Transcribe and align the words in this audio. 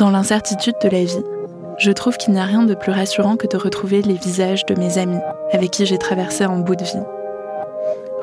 Dans 0.00 0.08
l'incertitude 0.08 0.76
de 0.82 0.88
la 0.88 1.04
vie, 1.04 1.22
je 1.76 1.90
trouve 1.90 2.16
qu'il 2.16 2.32
n'y 2.32 2.40
a 2.40 2.44
rien 2.44 2.62
de 2.62 2.72
plus 2.72 2.90
rassurant 2.90 3.36
que 3.36 3.46
de 3.46 3.58
retrouver 3.58 4.00
les 4.00 4.14
visages 4.14 4.64
de 4.64 4.74
mes 4.74 4.96
amis 4.96 5.20
avec 5.52 5.72
qui 5.72 5.84
j'ai 5.84 5.98
traversé 5.98 6.44
un 6.44 6.60
bout 6.60 6.74
de 6.74 6.84
vie. 6.84 7.04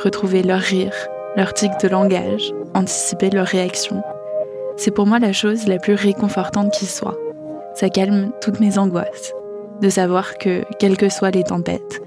Retrouver 0.03 0.41
leur 0.41 0.59
rire, 0.59 0.95
leur 1.35 1.53
tic 1.53 1.69
de 1.79 1.87
langage, 1.87 2.51
anticiper 2.73 3.29
leurs 3.29 3.45
réactions. 3.45 4.01
C'est 4.75 4.89
pour 4.89 5.05
moi 5.05 5.19
la 5.19 5.33
chose 5.33 5.67
la 5.67 5.77
plus 5.77 5.93
réconfortante 5.93 6.73
qui 6.73 6.87
soit. 6.87 7.15
Ça 7.75 7.89
calme 7.89 8.31
toutes 8.41 8.59
mes 8.59 8.79
angoisses. 8.79 9.35
De 9.79 9.89
savoir 9.89 10.39
que, 10.39 10.63
quelles 10.79 10.97
que 10.97 11.09
soient 11.09 11.29
les 11.29 11.43
tempêtes, 11.43 12.01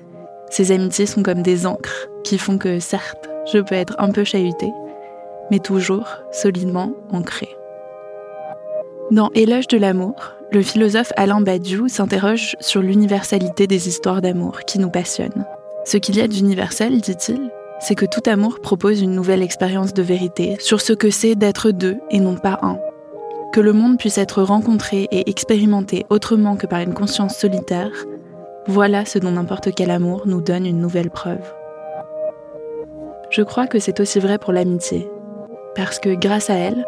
ces 0.51 0.73
amitiés 0.73 1.07
sont 1.07 1.23
comme 1.23 1.43
des 1.43 1.65
encres 1.65 2.09
qui 2.25 2.39
font 2.39 2.59
que, 2.59 2.81
certes, 2.81 3.29
je 3.53 3.59
peux 3.59 3.77
être 3.77 3.95
un 3.99 4.11
peu 4.11 4.25
chahutée, 4.25 4.73
mais 5.53 5.61
toujours 5.61 6.09
solidement 6.33 6.91
ancrée. 7.13 7.60
Dans 9.11 9.31
Éloge 9.35 9.67
de 9.67 9.77
l'amour, 9.77 10.15
le 10.53 10.63
philosophe 10.63 11.13
Alain 11.17 11.41
Badiou 11.41 11.89
s'interroge 11.89 12.55
sur 12.61 12.81
l'universalité 12.81 13.67
des 13.67 13.89
histoires 13.89 14.21
d'amour 14.21 14.61
qui 14.69 14.79
nous 14.79 14.89
passionnent. 14.89 15.47
Ce 15.85 15.97
qu'il 15.97 16.17
y 16.17 16.21
a 16.21 16.29
d'universel, 16.29 17.01
dit-il, 17.01 17.51
c'est 17.81 17.97
que 17.97 18.07
tout 18.07 18.23
amour 18.27 18.61
propose 18.61 19.03
une 19.03 19.17
nouvelle 19.17 19.43
expérience 19.43 19.95
de 19.95 20.03
vérité 20.03 20.57
sur 20.61 20.81
ce 20.81 20.93
que 20.93 21.11
c'est 21.11 21.35
d'être 21.35 21.73
deux 21.73 21.97
et 22.11 22.21
non 22.21 22.37
pas 22.37 22.61
un. 22.63 22.79
Que 23.53 23.61
le 23.61 23.73
monde 23.73 23.99
puisse 23.99 24.19
être 24.19 24.45
rencontré 24.45 25.09
et 25.11 25.29
expérimenté 25.29 26.07
autrement 26.09 26.55
que 26.55 26.69
par 26.69 26.79
une 26.79 26.95
conscience 26.95 27.37
solitaire, 27.37 27.91
voilà 28.69 29.05
ce 29.05 29.19
dont 29.19 29.33
n'importe 29.33 29.75
quel 29.75 29.91
amour 29.91 30.23
nous 30.27 30.41
donne 30.41 30.67
une 30.67 30.81
nouvelle 30.81 31.11
preuve. 31.11 31.53
Je 33.31 33.43
crois 33.43 33.67
que 33.67 33.81
c'est 33.81 33.99
aussi 33.99 34.21
vrai 34.21 34.39
pour 34.39 34.53
l'amitié, 34.53 35.11
parce 35.75 35.99
que 35.99 36.15
grâce 36.15 36.49
à 36.49 36.55
elle, 36.55 36.87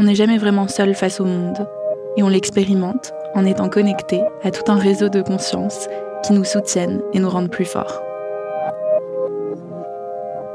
on 0.00 0.04
n'est 0.04 0.14
jamais 0.14 0.38
vraiment 0.38 0.66
seul 0.66 0.94
face 0.94 1.20
au 1.20 1.26
monde, 1.26 1.68
et 2.16 2.22
on 2.22 2.30
l'expérimente 2.30 3.12
en 3.34 3.44
étant 3.44 3.68
connecté 3.68 4.22
à 4.42 4.50
tout 4.50 4.72
un 4.72 4.78
réseau 4.78 5.10
de 5.10 5.20
conscience 5.20 5.88
qui 6.24 6.32
nous 6.32 6.44
soutiennent 6.44 7.02
et 7.12 7.18
nous 7.18 7.28
rendent 7.28 7.50
plus 7.50 7.66
forts. 7.66 8.00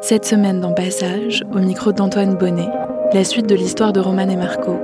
Cette 0.02 0.26
semaine 0.26 0.62
dans 0.62 0.74
Passage, 0.74 1.44
au 1.54 1.60
micro 1.60 1.92
d'Antoine 1.92 2.36
Bonnet, 2.36 2.70
la 3.14 3.24
suite 3.24 3.48
de 3.48 3.54
l'histoire 3.54 3.94
de 3.94 4.00
Roman 4.00 4.30
et 4.30 4.36
Marco, 4.36 4.80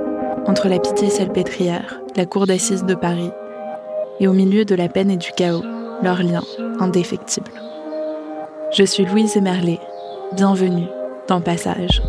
entre 0.46 0.68
la 0.68 0.78
pitié 0.78 1.10
salpêtrière, 1.10 2.00
la 2.14 2.24
cour 2.24 2.46
d'assises 2.46 2.84
de 2.84 2.94
Paris, 2.94 3.32
et 4.20 4.28
au 4.28 4.32
milieu 4.32 4.64
de 4.64 4.76
la 4.76 4.88
peine 4.88 5.10
et 5.10 5.16
du 5.16 5.32
chaos, 5.32 5.64
leur 6.04 6.22
lien 6.22 6.42
indéfectible. 6.78 7.50
Je 8.72 8.84
suis 8.84 9.06
Louise 9.06 9.36
Emerlet, 9.36 9.80
bienvenue 10.36 10.86
dans 11.26 11.40
Passage. 11.40 12.00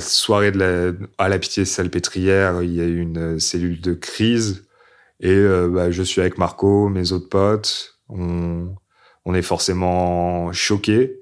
Soirée 0.00 0.52
à 1.18 1.28
la 1.28 1.38
pitié 1.38 1.64
salpêtrière, 1.64 2.62
il 2.62 2.74
y 2.74 2.80
a 2.80 2.84
eu 2.84 3.00
une 3.00 3.38
cellule 3.38 3.80
de 3.80 3.94
crise 3.94 4.66
et 5.20 5.30
euh, 5.30 5.68
bah, 5.68 5.90
je 5.90 6.02
suis 6.02 6.20
avec 6.20 6.38
Marco, 6.38 6.88
mes 6.88 7.12
autres 7.12 7.28
potes. 7.28 7.98
On, 8.08 8.74
est 9.34 9.42
forcément 9.42 10.52
choqués, 10.52 11.20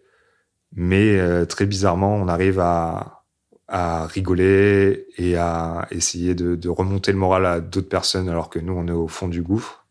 mais 0.72 1.18
euh, 1.18 1.46
très 1.46 1.66
bizarrement, 1.66 2.14
on 2.14 2.28
arrive 2.28 2.60
à, 2.60 3.22
rigoler 3.68 5.06
et 5.16 5.36
à 5.36 5.88
essayer 5.90 6.34
de, 6.34 6.68
remonter 6.68 7.12
le 7.12 7.18
moral 7.18 7.46
à 7.46 7.60
d'autres 7.60 7.88
personnes 7.88 8.28
alors 8.28 8.50
que 8.50 8.58
nous, 8.60 8.72
on 8.72 8.86
est 8.86 8.92
au 8.92 9.08
fond 9.08 9.28
du 9.28 9.42
gouffre. 9.42 9.86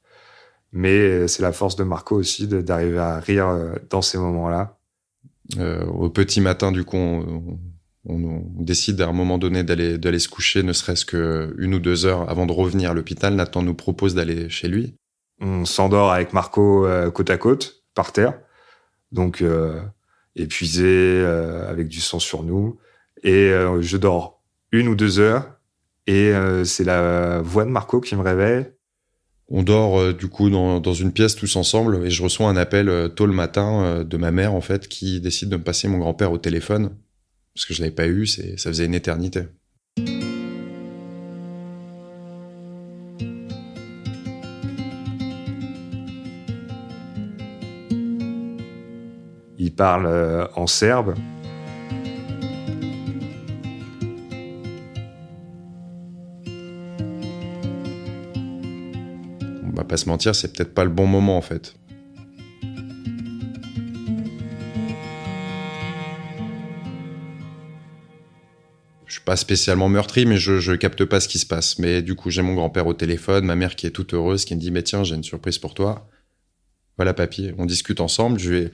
Mais 0.72 1.00
euh, 1.00 1.28
c'est 1.28 1.41
la 1.41 1.52
force 1.52 1.75
de 1.75 1.84
Marco 1.84 2.16
aussi 2.16 2.47
d'arriver 2.47 3.00
à 3.00 3.19
rire 3.19 3.47
dans 3.90 4.02
ces 4.02 4.18
moments-là. 4.18 4.78
Euh, 5.57 5.85
au 5.85 6.09
petit 6.09 6.41
matin, 6.41 6.72
du 6.72 6.84
coup, 6.84 6.97
on, 6.97 7.59
on, 8.06 8.44
décide 8.59 9.02
à 9.02 9.08
un 9.08 9.14
moment 9.14 9.38
donné 9.38 9.64
d'aller 9.64 9.97
d'aller 9.97 10.19
se 10.19 10.30
coucher, 10.30 10.64
ne 10.64 10.74
serait-ce 10.74 11.06
que 11.06 11.56
une 11.58 11.74
ou 11.74 11.80
deux 11.80 12.06
heures 12.06 12.30
avant 12.30 12.46
de 12.46 12.52
revenir 12.52 12.91
à 12.91 12.94
l'hôpital. 12.94 13.36
Nathan 13.36 13.62
nous 13.62 13.74
propose 13.74 14.16
d'aller 14.16 14.50
chez 14.50 14.68
lui. 14.68 14.96
On 15.40 15.66
s'endort 15.66 16.12
avec 16.12 16.34
Marco 16.34 16.86
euh, 16.86 17.12
côte 17.12 17.30
à 17.30 17.38
côte, 17.38 17.84
par 17.96 18.12
terre, 18.12 18.40
donc 19.12 19.41
euh, 19.41 19.81
épuisé, 20.36 20.86
euh, 20.86 21.69
avec 21.69 21.88
du 21.88 22.00
sang 22.00 22.19
sur 22.19 22.44
nous, 22.44 22.78
et 23.24 23.52
je 23.80 23.97
dors 23.97 24.41
une 24.72 24.90
ou 24.90 24.96
deux 24.96 25.20
heures, 25.20 25.58
et 26.08 26.34
c'est 26.66 26.84
la 26.84 27.41
voix 27.41 27.64
de 27.64 27.70
Marco 27.70 28.02
qui 28.02 28.18
me 28.18 28.22
réveille. 28.22 28.66
On 29.47 29.64
dort 29.64 30.14
du 30.14 30.28
coup 30.28 30.50
dans, 30.50 30.81
dans, 30.81 30.94
une 30.94 31.14
pièce 31.14 31.35
tous 31.35 31.56
ensemble 31.56 32.06
et 32.06 32.09
je 32.09 32.22
reçois 32.22 32.50
un 32.50 32.58
appel 32.58 33.12
tôt 33.16 33.25
le 33.25 33.34
matin 33.34 34.03
de 34.03 34.18
ma 34.18 34.31
mère 34.31 34.53
en 34.53 34.62
fait 34.62 34.90
qui 34.90 35.22
décide 35.22 35.50
de 35.50 35.58
me 35.58 35.64
passer 35.64 35.88
mon 35.88 36.00
grand-père 36.00 36.34
au 36.34 36.38
téléphone 36.38 36.97
parce 37.53 37.66
que 37.66 37.74
je 37.74 37.81
l'avais 37.81 37.94
pas 37.94 38.08
eu, 38.08 38.25
ça 38.25 38.44
faisait 38.58 38.86
une 38.86 38.96
éternité. 38.96 39.44
Il 49.59 49.73
parle 49.76 50.08
euh, 50.08 50.47
en 50.55 50.67
serbe. 50.67 51.16
On 59.64 59.76
va 59.76 59.84
pas 59.84 59.97
se 59.97 60.09
mentir, 60.09 60.35
c'est 60.35 60.52
peut-être 60.53 60.73
pas 60.73 60.84
le 60.84 60.90
bon 60.90 61.08
moment 61.08 61.38
en 61.38 61.41
fait. 61.41 61.76
Pas 69.25 69.35
spécialement 69.35 69.90
meurtri, 69.90 70.25
mais 70.25 70.37
je, 70.37 70.59
je 70.59 70.73
capte 70.73 71.05
pas 71.05 71.20
ce 71.20 71.28
qui 71.28 71.40
se 71.40 71.46
passe. 71.46 71.79
Mais 71.79 72.02
du 72.02 72.16
coup, 72.16 72.29
j'ai 72.29 72.41
mon 72.41 72.53
grand-père 72.53 72.87
au 72.87 72.93
téléphone, 72.93 73.46
ma 73.46 73.55
mère 73.55 73.75
qui 73.75 73.87
est 73.87 73.91
toute 73.91 74.14
heureuse, 74.14 74.46
qui 74.46 74.55
me 74.55 74.59
dit, 74.59 74.72
mais 74.72 74.84
tiens, 74.84 75.03
j'ai 75.03 75.16
une 75.16 75.23
surprise 75.23 75.58
pour 75.58 75.73
toi. 75.73 76.09
Voilà, 76.97 77.14
papy. 77.14 77.52
On 77.58 77.66
discute 77.66 78.02
ensemble. 78.02 78.40
Je 78.40 78.53
vais, 78.53 78.72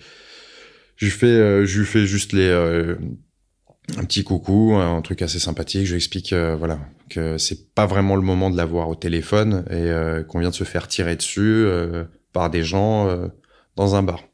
je 0.95 1.09
fais, 1.09 1.27
euh, 1.27 1.65
je 1.65 1.79
lui 1.79 1.85
fais 1.85 2.05
juste 2.05 2.33
les, 2.33 2.47
euh, 2.47 2.95
un 3.97 4.05
petit 4.05 4.23
coucou, 4.23 4.75
un 4.75 5.01
truc 5.01 5.21
assez 5.21 5.39
sympathique. 5.39 5.85
Je 5.85 5.91
lui 5.91 5.97
explique, 5.97 6.33
voilà, 6.33 6.79
que 7.09 7.37
c'est 7.37 7.73
pas 7.73 7.85
vraiment 7.85 8.15
le 8.15 8.21
moment 8.21 8.49
de 8.49 8.57
l'avoir 8.57 8.89
au 8.89 8.95
téléphone 8.95 9.65
et 9.71 10.23
qu'on 10.27 10.39
vient 10.39 10.51
de 10.51 10.55
se 10.55 10.63
faire 10.63 10.87
tirer 10.87 11.15
dessus 11.15 11.65
par 12.31 12.51
des 12.51 12.63
gens 12.63 13.09
dans 13.75 13.95
un 13.95 14.03
bar. 14.03 14.25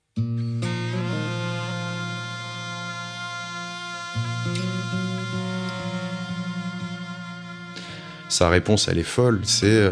Sa 8.29 8.49
réponse, 8.49 8.87
elle 8.87 8.97
est 8.97 9.03
folle. 9.03 9.41
C'est 9.43 9.67
euh, 9.67 9.91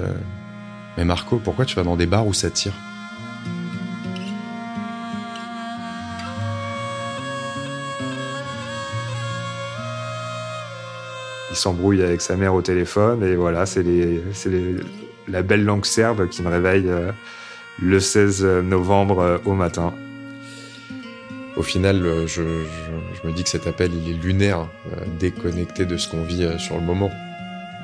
Mais 0.97 1.05
Marco, 1.05 1.37
pourquoi 1.37 1.65
tu 1.65 1.75
vas 1.75 1.83
dans 1.83 1.95
des 1.95 2.05
bars 2.05 2.25
où 2.25 2.33
ça 2.33 2.49
tire? 2.49 2.73
Il 11.51 11.55
s'embrouille 11.55 12.01
avec 12.01 12.21
sa 12.21 12.35
mère 12.35 12.55
au 12.55 12.63
téléphone 12.63 13.23
et 13.23 13.35
voilà, 13.35 13.67
c'est 13.67 13.85
la 15.27 15.43
belle 15.43 15.63
langue 15.63 15.85
serbe 15.85 16.27
qui 16.27 16.41
me 16.41 16.49
réveille 16.49 16.87
euh, 16.87 17.11
le 17.79 17.99
16 17.99 18.43
novembre 18.63 19.19
euh, 19.19 19.37
au 19.45 19.53
matin. 19.53 19.93
Au 21.55 21.61
final, 21.61 22.25
je, 22.25 22.41
me 22.41 23.31
dis 23.31 23.43
que 23.43 23.49
cet 23.49 23.67
appel, 23.67 23.91
il 23.93 24.09
est 24.09 24.23
lunaire, 24.23 24.67
déconnecté 25.19 25.85
de 25.85 25.97
ce 25.97 26.09
qu'on 26.09 26.23
vit 26.23 26.47
sur 26.57 26.77
le 26.77 26.81
moment. 26.81 27.11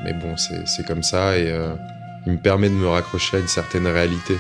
Mais 0.03 0.13
bon, 0.13 0.35
c'est 0.37 0.85
comme 0.85 1.03
ça 1.03 1.37
et 1.37 1.51
euh, 1.51 1.73
il 2.25 2.33
me 2.33 2.37
permet 2.37 2.69
de 2.69 2.75
me 2.75 2.87
raccrocher 2.87 3.37
à 3.37 3.39
une 3.39 3.47
certaine 3.47 3.87
réalité. 3.87 4.37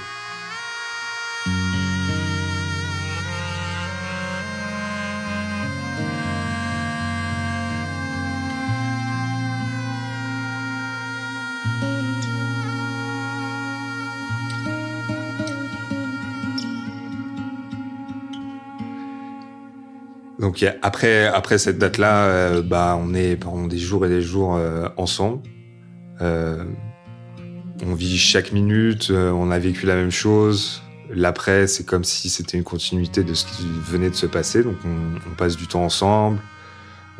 Donc 20.49 20.65
après 20.81 21.27
après 21.27 21.59
cette 21.59 21.77
date-là, 21.77 22.23
euh, 22.23 22.63
bah 22.63 22.99
on 22.99 23.13
est 23.13 23.35
pendant 23.35 23.67
des 23.67 23.77
jours 23.77 24.07
et 24.07 24.09
des 24.09 24.23
jours 24.23 24.55
euh, 24.55 24.89
ensemble. 24.97 25.43
Euh, 26.21 26.63
on 27.85 27.93
vit 27.93 28.17
chaque 28.17 28.51
minute, 28.51 29.11
on 29.11 29.51
a 29.51 29.59
vécu 29.59 29.85
la 29.85 29.93
même 29.93 30.09
chose. 30.09 30.81
L'après, 31.13 31.67
c'est 31.67 31.85
comme 31.85 32.03
si 32.03 32.31
c'était 32.31 32.57
une 32.57 32.63
continuité 32.63 33.23
de 33.23 33.35
ce 33.35 33.45
qui 33.45 33.63
venait 33.85 34.09
de 34.09 34.15
se 34.15 34.25
passer. 34.25 34.63
Donc 34.63 34.77
on, 34.83 35.35
passe 35.35 35.55
du 35.55 35.67
temps 35.67 35.83
ensemble, 35.83 36.39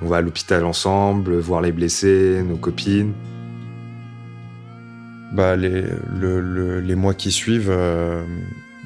on 0.01 0.07
va 0.07 0.17
à 0.17 0.21
l'hôpital 0.21 0.65
ensemble, 0.65 1.37
voir 1.37 1.61
les 1.61 1.71
blessés, 1.71 2.41
nos 2.43 2.57
copines. 2.57 3.13
Bah 5.33 5.55
les, 5.55 5.83
les 6.19 6.95
mois 6.95 7.13
qui 7.13 7.31
suivent, 7.31 7.77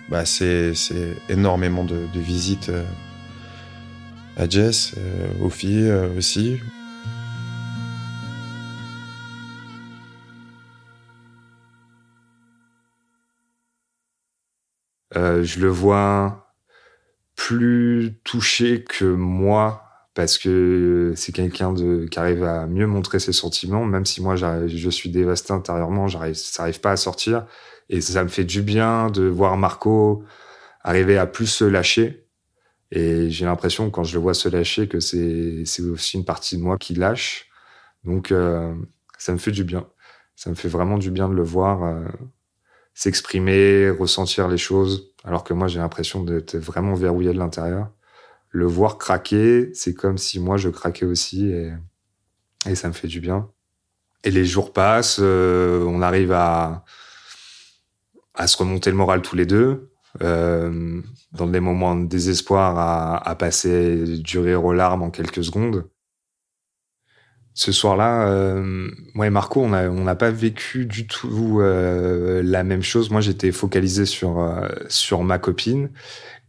bah 0.10 0.26
c'est 0.26 0.74
énormément 1.30 1.86
de 1.86 2.20
visites 2.20 2.72
à 4.38 4.50
Jess, 4.50 4.94
euh, 4.98 5.28
aux 5.42 5.50
filles 5.50 5.90
euh, 5.90 6.18
aussi. 6.18 6.60
Euh, 15.16 15.44
je 15.44 15.60
le 15.60 15.68
vois 15.68 16.56
plus 17.36 18.20
touché 18.24 18.84
que 18.84 19.06
moi 19.06 19.84
parce 20.16 20.38
que 20.38 21.14
c'est 21.16 21.32
quelqu'un 21.32 21.74
qui 21.74 22.20
arrive 22.20 22.44
à 22.44 22.68
mieux 22.68 22.86
montrer 22.86 23.20
ses 23.20 23.34
sentiments, 23.34 23.84
même 23.84 24.06
si 24.06 24.22
moi 24.22 24.36
je 24.36 24.90
suis 24.90 25.10
dévasté 25.10 25.54
intérieurement, 25.54 26.08
j'arrive, 26.08 26.36
ça 26.36 26.64
n'arrive 26.64 26.80
pas 26.82 26.92
à 26.92 26.98
sortir, 26.98 27.48
et 27.90 28.00
ça 28.00 28.24
me 28.24 28.30
fait 28.30 28.44
du 28.44 28.62
bien 28.62 29.10
de 29.10 29.24
voir 29.24 29.58
Marco 29.58 30.24
arriver 30.84 31.18
à 31.18 31.26
plus 31.26 31.48
se 31.48 31.66
lâcher 31.66 32.23
et 32.96 33.32
j'ai 33.32 33.46
l'impression, 33.46 33.90
quand 33.90 34.04
je 34.04 34.14
le 34.14 34.22
vois 34.22 34.36
se 34.36 34.48
lâcher, 34.48 34.88
que 34.88 35.00
c'est 35.00 35.82
aussi 35.82 36.16
une 36.16 36.26
partie 36.26 36.58
de 36.58 36.62
moi 36.62 36.78
qui 36.78 36.94
lâche. 36.94 37.48
Donc, 38.04 38.32
euh, 38.32 38.72
ça 39.18 39.34
me 39.34 39.40
fait 39.40 39.50
du 39.50 39.64
bien. 39.64 39.88
Ça 40.36 40.52
me 40.52 40.56
fait 40.56 40.68
vraiment 40.68 41.00
du 41.00 41.10
bien 41.10 41.28
de 41.28 41.34
le 41.34 41.42
voir 41.42 41.84
euh, 41.84 42.06
s'exprimer, 42.94 43.90
ressentir 43.90 44.48
les 44.48 44.60
choses, 44.60 45.12
alors 45.24 45.44
que 45.44 45.56
moi, 45.56 45.68
j'ai 45.68 45.80
l'impression 45.80 46.24
d'être 46.24 46.56
vraiment 46.56 46.94
verrouillé 46.94 47.34
de 47.34 47.40
l'intérieur. 47.40 47.90
Le 48.50 48.68
voir 48.68 49.00
craquer, 49.00 49.72
c'est 49.74 49.96
comme 49.96 50.20
si 50.20 50.40
moi, 50.40 50.58
je 50.58 50.70
craquais 50.70 51.08
aussi, 51.08 51.48
et, 51.48 52.76
ça 52.76 52.90
me 52.90 52.94
fait 52.94 53.08
du 53.08 53.22
bien. 53.22 53.50
Et 54.24 54.30
les 54.30 54.46
jours 54.46 54.72
passent, 54.72 55.18
euh, 55.20 55.84
on 55.84 56.04
arrive 56.04 56.32
à 56.32 56.84
se 58.46 58.56
remonter 58.56 58.92
le 58.92 58.98
moral 58.98 59.24
tous 59.24 59.36
les 59.36 59.48
deux. 59.48 59.93
Euh, 60.22 61.02
dans 61.32 61.48
des 61.48 61.60
moments 61.60 61.96
de 61.96 62.06
désespoir, 62.06 62.78
à, 62.78 63.28
à, 63.28 63.36
passer 63.36 64.20
du 64.20 64.38
rire 64.38 64.64
aux 64.64 64.74
larmes 64.74 65.02
en 65.02 65.10
quelques 65.10 65.44
secondes. 65.44 65.90
Ce 67.56 67.72
soir-là, 67.72 68.28
euh, 68.28 68.90
moi 69.14 69.28
et 69.28 69.30
Marco, 69.30 69.62
on 69.62 69.70
n'a 69.70 69.90
on 69.90 70.16
pas 70.16 70.32
vécu 70.32 70.86
du 70.86 71.06
tout 71.08 71.60
euh, 71.62 72.42
la 72.44 72.64
même 72.64 72.82
chose. 72.82 73.12
Moi, 73.12 73.22
j'étais 73.22 73.52
focalisé 73.52 74.06
sur 74.06 74.40
euh, 74.40 74.68
sur 74.88 75.24
ma 75.24 75.38
copine 75.38 75.90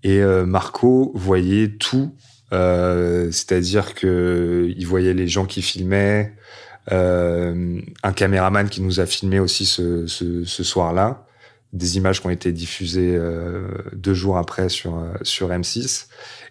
et 0.02 0.20
euh, 0.22 0.46
Marco 0.46 1.12
voyait 1.14 1.68
tout, 1.68 2.14
c'est-à-dire 2.50 3.94
que 3.94 4.72
il 4.76 4.86
voyait 4.86 5.14
les 5.14 5.28
gens 5.28 5.44
qui 5.44 5.60
filmaient, 5.60 6.34
un 6.90 8.12
caméraman 8.14 8.68
qui 8.68 8.80
nous 8.80 9.00
a 9.00 9.06
filmé 9.06 9.40
aussi 9.40 9.66
ce, 9.66 10.06
ce, 10.06 10.44
ce 10.44 10.62
soir-là 10.62 11.23
des 11.74 11.96
images 11.96 12.20
qui 12.20 12.26
ont 12.28 12.30
été 12.30 12.52
diffusées 12.52 13.16
euh, 13.18 13.66
deux 13.94 14.14
jours 14.14 14.38
après 14.38 14.68
sur 14.68 14.96
euh, 14.96 15.12
sur 15.22 15.50
M6. 15.50 16.06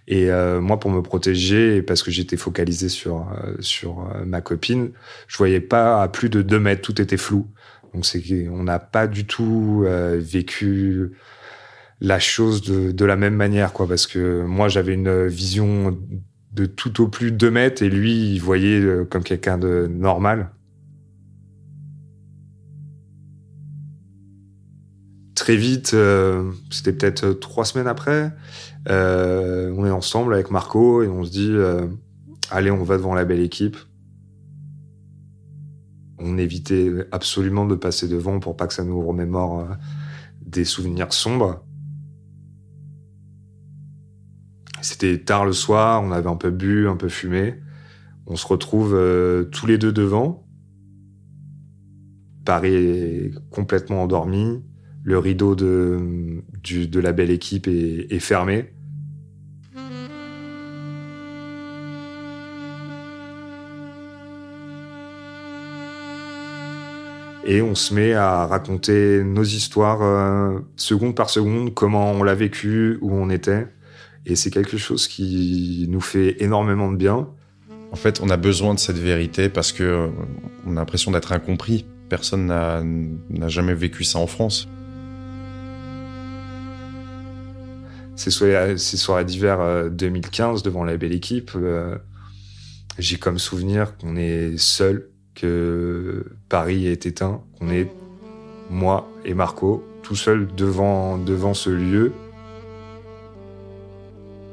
Et 0.09 0.29
euh, 0.29 0.59
moi, 0.59 0.79
pour 0.81 0.91
me 0.91 1.01
protéger, 1.01 1.81
parce 1.81 2.03
que 2.03 2.11
j'étais 2.11 2.35
focalisé 2.35 2.89
sur 2.89 3.25
sur 3.61 4.05
ma 4.25 4.41
copine, 4.41 4.91
je 5.27 5.37
voyais 5.37 5.61
pas 5.61 6.03
à 6.03 6.09
plus 6.09 6.29
de 6.29 6.41
deux 6.41 6.59
mètres, 6.59 6.81
tout 6.81 7.01
était 7.01 7.17
flou. 7.17 7.47
Donc 7.93 8.05
c'est 8.05 8.21
qu'on 8.21 8.63
n'a 8.63 8.79
pas 8.79 9.07
du 9.07 9.25
tout 9.25 9.85
vécu 10.17 11.11
la 12.01 12.19
chose 12.19 12.61
de, 12.63 12.91
de 12.91 13.05
la 13.05 13.15
même 13.15 13.35
manière, 13.35 13.71
quoi, 13.71 13.87
parce 13.87 14.07
que 14.07 14.43
moi 14.43 14.67
j'avais 14.67 14.93
une 14.93 15.27
vision 15.27 15.97
de 16.51 16.65
tout 16.65 17.01
au 17.01 17.07
plus 17.07 17.31
deux 17.31 17.51
mètres 17.51 17.81
et 17.81 17.89
lui 17.89 18.33
il 18.33 18.39
voyait 18.39 18.83
comme 19.09 19.23
quelqu'un 19.23 19.57
de 19.57 19.87
normal. 19.89 20.49
Très 25.43 25.57
vite, 25.57 25.93
euh, 25.93 26.53
c'était 26.69 26.93
peut-être 26.93 27.25
euh, 27.25 27.33
trois 27.33 27.65
semaines 27.65 27.87
après, 27.87 28.31
euh, 28.87 29.73
on 29.75 29.85
est 29.85 29.91
ensemble 29.91 30.33
avec 30.33 30.51
Marco 30.51 31.03
et 31.03 31.09
on 31.09 31.25
se 31.25 31.31
dit, 31.31 31.53
allez, 32.49 32.71
on 32.71 32.81
va 32.81 32.95
devant 32.95 33.13
la 33.13 33.25
belle 33.25 33.41
équipe. 33.41 33.75
On 36.17 36.37
évitait 36.37 36.89
absolument 37.11 37.65
de 37.65 37.75
passer 37.75 38.07
devant 38.07 38.39
pour 38.39 38.55
pas 38.55 38.67
que 38.67 38.73
ça 38.73 38.85
nous 38.85 39.05
remémore 39.05 39.67
des 40.45 40.63
souvenirs 40.63 41.11
sombres. 41.11 41.65
C'était 44.79 45.17
tard 45.17 45.43
le 45.43 45.51
soir, 45.51 46.01
on 46.03 46.13
avait 46.13 46.29
un 46.29 46.37
peu 46.37 46.51
bu, 46.51 46.87
un 46.87 46.95
peu 46.95 47.09
fumé. 47.09 47.59
On 48.27 48.37
se 48.37 48.47
retrouve 48.47 48.97
tous 49.51 49.65
les 49.65 49.77
deux 49.77 49.91
devant. 49.91 50.47
Paris 52.45 52.75
est 52.75 53.49
complètement 53.49 54.03
endormi 54.03 54.63
le 55.03 55.17
rideau 55.19 55.55
de, 55.55 56.41
de 56.63 56.99
la 56.99 57.11
belle 57.11 57.29
équipe 57.29 57.67
est, 57.67 58.19
fermé. 58.19 58.69
Et 67.45 67.61
on 67.61 67.75
se 67.75 67.93
met 67.93 68.13
à 68.13 68.47
raconter 68.47 69.21
nos 69.25 69.43
histoires 69.43 70.01
euh, 70.01 70.59
seconde 70.77 71.13
par 71.13 71.29
seconde, 71.29 71.73
comment 71.73 72.13
on 72.13 72.23
l'a 72.23 72.35
vécu, 72.35 72.97
où 73.01 73.13
on 73.13 73.29
était. 73.29 73.67
Et 74.25 74.37
c'est 74.37 74.49
quelque 74.49 74.77
chose 74.77 75.09
qui 75.09 75.85
nous 75.89 75.99
fait 75.99 76.41
énormément 76.41 76.89
de 76.89 76.95
bien. 76.95 77.27
En 77.91 77.97
fait, 77.97 78.21
on 78.23 78.29
a 78.29 78.37
besoin 78.37 78.73
de 78.73 78.79
cette 78.79 78.97
vérité 78.97 79.49
parce 79.49 79.73
que 79.73 79.83
euh, 79.83 80.07
a 80.67 80.71
l'impression 80.71 81.11
d'être 81.11 81.33
incompris. 81.33 81.85
Personne 82.07 82.45
n'a 82.47 83.47
jamais 83.49 83.73
vécu 83.73 84.05
ça 84.05 84.19
en 84.19 84.27
France. 84.27 84.69
Ces 88.31 88.97
soirées, 88.97 89.25
d'hiver 89.25 89.89
2015 89.91 90.59
euh, 90.59 90.63
devant 90.63 90.83
la 90.83 90.97
belle 90.97 91.13
équipe, 91.13 91.51
euh, 91.55 91.97
j'ai 92.97 93.17
comme 93.17 93.39
souvenir 93.39 93.97
qu'on 93.97 94.15
est 94.15 94.57
seul, 94.57 95.09
que 95.35 96.25
Paris 96.47 96.87
est 96.87 97.05
éteint, 97.05 97.41
qu'on 97.57 97.69
est 97.69 97.91
moi 98.69 99.09
et 99.25 99.33
Marco 99.33 99.83
tout 100.03 100.15
seuls 100.15 100.47
devant, 100.55 101.17
devant 101.17 101.53
ce 101.53 101.69
lieu. 101.69 102.11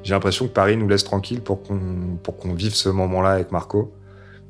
J'ai 0.03 0.15
l'impression 0.15 0.47
que 0.49 0.53
Paris 0.53 0.77
nous 0.77 0.89
laisse 0.89 1.05
tranquille 1.05 1.43
pour 1.43 1.63
qu'on 1.63 2.19
pour 2.23 2.37
vive 2.55 2.75
ce 2.75 2.89
moment-là 2.89 3.33
avec 3.33 3.53
Marco. 3.53 3.93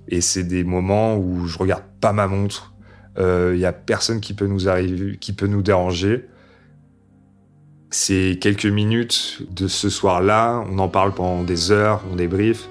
Et 0.07 0.21
c'est 0.21 0.45
des 0.45 0.63
moments 0.63 1.17
où 1.17 1.47
je 1.47 1.59
regarde 1.59 1.83
pas 2.01 2.13
ma 2.13 2.29
montre. 2.29 2.75
Il 3.17 3.23
euh, 3.23 3.57
y 3.57 3.65
a 3.65 3.73
personne 3.73 4.21
qui 4.21 4.35
peut 4.35 4.47
nous 4.47 4.69
arriver, 4.69 5.17
qui 5.17 5.33
peut 5.33 5.47
nous 5.47 5.63
déranger. 5.63 6.29
C'est 7.91 8.39
quelques 8.41 8.67
minutes 8.67 9.43
de 9.51 9.69
ce 9.69 9.91
soir-là. 9.91 10.65
On 10.71 10.79
en 10.79 10.89
parle 10.89 11.13
pendant 11.13 11.43
des 11.43 11.71
heures, 11.71 12.03
on 12.13 12.17
débrief. 12.17 12.69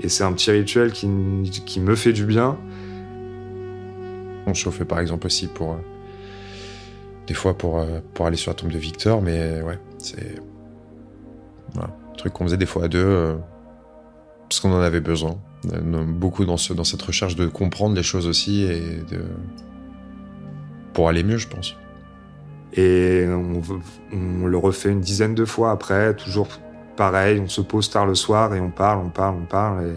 Et 0.00 0.08
c'est 0.08 0.24
un 0.24 0.32
petit 0.32 0.50
rituel 0.50 0.92
qui, 0.92 1.06
me 1.08 1.94
fait 1.94 2.12
du 2.12 2.24
bien. 2.24 2.56
On 4.46 4.54
chauffait 4.54 4.84
par 4.84 5.00
exemple 5.00 5.26
aussi 5.26 5.46
pour. 5.48 5.72
Euh, 5.72 5.76
des 7.26 7.34
fois 7.34 7.58
pour, 7.58 7.78
euh, 7.78 8.00
pour 8.14 8.26
aller 8.26 8.36
sur 8.36 8.50
la 8.50 8.54
tombe 8.54 8.70
de 8.70 8.78
Victor, 8.78 9.20
mais 9.20 9.60
ouais, 9.62 9.78
c'est. 9.98 10.40
Voilà 11.74 11.90
truc 12.18 12.34
qu'on 12.34 12.44
faisait 12.44 12.58
des 12.58 12.66
fois 12.66 12.84
à 12.84 12.88
deux, 12.88 12.98
euh, 12.98 13.36
parce 14.48 14.60
qu'on 14.60 14.72
en 14.72 14.80
avait 14.80 15.00
besoin. 15.00 15.38
Beaucoup 15.82 16.44
dans, 16.44 16.56
ce, 16.56 16.72
dans 16.72 16.84
cette 16.84 17.02
recherche 17.02 17.34
de 17.34 17.46
comprendre 17.46 17.96
les 17.96 18.04
choses 18.04 18.28
aussi 18.28 18.62
et 18.62 19.02
de... 19.10 19.24
pour 20.92 21.08
aller 21.08 21.24
mieux, 21.24 21.38
je 21.38 21.48
pense. 21.48 21.74
Et 22.80 23.26
on, 23.26 24.46
le 24.46 24.56
refait 24.56 24.90
une 24.90 25.00
dizaine 25.00 25.34
de 25.34 25.44
fois 25.44 25.72
après, 25.72 26.14
toujours 26.14 26.48
pareil, 26.96 27.40
on 27.40 27.48
se 27.48 27.60
pose 27.60 27.90
tard 27.90 28.06
le 28.06 28.14
soir 28.14 28.54
et 28.54 28.60
on 28.60 28.70
parle, 28.70 29.00
on 29.04 29.08
parle, 29.08 29.34
on 29.42 29.46
parle. 29.46 29.96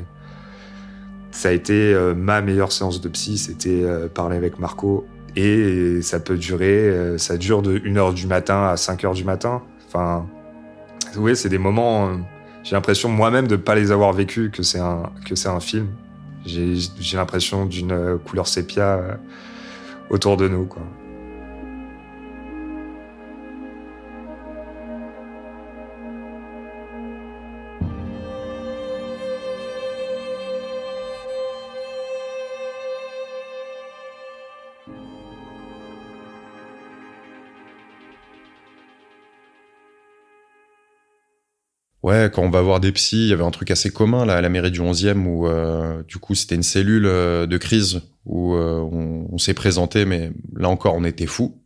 Ça 1.31 1.49
a 1.49 1.51
été 1.51 1.93
euh, 1.93 2.15
ma 2.15 2.41
meilleure 2.41 2.71
séance 2.71 2.99
de 2.99 3.09
psy, 3.09 3.37
c'était 3.37 3.83
parler 4.13 4.37
avec 4.37 4.57
Marco. 4.57 5.05
Et 5.35 6.01
ça 6.01 6.19
peut 6.19 6.37
durer, 6.37 7.17
ça 7.17 7.37
dure 7.37 7.61
de 7.61 7.77
1h 7.77 8.13
du 8.13 8.27
matin 8.27 8.63
à 8.63 8.75
5h 8.75 9.13
du 9.13 9.23
matin. 9.23 9.61
Enfin, 9.87 10.25
oui, 11.17 11.35
c'est 11.35 11.49
des 11.49 11.57
moments. 11.57 12.07
Euh, 12.07 12.15
j'ai 12.63 12.75
l'impression 12.75 13.09
moi-même 13.09 13.47
de 13.47 13.55
ne 13.55 13.61
pas 13.61 13.75
les 13.75 13.91
avoir 13.91 14.13
vécus, 14.13 14.51
que 14.51 14.63
c'est 14.63 14.79
un 14.79 15.11
que 15.25 15.35
c'est 15.35 15.49
un 15.49 15.59
film. 15.59 15.87
J'ai 16.45 17.17
l'impression 17.17 17.65
d'une 17.65 17.91
euh, 17.91 18.17
couleur 18.17 18.47
sépia 18.47 18.95
euh, 18.95 19.13
autour 20.09 20.37
de 20.37 20.47
nous, 20.47 20.65
quoi. 20.65 20.81
Ouais, 42.11 42.29
quand 42.29 42.43
on 42.43 42.49
va 42.49 42.61
voir 42.61 42.81
des 42.81 42.91
psys, 42.91 43.23
il 43.23 43.27
y 43.29 43.33
avait 43.33 43.45
un 43.45 43.51
truc 43.51 43.71
assez 43.71 43.89
commun 43.89 44.25
là 44.25 44.35
à 44.35 44.41
la 44.41 44.49
mairie 44.49 44.69
du 44.69 44.81
11e 44.81 45.25
où 45.25 45.47
euh, 45.47 46.03
du 46.03 46.17
coup 46.17 46.35
c'était 46.35 46.55
une 46.55 46.63
cellule 46.63 47.05
euh, 47.05 47.45
de 47.47 47.57
crise 47.57 48.01
où 48.25 48.53
euh, 48.53 48.81
on, 48.81 49.37
s'est 49.37 49.53
présenté, 49.53 50.03
mais 50.03 50.29
là 50.57 50.67
encore 50.67 50.95
on 50.95 51.05
était 51.05 51.25
fou. 51.25 51.63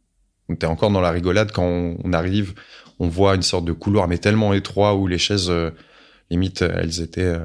On 0.48 0.54
était 0.54 0.68
encore 0.68 0.92
dans 0.92 1.02
la 1.02 1.10
rigolade 1.10 1.52
quand 1.52 1.66
on, 1.66 2.14
arrive, 2.14 2.54
on 3.00 3.08
voit 3.08 3.34
une 3.34 3.42
sorte 3.42 3.66
de 3.66 3.72
couloir 3.72 4.08
mais 4.08 4.20
tellement 4.20 4.54
étroit 4.54 4.94
où 4.94 5.08
les 5.08 5.18
chaises 5.18 5.52
limite 6.30 6.62
elles 6.62 7.02
étaient 7.02 7.38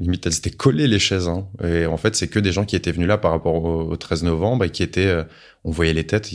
limite 0.00 0.24
elles 0.24 0.38
étaient 0.38 0.50
collées 0.50 0.88
les 0.88 0.98
chaises. 0.98 1.28
Hein. 1.28 1.46
Et 1.62 1.84
en 1.84 1.98
fait 1.98 2.16
c'est 2.16 2.28
que 2.28 2.38
des 2.38 2.52
gens 2.52 2.64
qui 2.64 2.74
étaient 2.74 2.92
venus 2.92 3.08
là 3.08 3.18
par 3.18 3.32
rapport 3.32 3.62
au, 3.62 3.94
13 3.94 4.22
novembre 4.22 4.64
et 4.64 4.70
qui 4.70 4.82
étaient, 4.82 5.14
on 5.62 5.70
voyait 5.72 5.92
les 5.92 6.06
têtes, 6.06 6.30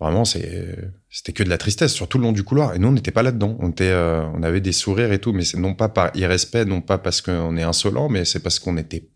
Vraiment, 0.00 0.24
c'était 0.24 1.32
que 1.34 1.42
de 1.42 1.50
la 1.50 1.58
tristesse 1.58 1.92
sur 1.92 2.08
tout 2.08 2.16
le 2.16 2.24
long 2.24 2.32
du 2.32 2.42
couloir. 2.42 2.74
Et 2.74 2.78
nous, 2.78 2.88
on 2.88 2.92
n'était 2.92 3.10
pas 3.10 3.22
là-dedans. 3.22 3.56
On 3.60 3.70
était, 3.70 3.90
euh, 3.90 4.22
on 4.34 4.42
avait 4.42 4.62
des 4.62 4.72
sourires 4.72 5.12
et 5.12 5.18
tout, 5.18 5.34
mais 5.34 5.44
c'est 5.44 5.58
non 5.58 5.74
pas 5.74 5.90
par 5.90 6.10
irrespect, 6.14 6.64
non 6.64 6.80
pas 6.80 6.96
parce 6.96 7.20
qu'on 7.20 7.56
est 7.58 7.62
insolent, 7.62 8.08
mais 8.08 8.24
c'est 8.24 8.40
parce 8.40 8.58
qu'on 8.58 8.78
était, 8.78 9.08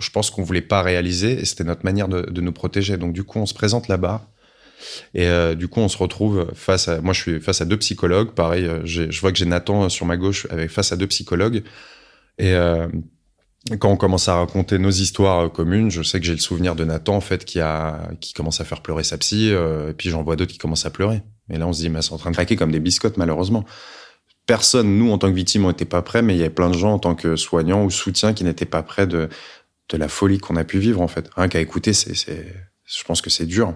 je 0.00 0.10
pense 0.10 0.30
qu'on 0.30 0.42
voulait 0.42 0.60
pas 0.60 0.82
réaliser 0.82 1.38
et 1.38 1.44
c'était 1.44 1.62
notre 1.62 1.84
manière 1.84 2.08
de, 2.08 2.40
nous 2.40 2.52
protéger. 2.52 2.96
Donc 2.96 3.12
du 3.12 3.22
coup, 3.22 3.38
on 3.38 3.46
se 3.46 3.54
présente 3.54 3.86
là-bas. 3.86 4.28
Et 5.14 5.26
euh, 5.26 5.54
du 5.54 5.68
coup, 5.68 5.80
on 5.80 5.88
se 5.88 5.98
retrouve 5.98 6.50
face 6.52 6.88
à, 6.88 7.00
moi, 7.00 7.12
je 7.12 7.20
suis 7.20 7.40
face 7.40 7.60
à 7.60 7.64
deux 7.64 7.76
psychologues. 7.76 8.32
Pareil, 8.32 8.64
euh, 8.66 8.80
je 8.84 9.20
vois 9.20 9.30
que 9.30 9.38
j'ai 9.38 9.46
Nathan 9.46 9.88
sur 9.88 10.04
ma 10.04 10.16
gauche 10.16 10.48
avec 10.50 10.70
face 10.70 10.90
à 10.90 10.96
deux 10.96 11.06
psychologues. 11.06 11.62
Et 12.38 12.54
quand 13.76 13.90
on 13.90 13.96
commence 13.96 14.28
à 14.28 14.36
raconter 14.36 14.78
nos 14.78 14.90
histoires 14.90 15.46
euh, 15.46 15.48
communes, 15.48 15.90
je 15.90 16.02
sais 16.02 16.20
que 16.20 16.26
j'ai 16.26 16.32
le 16.32 16.38
souvenir 16.38 16.74
de 16.74 16.84
Nathan 16.84 17.16
en 17.16 17.20
fait 17.20 17.44
qui 17.44 17.60
a 17.60 18.08
qui 18.20 18.32
commence 18.32 18.60
à 18.60 18.64
faire 18.64 18.82
pleurer 18.82 19.04
sa 19.04 19.18
psy, 19.18 19.50
euh, 19.52 19.90
et 19.90 19.92
puis 19.94 20.10
j'en 20.10 20.22
vois 20.22 20.36
d'autres 20.36 20.52
qui 20.52 20.58
commencent 20.58 20.86
à 20.86 20.90
pleurer. 20.90 21.22
Et 21.50 21.58
là 21.58 21.66
on 21.66 21.72
se 21.72 21.80
dit 21.80 21.88
mais 21.88 22.02
c'est 22.02 22.12
en 22.12 22.18
train 22.18 22.30
de 22.30 22.36
craquer 22.36 22.56
comme 22.56 22.72
des 22.72 22.80
biscottes 22.80 23.16
malheureusement. 23.16 23.64
Personne, 24.46 24.96
nous 24.98 25.10
en 25.10 25.18
tant 25.18 25.28
que 25.28 25.34
victimes, 25.36 25.66
on 25.66 25.68
n'était 25.68 25.84
pas 25.84 26.00
prêts, 26.00 26.22
mais 26.22 26.34
il 26.34 26.38
y 26.38 26.40
avait 26.40 26.50
plein 26.50 26.70
de 26.70 26.76
gens 26.76 26.94
en 26.94 26.98
tant 26.98 27.14
que 27.14 27.36
soignants 27.36 27.84
ou 27.84 27.90
soutiens 27.90 28.32
qui 28.32 28.44
n'étaient 28.44 28.64
pas 28.64 28.82
prêts 28.82 29.06
de 29.06 29.28
de 29.90 29.96
la 29.96 30.08
folie 30.08 30.38
qu'on 30.38 30.56
a 30.56 30.64
pu 30.64 30.78
vivre 30.78 31.00
en 31.00 31.08
fait. 31.08 31.28
Rien 31.36 31.48
qu'à 31.48 31.60
écouter, 31.60 31.92
c'est 31.92 32.14
je 32.14 33.04
pense 33.04 33.20
que 33.20 33.30
c'est 33.30 33.46
dur. 33.46 33.74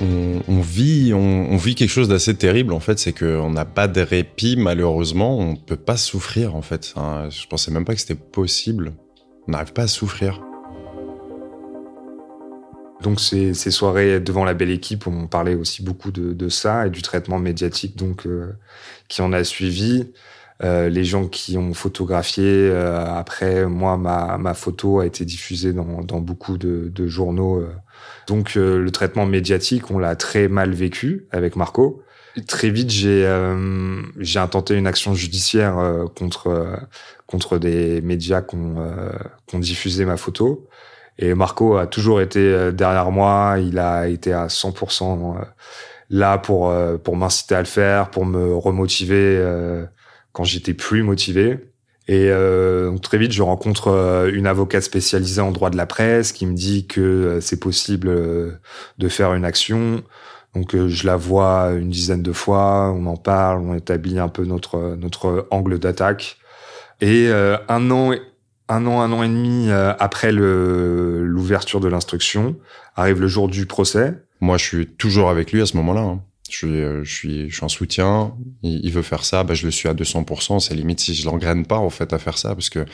On, 0.00 0.60
vit, 0.60 1.12
on, 1.14 1.56
vit 1.56 1.74
quelque 1.74 1.90
chose 1.90 2.08
d'assez 2.08 2.34
terrible 2.34 2.72
en 2.72 2.80
fait, 2.80 2.98
c'est 2.98 3.12
qu'on 3.12 3.50
n'a 3.50 3.64
pas 3.64 3.88
de 3.88 4.00
répit 4.00 4.56
malheureusement, 4.56 5.38
on 5.38 5.52
ne 5.52 5.56
peut 5.56 5.76
pas 5.76 5.96
souffrir 5.96 6.54
en 6.56 6.62
fait. 6.62 6.94
je 7.30 7.46
pensais 7.46 7.70
même 7.70 7.84
pas 7.84 7.94
que 7.94 8.00
c'était 8.00 8.14
possible. 8.14 8.94
On 9.48 9.52
n'arrive 9.52 9.72
pas 9.72 9.82
à 9.82 9.88
souffrir. 9.88 10.40
Donc 13.02 13.20
ces, 13.20 13.52
soirées 13.54 14.20
devant 14.20 14.44
la 14.44 14.54
belle 14.54 14.70
équipe, 14.70 15.06
on 15.06 15.26
parlait 15.26 15.56
aussi 15.56 15.82
beaucoup 15.82 16.12
de, 16.12 16.48
ça 16.48 16.86
et 16.86 16.90
du 16.90 17.02
traitement 17.02 17.38
médiatique 17.38 17.96
donc 17.96 18.26
euh, 18.26 18.52
qui 19.08 19.22
en 19.22 19.32
a 19.32 19.44
suivi. 19.44 20.12
Euh, 20.62 20.88
les 20.88 21.04
gens 21.04 21.26
qui 21.26 21.58
ont 21.58 21.74
photographié 21.74 22.44
euh, 22.46 23.04
après 23.04 23.66
moi 23.66 23.96
ma, 23.96 24.54
photo 24.54 25.00
a 25.00 25.06
été 25.06 25.24
diffusée 25.24 25.72
dans, 25.72 26.20
beaucoup 26.20 26.56
de, 26.56 27.06
journaux 27.08 27.66
donc 28.32 28.56
euh, 28.56 28.78
le 28.78 28.90
traitement 28.90 29.26
médiatique, 29.26 29.90
on 29.90 29.98
l'a 29.98 30.16
très 30.16 30.48
mal 30.48 30.72
vécu 30.72 31.26
avec 31.32 31.54
Marco. 31.54 32.02
Très 32.48 32.70
vite, 32.70 32.88
j'ai 32.88 33.26
euh, 33.26 34.00
j'ai 34.18 34.38
intenté 34.38 34.74
une 34.74 34.86
action 34.86 35.12
judiciaire 35.14 35.78
euh, 35.78 36.06
contre 36.06 36.78
contre 37.26 37.58
des 37.58 38.00
médias 38.00 38.40
qui 38.40 38.56
ont, 38.56 39.58
diffusé 39.58 40.06
ma 40.06 40.16
photo. 40.16 40.66
Et 41.18 41.34
Marco 41.34 41.76
a 41.76 41.86
toujours 41.86 42.22
été 42.22 42.72
derrière 42.72 43.10
moi. 43.10 43.56
Il 43.58 43.78
a 43.78 44.08
été 44.08 44.32
à 44.32 44.46
100% 44.46 45.36
là 46.08 46.38
pour 46.38 46.74
pour 47.04 47.16
m'inciter 47.16 47.54
à 47.54 47.60
le 47.60 47.66
faire, 47.66 48.10
pour 48.10 48.24
me 48.24 48.54
remotiver 48.56 49.26
quand 50.32 50.44
j'étais 50.44 50.72
plus 50.72 51.02
motivé. 51.02 51.71
Et 52.08 52.28
euh, 52.30 52.96
très 52.98 53.18
vite, 53.18 53.32
je 53.32 53.42
rencontre 53.42 53.88
euh, 53.88 54.30
une 54.32 54.46
avocate 54.46 54.82
spécialisée 54.82 55.40
en 55.40 55.52
droit 55.52 55.70
de 55.70 55.76
la 55.76 55.86
presse 55.86 56.32
qui 56.32 56.46
me 56.46 56.54
dit 56.54 56.86
que 56.86 57.00
euh, 57.00 57.40
c'est 57.40 57.60
possible 57.60 58.08
euh, 58.08 58.58
de 58.98 59.08
faire 59.08 59.34
une 59.34 59.44
action. 59.44 60.02
Donc 60.54 60.76
je 60.76 61.06
la 61.06 61.16
vois 61.16 61.70
une 61.70 61.88
dizaine 61.88 62.22
de 62.22 62.32
fois, 62.32 62.92
on 62.94 63.06
en 63.06 63.16
parle, 63.16 63.62
on 63.62 63.74
établit 63.74 64.18
un 64.18 64.28
peu 64.28 64.44
notre 64.44 64.96
notre 64.96 65.46
angle 65.50 65.78
d'attaque. 65.78 66.36
Et 67.00 67.30
un 67.30 67.90
an, 67.90 68.12
un 68.68 68.86
an, 68.86 69.00
un 69.00 69.12
an 69.12 69.22
et 69.22 69.28
demi 69.28 69.70
après 69.70 70.30
l'ouverture 70.30 71.80
de 71.80 71.88
l'instruction, 71.88 72.54
arrive 72.96 73.18
le 73.18 73.28
jour 73.28 73.48
du 73.48 73.64
procès. 73.64 74.12
Moi, 74.42 74.58
je 74.58 74.64
suis 74.64 74.86
toujours 74.86 75.30
avec 75.30 75.52
lui 75.52 75.62
à 75.62 75.66
ce 75.66 75.74
moment-là. 75.78 76.02
Hein. 76.02 76.20
Je 76.52 76.58
suis, 76.58 76.82
euh, 76.82 77.02
je 77.02 77.14
suis, 77.14 77.50
je 77.50 77.54
suis 77.54 77.64
en 77.64 77.68
soutien. 77.70 78.36
Il, 78.62 78.92
veut 78.92 79.00
faire 79.00 79.24
ça, 79.24 79.42
bah, 79.42 79.54
je 79.54 79.64
le 79.64 79.70
suis 79.70 79.88
à 79.88 79.94
200%. 79.94 80.60
C'est 80.60 80.74
limite 80.74 81.00
si 81.00 81.14
je 81.14 81.24
l'engraine 81.24 81.64
pas, 81.64 81.78
en 81.78 81.88
fait, 81.88 82.12
à 82.12 82.18
faire 82.18 82.36
ça, 82.36 82.54
parce 82.54 82.68
que 82.68 82.84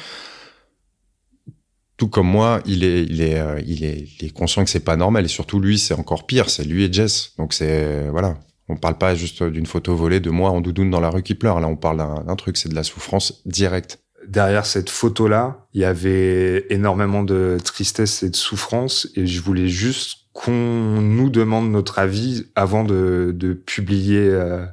tout 1.96 2.06
comme 2.06 2.28
moi, 2.28 2.60
il 2.66 2.84
est, 2.84 3.02
il 3.02 3.20
est, 3.20 3.40
euh, 3.40 3.60
il 3.66 3.84
est, 3.84 4.06
il 4.20 4.26
est 4.26 4.30
conscient 4.30 4.62
que 4.62 4.70
c'est 4.70 4.84
pas 4.84 4.96
normal. 4.96 5.24
Et 5.24 5.28
surtout, 5.28 5.58
lui, 5.58 5.76
c'est 5.76 5.94
encore 5.94 6.24
pire. 6.24 6.50
C'est 6.50 6.62
lui 6.62 6.84
et 6.84 6.92
Jess. 6.92 7.34
Donc 7.36 7.52
c'est, 7.52 8.08
voilà. 8.10 8.38
On 8.68 8.76
parle 8.76 8.96
pas 8.96 9.16
juste 9.16 9.42
d'une 9.42 9.66
photo 9.66 9.96
volée 9.96 10.20
de 10.20 10.30
moi 10.30 10.50
en 10.50 10.60
doudoune 10.60 10.90
dans 10.90 11.00
la 11.00 11.10
rue 11.10 11.24
qui 11.24 11.34
pleure. 11.34 11.58
Là, 11.58 11.66
on 11.66 11.76
parle 11.76 11.96
d'un 11.96 12.36
truc. 12.36 12.56
C'est 12.56 12.68
de 12.68 12.76
la 12.76 12.84
souffrance 12.84 13.42
directe. 13.44 13.98
Derrière 14.28 14.66
cette 14.66 14.90
photo-là, 14.90 15.66
il 15.74 15.80
y 15.80 15.84
avait 15.84 16.66
énormément 16.70 17.24
de 17.24 17.58
tristesse 17.64 18.22
et 18.22 18.30
de 18.30 18.36
souffrance. 18.36 19.08
Et 19.16 19.26
je 19.26 19.40
voulais 19.40 19.68
juste 19.68 20.27
qu'on 20.38 21.00
nous 21.00 21.30
demande 21.30 21.68
notre 21.72 21.98
avis 21.98 22.46
avant 22.54 22.84
de, 22.84 23.34
de 23.34 23.54
publier 23.54 24.28
euh, 24.28 24.64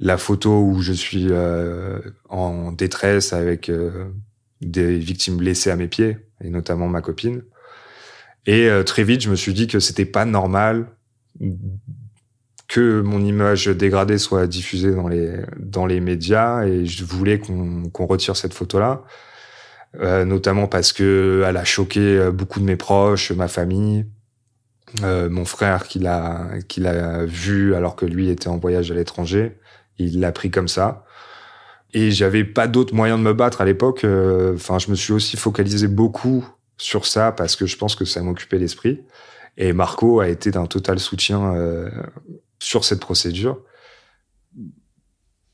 la 0.00 0.18
photo 0.18 0.64
où 0.64 0.82
je 0.82 0.92
suis 0.92 1.28
euh, 1.30 2.00
en 2.28 2.72
détresse 2.72 3.32
avec 3.32 3.68
euh, 3.68 4.06
des 4.62 4.98
victimes 4.98 5.36
blessées 5.36 5.70
à 5.70 5.76
mes 5.76 5.86
pieds 5.86 6.18
et 6.42 6.50
notamment 6.50 6.88
ma 6.88 7.02
copine. 7.02 7.42
Et 8.46 8.68
très 8.84 9.04
vite, 9.04 9.22
je 9.22 9.30
me 9.30 9.36
suis 9.36 9.54
dit 9.54 9.68
que 9.68 9.80
c'était 9.80 10.04
pas 10.04 10.26
normal 10.26 10.88
que 12.68 13.00
mon 13.00 13.24
image 13.24 13.68
dégradée 13.68 14.18
soit 14.18 14.46
diffusée 14.46 14.90
dans 14.90 15.08
les 15.08 15.38
dans 15.58 15.86
les 15.86 16.00
médias 16.00 16.66
et 16.66 16.84
je 16.84 17.04
voulais 17.04 17.38
qu'on 17.38 17.88
qu'on 17.88 18.04
retire 18.04 18.36
cette 18.36 18.52
photo 18.52 18.78
là. 18.78 19.02
notamment 20.26 20.66
parce 20.66 20.92
que 20.92 21.42
elle 21.46 21.56
a 21.56 21.64
choqué 21.64 22.28
beaucoup 22.34 22.60
de 22.60 22.66
mes 22.66 22.76
proches, 22.76 23.32
ma 23.32 23.48
famille, 23.48 24.04
mon 25.02 25.44
frère 25.44 25.88
qui 25.88 25.98
l'a 25.98 26.48
qui 26.68 26.80
l'a 26.80 27.24
vu 27.24 27.74
alors 27.74 27.96
que 27.96 28.06
lui 28.06 28.28
était 28.28 28.48
en 28.48 28.58
voyage 28.58 28.90
à 28.90 28.94
l'étranger, 28.94 29.58
il 29.98 30.20
l'a 30.20 30.32
pris 30.32 30.50
comme 30.50 30.68
ça. 30.68 31.04
Et 31.92 32.10
j'avais 32.10 32.44
pas 32.44 32.66
d'autre 32.66 32.94
moyen 32.94 33.18
de 33.18 33.22
me 33.22 33.32
battre 33.32 33.60
à 33.60 33.64
l'époque. 33.64 34.04
Enfin, 34.54 34.78
je 34.78 34.90
me 34.90 34.96
suis 34.96 35.12
aussi 35.12 35.36
focalisé 35.36 35.86
beaucoup 35.88 36.44
sur 36.76 37.06
ça 37.06 37.32
parce 37.32 37.56
que 37.56 37.66
je 37.66 37.76
pense 37.76 37.94
que 37.94 38.04
ça 38.04 38.20
m'occupait 38.20 38.58
l'esprit. 38.58 39.02
Et 39.56 39.72
Marco 39.72 40.20
a 40.20 40.28
été 40.28 40.50
d'un 40.50 40.66
total 40.66 40.98
soutien 40.98 41.54
euh, 41.54 41.90
sur 42.58 42.84
cette 42.84 43.00
procédure. 43.00 43.60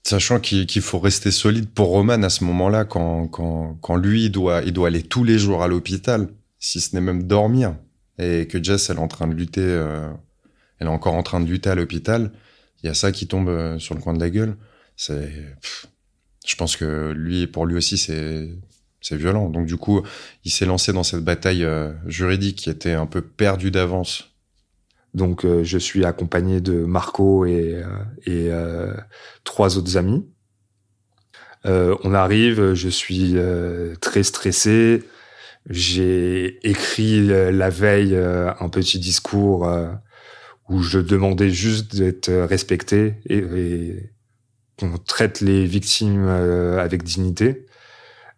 Sachant 0.03 0.41
qu'il 0.41 0.81
faut 0.81 0.99
rester 0.99 1.31
solide 1.31 1.69
pour 1.69 1.89
Roman 1.89 2.23
à 2.23 2.31
ce 2.31 2.43
moment-là, 2.45 2.85
quand, 2.85 3.29
quand, 3.29 3.77
quand 3.83 3.97
lui, 3.97 4.27
il 4.27 4.31
doit, 4.31 4.63
il 4.63 4.73
doit 4.73 4.89
aller 4.89 5.03
tous 5.03 5.25
les 5.25 5.39
jours 5.39 5.63
à 5.63 5.69
l'hôpital, 5.69 6.29
si 6.59 6.81
ce 6.81 6.95
n'est 6.95 7.03
même 7.03 7.25
dormir, 7.25 7.77
et 8.21 8.47
que 8.47 8.62
Jess, 8.62 8.91
elle 8.91 8.97
est 8.97 9.00
en 9.00 9.09
train 9.09 9.27
de 9.27 9.35
lutter, 9.35 9.62
euh, 9.62 10.11
elle 10.79 10.87
est 10.87 10.91
encore 10.91 11.15
en 11.15 11.23
train 11.23 11.41
de 11.41 11.47
lutter 11.47 11.71
à 11.71 11.75
l'hôpital, 11.75 12.33
il 12.83 12.87
y 12.87 12.91
a 12.91 12.95
ça 12.95 13.12
qui 13.12 13.27
tombe 13.27 13.49
euh, 13.49 13.79
sur 13.79 13.95
le 13.95 14.00
coin 14.00 14.12
de 14.12 14.21
la 14.21 14.31
gueule. 14.31 14.57
C'est, 14.97 15.33
je 16.47 16.57
pense 16.57 16.77
que 16.77 17.12
lui, 17.12 17.47
pour 17.47 17.65
lui 17.65 17.77
aussi, 17.77 17.97
c'est, 17.97 18.50
c'est 19.00 19.17
violent. 19.17 19.49
Donc 19.49 19.67
du 19.67 19.77
coup, 19.77 20.03
il 20.45 20.50
s'est 20.50 20.67
lancé 20.67 20.93
dans 20.93 21.03
cette 21.03 21.25
bataille 21.25 21.65
euh, 21.65 21.93
juridique 22.07 22.59
qui 22.59 22.71
était 22.71 22.93
un 22.93 23.07
peu 23.07 23.23
perdue 23.23 23.71
d'avance. 23.71 24.31
Donc 25.15 25.45
je 25.45 25.79
suis 25.79 26.05
accompagné 26.05 26.61
de 26.61 26.85
Marco 26.85 27.45
et 27.45 27.83
trois 29.43 29.77
autres 29.77 29.97
amis. 29.97 30.25
on 31.65 32.15
arrive, 32.15 32.75
je 32.75 32.89
suis 32.89 33.35
très 34.00 34.23
stressé. 34.23 35.03
J'ai 35.71 36.59
écrit 36.69 37.27
la 37.27 37.71
veille 37.71 38.15
un 38.15 38.69
petit 38.69 38.99
discours 38.99 39.73
où 40.69 40.83
je 40.83 40.99
demandais 40.99 41.50
juste 41.50 41.97
d'être 41.97 42.31
respecté 42.31 43.15
et, 43.29 44.11
qu'on 44.79 44.99
traite 44.99 45.41
les 45.41 45.65
victimes 45.65 46.29
avec 46.29 47.05
dignité. 47.05 47.67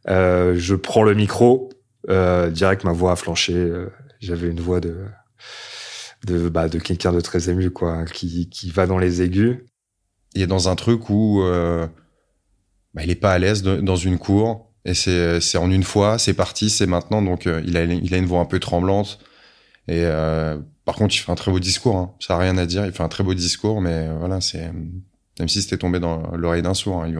Euh, 0.08 0.54
je 0.56 0.74
prends 0.74 1.02
le 1.02 1.14
micro, 1.14 1.70
euh, 2.10 2.50
direct 2.50 2.84
ma 2.84 2.92
voix 2.92 3.12
a 3.12 3.16
flanché. 3.16 3.54
Euh, 3.54 3.90
j'avais 4.20 4.48
une 4.48 4.60
voix 4.60 4.80
de 4.80 5.04
de 6.26 6.48
bah, 6.48 6.68
de 6.68 6.78
quelqu'un 6.78 7.12
de 7.12 7.20
très 7.20 7.50
ému 7.50 7.70
quoi, 7.70 8.04
qui 8.04 8.48
qui 8.48 8.70
va 8.70 8.86
dans 8.86 8.98
les 8.98 9.22
aigus. 9.22 9.58
Il 10.34 10.42
est 10.42 10.46
dans 10.46 10.68
un 10.68 10.76
truc 10.76 11.10
où 11.10 11.42
euh, 11.42 11.86
bah, 12.94 13.02
il 13.04 13.10
est 13.10 13.16
pas 13.16 13.32
à 13.32 13.38
l'aise 13.38 13.62
dans 13.62 13.96
une 13.96 14.18
cour 14.18 14.71
et 14.84 14.94
c'est 14.94 15.40
c'est 15.40 15.58
en 15.58 15.70
une 15.70 15.84
fois, 15.84 16.18
c'est 16.18 16.34
parti, 16.34 16.70
c'est 16.70 16.86
maintenant. 16.86 17.22
Donc 17.22 17.46
euh, 17.46 17.62
il 17.66 17.76
a 17.76 17.84
il 17.84 18.14
a 18.14 18.18
une 18.18 18.26
voix 18.26 18.40
un 18.40 18.44
peu 18.44 18.60
tremblante 18.60 19.18
et 19.88 20.04
par 20.84 20.94
contre 20.96 21.14
il 21.14 21.18
fait 21.18 21.32
un 21.32 21.36
très 21.36 21.50
beau 21.50 21.60
discours. 21.60 21.96
Hein. 21.96 22.14
Ça 22.20 22.34
a 22.34 22.38
rien 22.38 22.56
à 22.58 22.66
dire. 22.66 22.86
Il 22.86 22.92
fait 22.92 23.02
un 23.02 23.08
très 23.08 23.24
beau 23.24 23.34
discours, 23.34 23.80
mais 23.80 24.08
voilà 24.18 24.40
c'est 24.40 24.70
même 25.38 25.48
si 25.48 25.62
c'était 25.62 25.78
tombé 25.78 25.98
dans 26.00 26.36
l'oreille 26.36 26.62
d'un 26.62 26.74
sourd. 26.74 27.02
Hein. 27.02 27.08
Ils, 27.08 27.18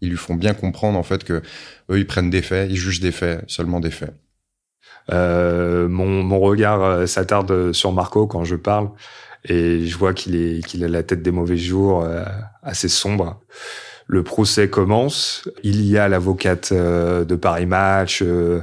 ils, 0.00 0.10
lui 0.10 0.16
font 0.16 0.34
bien 0.34 0.54
comprendre 0.54 0.98
en 0.98 1.02
fait 1.02 1.24
que 1.24 1.42
eux 1.90 1.98
ils 1.98 2.06
prennent 2.06 2.30
des 2.30 2.42
faits, 2.42 2.70
ils 2.70 2.76
jugent 2.76 3.00
des 3.00 3.12
faits, 3.12 3.44
seulement 3.46 3.80
des 3.80 3.90
faits. 3.90 4.14
Euh, 5.10 5.88
mon, 5.88 6.22
mon, 6.22 6.38
regard 6.38 6.82
euh, 6.82 7.06
s'attarde 7.06 7.72
sur 7.72 7.92
Marco 7.92 8.26
quand 8.26 8.44
je 8.44 8.56
parle 8.56 8.90
et 9.44 9.86
je 9.86 9.96
vois 9.96 10.12
qu'il 10.12 10.36
est 10.36 10.64
qu'il 10.66 10.84
a 10.84 10.88
la 10.88 11.02
tête 11.02 11.22
des 11.22 11.30
mauvais 11.30 11.56
jours, 11.56 12.02
euh, 12.02 12.24
assez 12.62 12.88
sombre. 12.88 13.40
Le 14.08 14.22
procès 14.24 14.68
commence. 14.68 15.48
Il 15.62 15.84
y 15.84 15.96
a 15.96 16.08
l'avocate 16.08 16.70
euh, 16.72 17.24
de 17.24 17.36
Paris 17.36 17.66
Match. 17.66 18.22
de, 18.22 18.62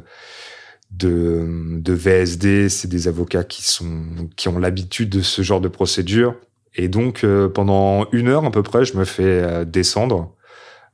de 0.92 1.94
VSD, 1.94 2.70
c'est 2.70 2.88
des 2.88 3.08
avocats 3.08 3.44
qui 3.44 3.64
sont 3.64 4.30
qui 4.36 4.50
ont 4.50 4.60
l'habitude 4.60 5.10
de 5.10 5.22
ce 5.22 5.42
genre 5.42 5.62
de 5.62 5.68
procédure 5.68 6.36
et 6.76 6.88
donc 6.88 7.24
euh, 7.24 7.48
pendant 7.48 8.08
une 8.12 8.28
heure 8.28 8.46
à 8.46 8.52
peu 8.52 8.64
près, 8.64 8.86
je 8.86 8.98
me 8.98 9.06
fais 9.06 9.24
euh, 9.24 9.66
descendre. 9.66 10.34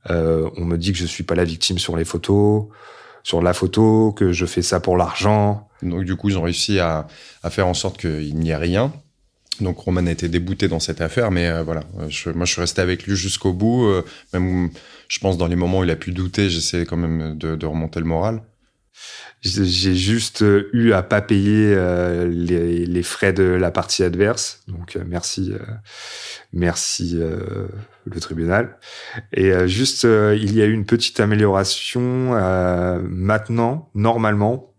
Euh, 0.10 0.50
on 0.58 0.66
me 0.66 0.78
dit 0.78 0.92
que 0.92 0.98
je 0.98 1.06
suis 1.06 1.24
pas 1.24 1.36
la 1.36 1.44
victime 1.44 1.80
sur 1.80 1.98
les 1.98 2.06
photos, 2.06 2.66
sur 3.24 3.42
la 3.42 3.54
photo, 3.54 4.12
que 4.12 4.32
je 4.32 4.46
fais 4.46 4.62
ça 4.62 4.80
pour 4.80 4.98
l'argent. 4.98 5.68
Donc 5.82 6.04
du 6.04 6.16
coup, 6.16 6.30
ils 6.30 6.38
ont 6.38 6.44
réussi 6.44 6.80
à, 6.80 7.08
à 7.44 7.50
faire 7.50 7.68
en 7.68 7.74
sorte 7.74 8.00
qu'il 8.00 8.36
n'y 8.36 8.50
ait 8.50 8.56
rien. 8.56 8.92
Donc 9.60 9.78
Roman 9.80 10.08
a 10.08 10.12
été 10.12 10.28
débouté 10.28 10.68
dans 10.68 10.80
cette 10.80 11.02
affaire, 11.02 11.30
mais 11.30 11.62
voilà, 11.62 11.82
je, 12.08 12.30
moi 12.30 12.46
je 12.46 12.54
suis 12.54 12.62
resté 12.62 12.82
avec 12.82 13.06
lui 13.06 13.16
jusqu'au 13.16 13.54
bout. 13.54 13.92
même, 14.34 14.72
je 15.08 15.20
pense 15.20 15.38
dans 15.38 15.48
les 15.48 15.56
moments 15.56 15.80
où 15.80 15.84
il 15.84 15.92
a 15.92 15.96
pu 15.96 16.12
douter, 16.12 16.50
j'essaie 16.50 16.86
quand 16.86 16.98
même 16.98 17.38
de, 17.38 17.56
de 17.56 17.66
remonter 17.66 18.00
le 18.00 18.06
moral. 18.06 18.42
J'ai 19.42 19.96
juste 19.96 20.44
euh, 20.44 20.70
eu 20.72 20.94
à 20.94 21.02
pas 21.02 21.20
payer 21.20 21.74
euh, 21.76 22.28
les, 22.28 22.86
les, 22.86 23.04
frais 23.04 23.34
de 23.34 23.44
la 23.44 23.72
partie 23.72 24.04
adverse. 24.04 24.62
Donc 24.68 24.96
euh, 24.96 25.04
merci, 25.08 25.54
merci 26.54 27.18
le 27.18 28.20
tribunal. 28.20 28.78
Et 29.34 29.52
juste, 29.68 30.04
il 30.04 30.56
y 30.56 30.62
a 30.62 30.66
eu 30.66 30.74
une 30.74 30.86
petite 30.86 31.20
amélioration. 31.20 32.36
maintenant, 33.10 33.90
normalement, 33.96 34.71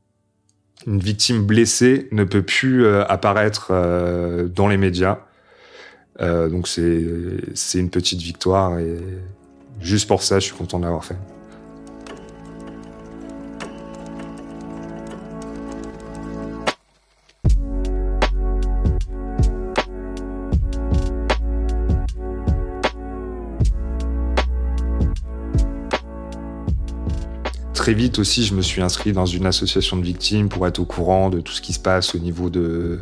une 0.87 1.01
victime 1.01 1.45
blessée 1.45 2.09
ne 2.13 2.25
peut 2.25 2.43
plus 2.43 2.87
apparaître 2.89 3.73
dans 4.55 4.69
les 4.69 4.77
médias. 4.77 5.19
donc 6.19 6.69
c'est 6.69 7.05
c'est 7.55 7.79
une 7.79 7.91
petite 7.91 8.21
victoire 8.21 8.79
et 8.79 8.99
juste 9.81 10.09
pour 10.09 10.23
ça, 10.23 10.39
je 10.39 10.47
suis 10.47 10.55
content 10.55 10.79
de 10.79 10.85
l'avoir 10.85 11.05
fait. 11.05 11.17
Vite 27.95 28.19
aussi, 28.19 28.45
je 28.45 28.55
me 28.55 28.63
suis 28.63 28.83
inscrit 28.83 29.13
dans 29.13 29.27
une 29.27 29.47
association 29.47 29.97
de 29.97 30.05
victimes 30.05 30.49
pour 30.49 30.67
être 30.67 30.79
au 30.79 30.85
courant 30.85 31.31
de 31.31 31.41
tout 31.41 31.53
ce 31.53 31.61
qui 31.61 31.73
se 31.73 31.81
passe 31.81 32.15
au 32.15 32.19
niveau 32.19 32.51
de 32.51 33.01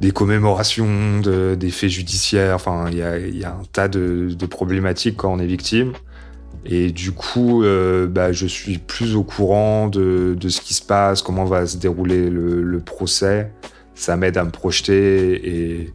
des 0.00 0.12
commémorations, 0.12 1.20
de, 1.20 1.54
des 1.54 1.70
faits 1.70 1.90
judiciaires. 1.90 2.54
Enfin, 2.54 2.86
il 2.90 2.96
y 2.98 3.44
a, 3.44 3.50
un 3.50 3.62
tas 3.72 3.88
de, 3.88 4.34
problématiques 4.48 5.16
quand 5.18 5.32
on 5.32 5.38
est 5.38 5.46
victime. 5.46 5.92
Et 6.64 6.90
du 6.90 7.12
coup, 7.12 7.62
euh, 7.62 8.06
bah, 8.06 8.32
je 8.32 8.46
suis 8.46 8.78
plus 8.78 9.14
au 9.14 9.22
courant 9.22 9.88
de, 9.88 10.36
ce 10.48 10.60
qui 10.60 10.74
se 10.74 10.82
passe, 10.82 11.22
comment 11.22 11.44
va 11.44 11.66
se 11.66 11.76
dérouler 11.76 12.30
le, 12.30 12.80
procès. 12.80 13.52
Ça 13.94 14.16
m'aide 14.16 14.38
à 14.38 14.44
me 14.44 14.50
projeter 14.50 15.92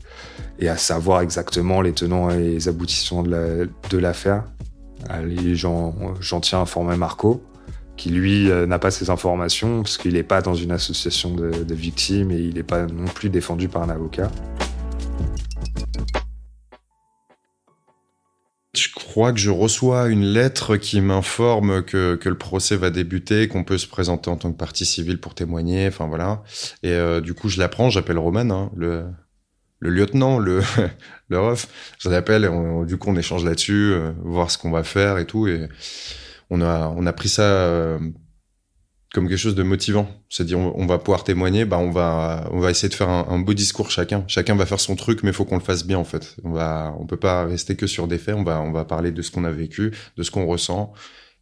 et, 0.59 0.69
à 0.69 0.77
savoir 0.77 1.21
exactement 1.21 1.81
les 1.81 1.91
tenants 1.91 2.29
et 2.29 2.39
les 2.39 2.67
aboutissants 2.67 3.23
de 3.23 3.97
l'affaire. 3.97 4.43
La, 5.09 5.21
J'en 5.53 6.39
tiens 6.41 6.59
à 6.59 6.61
informer 6.61 6.95
Marco 6.95 7.41
qui 7.97 8.09
lui 8.09 8.49
euh, 8.49 8.65
n'a 8.65 8.79
pas 8.79 8.91
ces 8.91 9.09
informations 9.09 9.81
parce 9.81 9.97
qu'il 9.97 10.13
n'est 10.13 10.23
pas 10.23 10.41
dans 10.41 10.55
une 10.55 10.71
association 10.71 11.33
de, 11.33 11.73
victimes 11.73 12.31
et 12.31 12.39
il 12.39 12.55
n'est 12.55 12.63
pas 12.63 12.85
non 12.85 13.05
plus 13.05 13.29
défendu 13.29 13.67
par 13.67 13.83
un 13.83 13.89
avocat. 13.89 14.31
Je 18.75 18.89
crois 18.93 19.31
que 19.31 19.39
je 19.39 19.49
reçois 19.49 20.09
une 20.09 20.25
lettre 20.25 20.75
qui 20.75 20.99
m'informe 20.99 21.83
que, 21.83 22.15
que, 22.15 22.27
le 22.27 22.37
procès 22.37 22.75
va 22.75 22.89
débuter, 22.89 23.47
qu'on 23.47 23.63
peut 23.63 23.77
se 23.77 23.87
présenter 23.87 24.29
en 24.29 24.35
tant 24.35 24.51
que 24.51 24.57
partie 24.57 24.85
civile 24.85 25.17
pour 25.17 25.33
témoigner, 25.33 25.87
enfin 25.87 26.07
voilà. 26.07 26.43
Et 26.83 26.89
euh, 26.89 27.21
du 27.21 27.33
coup, 27.33 27.47
je 27.47 27.57
l'apprends, 27.57 27.89
j'appelle 27.89 28.17
Roman, 28.17 28.49
hein, 28.49 28.71
le, 28.75 29.05
le 29.79 29.89
lieutenant, 29.89 30.39
le, 30.39 30.61
le 31.29 31.39
ref. 31.39 31.67
Je 31.99 32.09
l'appelle 32.09 32.43
et 32.43 32.85
du 32.85 32.97
coup, 32.97 33.09
on 33.09 33.15
échange 33.15 33.45
là-dessus, 33.45 33.93
euh, 33.93 34.11
voir 34.23 34.51
ce 34.51 34.57
qu'on 34.57 34.71
va 34.71 34.83
faire 34.83 35.17
et 35.17 35.25
tout. 35.25 35.47
Et 35.47 35.69
on 36.49 36.61
a, 36.61 36.93
on 36.95 37.05
a 37.05 37.13
pris 37.13 37.29
ça 37.29 37.43
euh, 37.43 37.99
comme 39.13 39.27
quelque 39.27 39.37
chose 39.37 39.55
de 39.55 39.63
motivant. 39.63 40.07
C'est-à-dire, 40.29 40.59
on, 40.59 40.85
va 40.85 40.97
pouvoir 40.97 41.23
témoigner, 41.23 41.65
bah, 41.65 41.77
on 41.77 41.91
va, 41.91 42.47
on 42.51 42.59
va 42.59 42.71
essayer 42.71 42.89
de 42.89 42.93
faire 42.93 43.09
un, 43.09 43.39
beau 43.39 43.53
discours 43.53 43.89
chacun. 43.89 44.23
Chacun 44.27 44.55
va 44.55 44.65
faire 44.65 44.79
son 44.79 44.95
truc, 44.95 45.23
mais 45.23 45.29
il 45.29 45.33
faut 45.33 45.45
qu'on 45.45 45.57
le 45.57 45.63
fasse 45.63 45.85
bien, 45.85 45.97
en 45.97 46.03
fait. 46.03 46.35
On 46.43 46.51
va, 46.51 46.93
on 46.99 47.05
peut 47.05 47.17
pas 47.17 47.45
rester 47.45 47.75
que 47.75 47.87
sur 47.87 48.07
des 48.07 48.17
faits. 48.17 48.35
On 48.35 48.43
va, 48.43 48.59
on 48.61 48.71
va 48.71 48.85
parler 48.85 49.11
de 49.11 49.21
ce 49.21 49.31
qu'on 49.31 49.45
a 49.45 49.51
vécu, 49.51 49.93
de 50.17 50.23
ce 50.23 50.31
qu'on 50.31 50.45
ressent. 50.45 50.93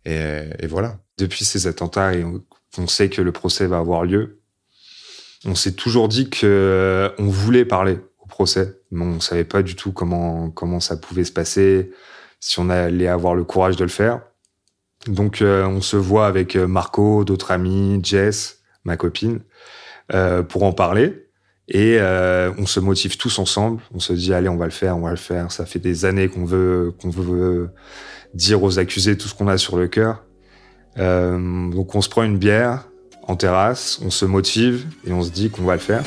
Et, 0.06 0.68
voilà. 0.68 1.00
Depuis 1.18 1.46
ces 1.46 1.68
attentats, 1.68 2.14
et 2.14 2.24
on, 2.24 2.88
sait 2.88 3.10
que 3.10 3.22
le 3.22 3.32
procès 3.32 3.68
va 3.68 3.78
avoir 3.78 4.04
lieu, 4.06 4.42
on 5.46 5.56
s'est 5.56 5.74
toujours 5.74 6.08
dit 6.08 6.30
que 6.30 7.12
on 7.18 7.28
voulait 7.28 7.66
parler 7.66 8.00
au 8.20 8.28
procès, 8.28 8.80
mais 8.92 9.04
on 9.04 9.20
savait 9.20 9.44
pas 9.44 9.62
du 9.62 9.76
tout 9.76 9.92
comment, 9.92 10.50
comment 10.52 10.80
ça 10.80 10.98
pouvait 10.98 11.26
se 11.26 11.32
passer, 11.32 11.92
si 12.40 12.60
on 12.60 12.70
allait 12.70 13.08
avoir 13.08 13.36
le 13.36 13.44
courage 13.44 13.76
de 13.76 13.84
le 13.84 13.90
faire. 13.90 14.22
Donc 15.08 15.42
euh, 15.42 15.66
on 15.66 15.82
se 15.82 15.98
voit 15.98 16.28
avec 16.28 16.56
euh, 16.56 16.68
Marco, 16.68 17.24
d'autres 17.24 17.52
amis, 17.52 18.00
Jess, 18.04 18.60
ma 18.86 18.98
copine, 18.98 19.42
euh, 20.14 20.44
pour 20.44 20.64
en 20.64 20.74
parler. 20.74 21.20
Et 21.70 21.98
on 22.58 22.66
se 22.66 22.82
motive 22.82 23.16
tous 23.16 23.40
ensemble. 23.40 23.82
On 23.96 24.00
se 24.00 24.12
dit 24.12 24.34
allez, 24.34 24.50
on 24.50 24.58
va 24.58 24.66
le 24.66 24.72
faire, 24.72 24.98
on 24.98 25.02
va 25.02 25.12
le 25.12 25.16
faire. 25.16 25.50
Ça 25.50 25.66
fait 25.66 25.80
des 25.80 26.04
années 26.04 26.28
qu'on 26.28 26.44
veut 26.44 26.94
qu'on 27.02 27.10
veut 27.10 27.70
dire 28.34 28.62
aux 28.62 28.80
accusés 28.80 29.18
tout 29.18 29.30
ce 29.30 29.34
qu'on 29.34 29.48
a 29.48 29.58
sur 29.58 29.78
le 29.78 29.88
cœur. 29.88 30.26
donc 30.98 31.96
on 31.96 32.02
se 32.02 32.10
prend 32.10 32.24
une 32.24 32.38
bière 32.38 32.90
en 33.24 33.38
terrasse, 33.38 34.02
on 34.04 34.10
se 34.10 34.26
motive 34.26 34.86
et 35.08 35.14
on 35.14 35.24
se 35.24 35.32
dit 35.32 35.50
qu'on 35.50 35.64
va 35.64 35.76
le 35.76 35.80
faire. 35.80 36.04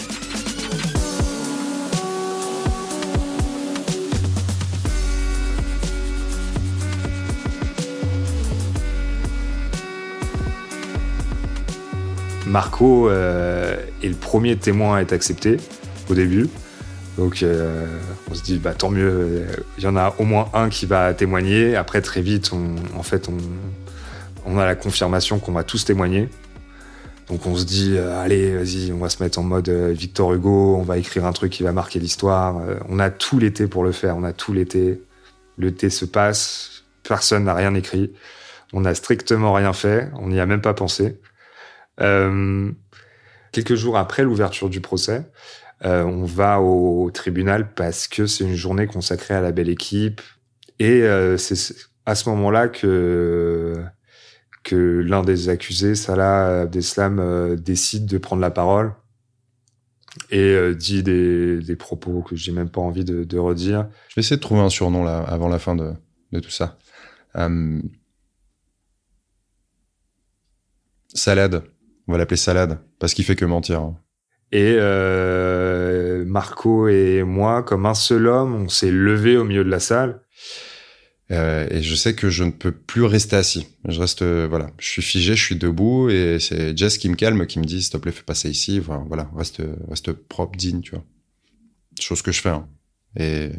Marco 12.47 13.11
est 13.11 14.09
le 14.09 14.15
premier 14.15 14.57
témoin 14.57 14.97
à 14.97 15.03
être 15.03 15.13
accepté 15.13 15.59
au 16.09 16.15
début. 16.15 16.49
Donc 17.19 17.45
on 18.31 18.35
se 18.35 18.43
dit 18.43 18.59
bah 18.59 18.75
tant 18.75 18.91
mieux, 18.91 19.47
il 19.79 19.85
y 19.85 19.87
en 19.87 19.97
a 19.97 20.15
au 20.19 20.25
moins 20.25 20.49
un 20.55 20.69
qui 20.69 20.87
va 20.87 21.13
témoigner. 21.15 21.77
Après 21.77 22.01
très 22.03 22.23
vite, 22.23 22.53
on, 22.53 22.77
en 22.97 23.03
fait, 23.03 23.29
on, 24.47 24.59
a 24.59 24.65
la 24.65 24.75
confirmation 24.75 25.39
qu'on 25.39 25.53
va 25.53 25.65
tous 25.65 25.85
témoigner. 25.85 26.29
Donc 27.29 27.47
on 27.47 27.57
se 27.57 27.65
dit, 27.65 27.95
euh, 27.97 28.21
allez, 28.23 28.57
vas-y, 28.57 28.93
on 28.93 28.99
va 28.99 29.09
se 29.09 29.23
mettre 29.23 29.39
en 29.39 29.43
mode 29.43 29.69
euh, 29.69 29.93
Victor 29.93 30.33
Hugo, 30.33 30.77
on 30.77 30.83
va 30.83 30.97
écrire 30.99 31.27
un 31.27 31.33
truc 31.33 31.53
qui 31.53 31.63
va 31.63 31.73
marquer 31.73 31.99
l'histoire. 31.99 32.59
Euh, 32.59 32.77
on 32.89 32.99
a 32.99 33.11
tout 33.11 33.39
l'été 33.39 33.67
pour 33.67 33.83
le 33.83 33.93
faire, 33.93 34.17
on 34.17 34.23
a 34.23 34.33
tout 34.33 34.53
l'été. 34.53 35.03
Le 35.59 35.75
thé 35.75 35.91
se 35.91 36.05
passe, 36.05 36.85
personne 37.03 37.45
n'a 37.45 37.55
rien 37.55 37.75
écrit, 37.75 38.13
on 38.73 38.83
n'a 38.83 38.95
strictement 38.95 39.53
rien 39.55 39.73
fait, 39.73 40.09
on 40.21 40.29
n'y 40.29 40.39
a 40.39 40.47
même 40.47 40.61
pas 40.61 40.75
pensé. 40.75 41.19
Quelques 41.99 43.75
jours 43.75 43.97
après 43.97 44.23
l'ouverture 44.23 44.69
du 44.69 44.81
procès, 44.81 45.31
on 45.83 46.25
va 46.25 46.61
au 46.61 47.11
tribunal 47.11 47.73
parce 47.75 48.09
que 48.09 48.27
c'est 48.27 48.45
une 48.45 48.55
journée 48.55 48.87
consacrée 48.87 49.35
à 49.35 49.41
la 49.41 49.53
belle 49.53 49.69
équipe. 49.69 50.21
Et 50.79 51.03
c'est 51.39 51.75
à 52.05 52.15
ce 52.15 52.29
moment-là 52.29 52.69
que 52.69 53.83
que 54.67 54.75
l'un 54.75 55.23
des 55.23 55.49
accusés, 55.49 55.95
Salah 55.95 56.63
Abdeslam, 56.63 57.21
euh, 57.21 57.55
décide 57.55 58.05
de 58.05 58.19
prendre 58.19 58.43
la 58.43 58.51
parole 58.51 58.93
et 60.31 60.41
euh, 60.41 60.75
dit 60.75 61.05
des, 61.05 61.77
propos 61.79 62.21
que 62.21 62.35
j'ai 62.35 62.51
même 62.51 62.69
pas 62.69 62.81
envie 62.81 63.05
de, 63.05 63.23
de, 63.23 63.39
redire. 63.39 63.87
Je 64.09 64.17
vais 64.17 64.21
essayer 64.21 64.37
de 64.37 64.41
trouver 64.41 64.63
un 64.63 64.69
surnom 64.69 65.05
là 65.05 65.19
avant 65.21 65.49
la 65.49 65.61
fin 65.61 65.77
de, 65.77 65.93
de 66.33 66.41
tout 66.41 66.51
ça. 66.51 66.79
Euh, 67.37 67.81
salade, 71.15 71.63
on 72.09 72.13
va 72.13 72.19
l'appeler 72.19 72.37
Salade 72.37 72.79
parce 72.99 73.15
qu'il 73.15 73.25
fait 73.25 73.37
que 73.37 73.45
mentir. 73.45 73.81
Hein. 73.81 73.97
Et 74.53 74.77
euh, 74.79 76.25
Marco 76.25 76.89
et 76.89 77.25
moi, 77.25 77.63
comme 77.63 77.87
un 77.87 77.95
seul 77.95 78.27
homme, 78.29 78.55
on 78.55 78.69
s'est 78.69 78.91
levé 78.93 79.37
au 79.37 79.45
milieu 79.45 79.65
de 79.65 79.71
la 79.71 79.81
salle 79.81 80.21
euh, 81.33 81.67
et 81.71 81.83
je 81.83 81.95
sais 81.95 82.15
que 82.15 82.31
je 82.31 82.45
ne 82.45 82.51
peux 82.51 82.73
plus 82.73 83.03
rester 83.03 83.37
assis. 83.37 83.67
Je 83.89 83.99
reste, 83.99 84.23
euh, 84.23 84.47
voilà, 84.49 84.71
je 84.79 84.89
suis 84.89 85.03
figé, 85.03 85.35
je 85.35 85.43
suis 85.43 85.57
debout, 85.57 86.09
et 86.09 86.39
c'est 86.39 86.77
Jess 86.77 86.99
qui 86.99 87.09
me 87.09 87.17
calme, 87.17 87.47
qui 87.47 87.59
me 87.59 87.65
dit, 87.65 87.83
s'il 87.83 87.93
te 87.93 87.97
plaît, 87.97 88.13
fais 88.13 88.23
passer 88.23 88.49
ici, 88.49 88.79
voilà, 88.79 89.29
reste, 89.35 89.61
reste 89.89 90.13
propre, 90.13 90.57
digne, 90.57 90.81
tu 90.81 90.93
vois. 90.93 91.05
Chose 92.01 92.23
que 92.23 92.31
je 92.31 92.41
fais. 92.41 92.51
Hein. 92.51 92.69
Et, 93.19 93.51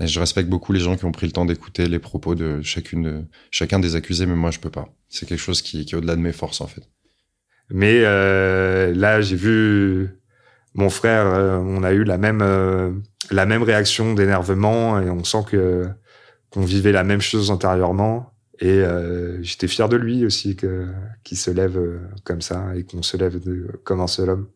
je 0.00 0.20
respecte 0.20 0.48
beaucoup 0.48 0.72
les 0.72 0.78
gens 0.78 0.96
qui 0.96 1.04
ont 1.06 1.12
pris 1.12 1.26
le 1.26 1.32
temps 1.32 1.44
d'écouter 1.44 1.88
les 1.88 1.98
propos 1.98 2.36
de 2.36 2.62
chacune, 2.62 3.26
chacun 3.50 3.80
des 3.80 3.96
accusés, 3.96 4.26
mais 4.26 4.36
moi, 4.36 4.52
je 4.52 4.60
peux 4.60 4.70
pas. 4.70 4.94
C'est 5.08 5.28
quelque 5.28 5.40
chose 5.40 5.60
qui, 5.60 5.84
qui 5.86 5.94
est 5.94 5.98
au-delà 5.98 6.14
de 6.14 6.20
mes 6.20 6.32
forces, 6.32 6.60
en 6.60 6.68
fait. 6.68 6.88
Mais 7.70 8.02
euh, 8.04 8.94
là, 8.94 9.20
j'ai 9.20 9.36
vu 9.36 10.08
mon 10.74 10.90
frère, 10.90 11.26
euh, 11.26 11.58
on 11.58 11.82
a 11.82 11.92
eu 11.92 12.04
la 12.04 12.18
même, 12.18 13.02
la 13.30 13.46
même 13.46 13.62
réaction 13.62 14.14
d'énervement, 14.14 15.00
et 15.00 15.10
on 15.10 15.24
sent 15.24 15.44
que 15.50 15.88
qu'on 16.50 16.62
vivait 16.62 16.92
la 16.92 17.04
même 17.04 17.20
chose 17.20 17.50
intérieurement. 17.50 18.32
Et 18.60 18.70
euh, 18.70 19.42
j'étais 19.42 19.68
fier 19.68 19.88
de 19.88 19.96
lui 19.96 20.24
aussi, 20.24 20.56
que 20.56 20.88
qu'il 21.22 21.38
se 21.38 21.50
lève 21.50 21.78
euh, 21.78 22.00
comme 22.24 22.40
ça 22.40 22.74
et 22.74 22.84
qu'on 22.84 23.02
se 23.02 23.16
lève 23.16 23.40
comme 23.84 24.00
un 24.00 24.08
seul 24.08 24.30
homme. 24.30 24.48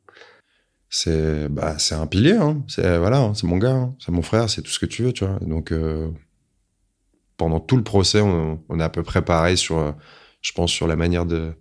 C'est 0.91 1.49
bah 1.49 1.79
c'est 1.79 1.95
un 1.95 2.07
pilier, 2.07 2.33
hein. 2.33 2.63
c'est 2.69 2.99
voilà, 2.99 3.19
hein, 3.19 3.35
c'est 3.35 3.47
mon 3.47 3.59
gars, 3.59 3.75
hein. 3.75 3.95
c'est 3.99 4.13
mon 4.13 4.23
frère, 4.23 4.51
c'est 4.51 4.63
tout 4.63 4.71
ce 4.71 4.79
que 4.79 4.87
tu 4.87 5.05
veux, 5.05 5.13
tu 5.13 5.25
vois. 5.25 5.39
Donc 5.41 5.73
euh, 5.73 6.11
pendant 7.37 7.61
tout 7.61 7.77
le 7.77 7.85
procès, 7.85 8.21
on, 8.21 8.63
on, 8.69 8.81
est 8.81 8.83
à 8.83 8.91
peu 8.91 9.03
près 9.03 9.23
pareil 9.23 9.57
sur, 9.57 9.95
je 10.43 10.53
pense, 10.53 10.71
sur 10.71 10.87
la 10.87 10.97
manière 10.97 11.25
de 11.25 11.53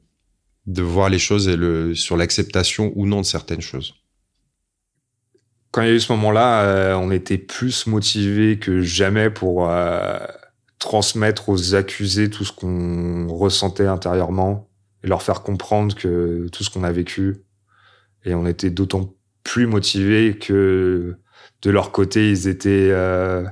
de 0.68 0.82
voir 0.82 1.10
les 1.10 1.20
choses 1.20 1.48
et 1.48 1.56
le 1.56 1.96
sur 1.96 2.18
l'acceptation 2.18 2.92
ou 2.96 3.06
non 3.06 3.22
de 3.22 3.26
certaines 3.26 3.62
choses 3.62 4.02
quand 5.72 5.82
il 5.82 5.88
y 5.88 5.92
a 5.92 5.94
eu 5.94 6.00
ce 6.00 6.12
moment-là, 6.14 6.64
euh, 6.64 6.96
on 6.96 7.12
était 7.12 7.38
plus 7.38 7.88
motivé 7.88 8.60
que 8.60 8.82
jamais 8.82 9.30
pour 9.30 9.70
euh, 9.70 10.20
transmettre 10.80 11.50
aux 11.50 11.76
accusés 11.76 12.30
tout 12.30 12.44
ce 12.44 12.52
qu'on 12.52 13.28
ressentait 13.30 13.88
intérieurement 13.88 14.70
et 15.04 15.08
leur 15.08 15.24
faire 15.24 15.42
comprendre 15.44 15.96
que 15.96 16.48
tout 16.52 16.64
ce 16.64 16.70
qu'on 16.70 16.84
a 16.84 16.92
vécu. 16.92 17.38
Et 18.26 18.36
on 18.36 18.46
était 18.46 18.70
d'autant 18.70 19.16
plus 19.44 19.66
motivés 19.66 20.38
que 20.38 21.16
de 21.62 21.70
leur 21.70 21.92
côté, 21.92 22.30
ils 22.30 22.48
étaient, 22.48 22.90
euh, 22.92 23.44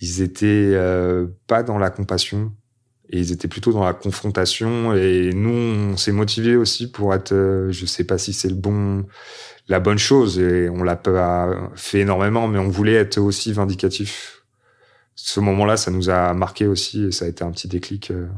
ils 0.00 0.22
étaient 0.22 0.76
pas 1.46 1.62
dans 1.62 1.78
la 1.78 1.90
compassion 1.90 2.52
et 3.10 3.18
ils 3.18 3.32
étaient 3.32 3.48
plutôt 3.48 3.72
dans 3.72 3.84
la 3.84 3.94
confrontation. 3.94 4.94
Et 4.94 5.30
nous, 5.34 5.92
on 5.92 5.96
s'est 5.96 6.12
motivés 6.12 6.56
aussi 6.56 6.90
pour 6.90 7.14
être, 7.14 7.68
je 7.70 7.86
sais 7.86 8.04
pas 8.04 8.18
si 8.18 8.32
c'est 8.32 8.48
le 8.48 8.54
bon 8.54 9.06
la 9.68 9.80
bonne 9.80 9.98
chose 9.98 10.38
et 10.38 10.68
on 10.70 10.82
l'a 10.82 10.96
pas 10.96 11.70
fait 11.76 12.00
énormément, 12.00 12.48
mais 12.48 12.58
on 12.58 12.68
voulait 12.68 12.94
être 12.94 13.18
aussi 13.18 13.52
vindicatif. 13.52 14.42
Ce 15.14 15.40
moment-là, 15.40 15.76
ça 15.76 15.90
nous 15.90 16.10
a 16.10 16.32
marqué 16.32 16.66
aussi 16.66 17.04
et 17.04 17.12
ça 17.12 17.26
a 17.26 17.28
été 17.28 17.44
un 17.44 17.50
petit 17.50 17.68
déclic 17.68 18.10
euh, 18.10 18.28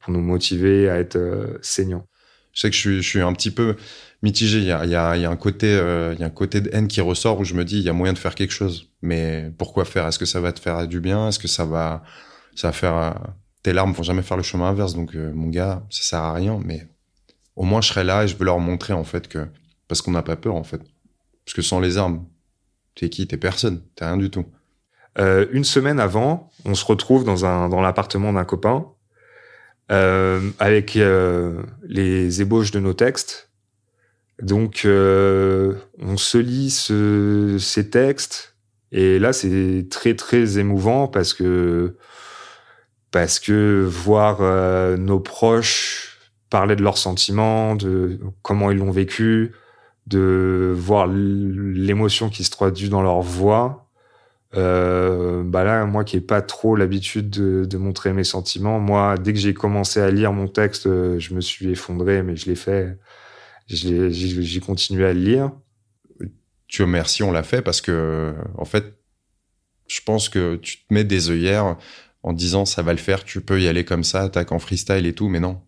pour 0.00 0.12
nous 0.12 0.20
motiver 0.20 0.88
à 0.88 0.98
être 0.98 1.16
euh, 1.16 1.58
saignants. 1.62 2.06
Je 2.52 2.62
sais 2.62 2.70
que 2.70 2.74
je 2.74 2.80
suis, 2.80 3.02
je 3.02 3.08
suis 3.08 3.20
un 3.20 3.32
petit 3.32 3.50
peu 3.50 3.76
mitigé. 4.22 4.58
Il 4.58 4.64
y 4.64 4.72
a, 4.72 4.84
il 4.84 4.90
y 4.90 4.94
a, 4.96 5.14
il 5.16 5.22
y 5.22 5.24
a 5.26 5.30
un 5.30 5.36
côté, 5.36 5.68
euh, 5.68 6.14
il 6.14 6.20
y 6.20 6.24
a 6.24 6.26
un 6.26 6.30
côté 6.30 6.60
de 6.60 6.70
haine 6.72 6.88
qui 6.88 7.00
ressort 7.00 7.38
où 7.38 7.44
je 7.44 7.54
me 7.54 7.64
dis 7.64 7.78
il 7.78 7.84
y 7.84 7.88
a 7.88 7.92
moyen 7.92 8.14
de 8.14 8.18
faire 8.18 8.34
quelque 8.34 8.52
chose, 8.52 8.90
mais 9.02 9.52
pourquoi 9.58 9.84
faire? 9.84 10.06
Est-ce 10.06 10.18
que 10.18 10.24
ça 10.24 10.40
va 10.40 10.52
te 10.52 10.60
faire 10.60 10.88
du 10.88 11.00
bien? 11.00 11.28
Est-ce 11.28 11.38
que 11.38 11.48
ça 11.48 11.64
va, 11.64 12.02
ça 12.54 12.68
va 12.68 12.72
faire 12.72 13.14
tes 13.66 13.72
larmes 13.72 13.92
vont 13.92 14.04
jamais 14.04 14.22
faire 14.22 14.36
le 14.36 14.44
chemin 14.44 14.68
inverse. 14.68 14.94
Donc 14.94 15.14
mon 15.14 15.48
gars, 15.48 15.82
ça 15.90 16.02
sert 16.02 16.20
à 16.20 16.32
rien, 16.32 16.60
mais 16.64 16.86
au 17.56 17.64
moins 17.64 17.80
je 17.80 17.88
serai 17.88 18.04
là 18.04 18.22
et 18.22 18.28
je 18.28 18.36
veux 18.36 18.44
leur 18.44 18.60
montrer 18.60 18.92
en 18.92 19.02
fait 19.02 19.26
que 19.26 19.48
parce 19.88 20.02
qu'on 20.02 20.12
n'a 20.12 20.22
pas 20.22 20.36
peur, 20.36 20.54
en 20.54 20.64
fait. 20.64 20.80
Parce 21.44 21.54
que 21.54 21.62
sans 21.62 21.80
les 21.80 21.96
armes, 21.96 22.24
t'es 22.94 23.08
qui? 23.08 23.26
T'es 23.26 23.36
personne. 23.36 23.82
T'es 23.94 24.04
rien 24.04 24.16
du 24.16 24.30
tout. 24.30 24.46
Euh, 25.18 25.46
une 25.50 25.64
semaine 25.64 26.00
avant, 26.00 26.50
on 26.64 26.74
se 26.74 26.84
retrouve 26.84 27.24
dans 27.24 27.68
dans 27.68 27.80
l'appartement 27.80 28.32
d'un 28.32 28.44
copain 28.44 28.86
euh, 29.90 30.50
avec 30.58 30.96
euh, 30.96 31.62
les 31.84 32.42
ébauches 32.42 32.70
de 32.70 32.80
nos 32.80 32.94
textes. 32.94 33.50
Donc, 34.42 34.82
euh, 34.84 35.74
on 35.98 36.16
se 36.16 36.38
lit 36.38 36.70
ce, 36.70 37.56
ces 37.58 37.88
textes 37.88 38.56
et 38.92 39.18
là, 39.18 39.32
c'est 39.32 39.86
très 39.90 40.14
très 40.14 40.58
émouvant 40.58 41.08
parce 41.08 41.32
que 41.32 41.96
parce 43.16 43.40
que 43.40 43.82
voir 43.88 44.42
euh, 44.42 44.98
nos 44.98 45.20
proches 45.20 46.18
parler 46.50 46.76
de 46.76 46.82
leurs 46.82 46.98
sentiments, 46.98 47.74
de 47.74 48.20
comment 48.42 48.70
ils 48.70 48.76
l'ont 48.76 48.90
vécu, 48.90 49.52
de 50.06 50.74
voir 50.76 51.06
l'émotion 51.06 52.28
qui 52.28 52.44
se 52.44 52.50
traduit 52.50 52.90
dans 52.90 53.00
leur 53.00 53.22
voix. 53.22 53.88
Euh, 54.54 55.42
bah 55.42 55.64
là, 55.64 55.86
moi 55.86 56.04
qui 56.04 56.18
ai 56.18 56.20
pas 56.20 56.42
trop 56.42 56.76
l'habitude 56.76 57.30
de, 57.30 57.64
de, 57.64 57.78
montrer 57.78 58.12
mes 58.12 58.22
sentiments, 58.22 58.80
moi, 58.80 59.16
dès 59.16 59.32
que 59.32 59.38
j'ai 59.38 59.54
commencé 59.54 59.98
à 59.98 60.10
lire 60.10 60.34
mon 60.34 60.46
texte, 60.46 60.86
euh, 60.86 61.18
je 61.18 61.32
me 61.32 61.40
suis 61.40 61.70
effondré, 61.70 62.22
mais 62.22 62.36
je 62.36 62.44
l'ai 62.44 62.54
fait. 62.54 62.98
J'ai 63.66 64.60
continué 64.60 65.06
à 65.06 65.14
le 65.14 65.20
lire. 65.20 65.52
Tu 66.68 66.82
remercies, 66.82 67.22
on 67.22 67.32
l'a 67.32 67.42
fait 67.42 67.62
parce 67.62 67.80
que, 67.80 68.34
en 68.58 68.66
fait, 68.66 68.92
je 69.88 70.02
pense 70.04 70.28
que 70.28 70.56
tu 70.56 70.84
te 70.84 70.92
mets 70.92 71.04
des 71.04 71.30
œillères 71.30 71.78
en 72.26 72.34
disant 72.34 72.66
ça 72.66 72.82
va 72.82 72.92
le 72.92 72.98
faire, 72.98 73.24
tu 73.24 73.40
peux 73.40 73.60
y 73.62 73.68
aller 73.68 73.84
comme 73.86 74.04
ça, 74.04 74.22
attaque 74.22 74.52
en 74.52 74.58
freestyle 74.58 75.06
et 75.06 75.14
tout, 75.14 75.30
mais 75.30 75.40
non 75.40 75.62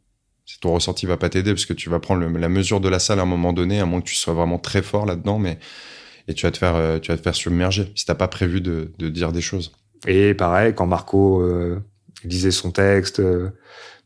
ton 0.61 0.73
ressenti 0.73 1.07
va 1.07 1.17
pas 1.17 1.29
t'aider 1.29 1.53
parce 1.53 1.67
que 1.67 1.75
tu 1.75 1.91
vas 1.91 2.01
prendre 2.01 2.27
la 2.27 2.49
mesure 2.49 2.81
de 2.81 2.89
la 2.89 2.99
salle 2.99 3.21
à 3.21 3.23
un 3.23 3.27
moment 3.27 3.53
donné, 3.53 3.81
à 3.81 3.87
moins 3.87 4.01
que 4.01 4.07
tu 4.07 4.15
sois 4.15 4.35
vraiment 4.35 4.59
très 4.59 4.83
fort 4.83 5.07
là-dedans, 5.07 5.39
mais 5.39 5.59
et 6.27 6.35
tu 6.35 6.47
vas 6.47 6.53
te 6.53 6.59
faire, 6.59 6.77
euh, 6.77 6.99
tu 6.99 7.11
vas 7.11 7.17
te 7.17 7.23
faire 7.23 7.35
submerger 7.35 7.93
si 7.95 8.05
t'as 8.05 8.15
pas 8.15 8.29
prévu 8.29 8.61
de, 8.61 8.93
de, 8.99 9.09
dire 9.09 9.33
des 9.33 9.41
choses. 9.41 9.73
Et 10.07 10.35
pareil, 10.35 10.75
quand 10.75 10.87
Marco 10.87 11.43
euh, 11.43 11.81
lisait 12.25 12.51
son 12.51 12.71
texte, 12.71 13.21
euh, 13.21 13.51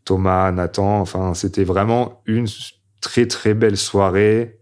Thomas, 0.05 0.53
Nathan, 0.53 1.01
enfin, 1.01 1.35
c'était 1.35 1.65
vraiment 1.65 2.23
une 2.27 2.47
très 3.01 3.27
très 3.27 3.55
belle 3.55 3.77
soirée 3.77 4.59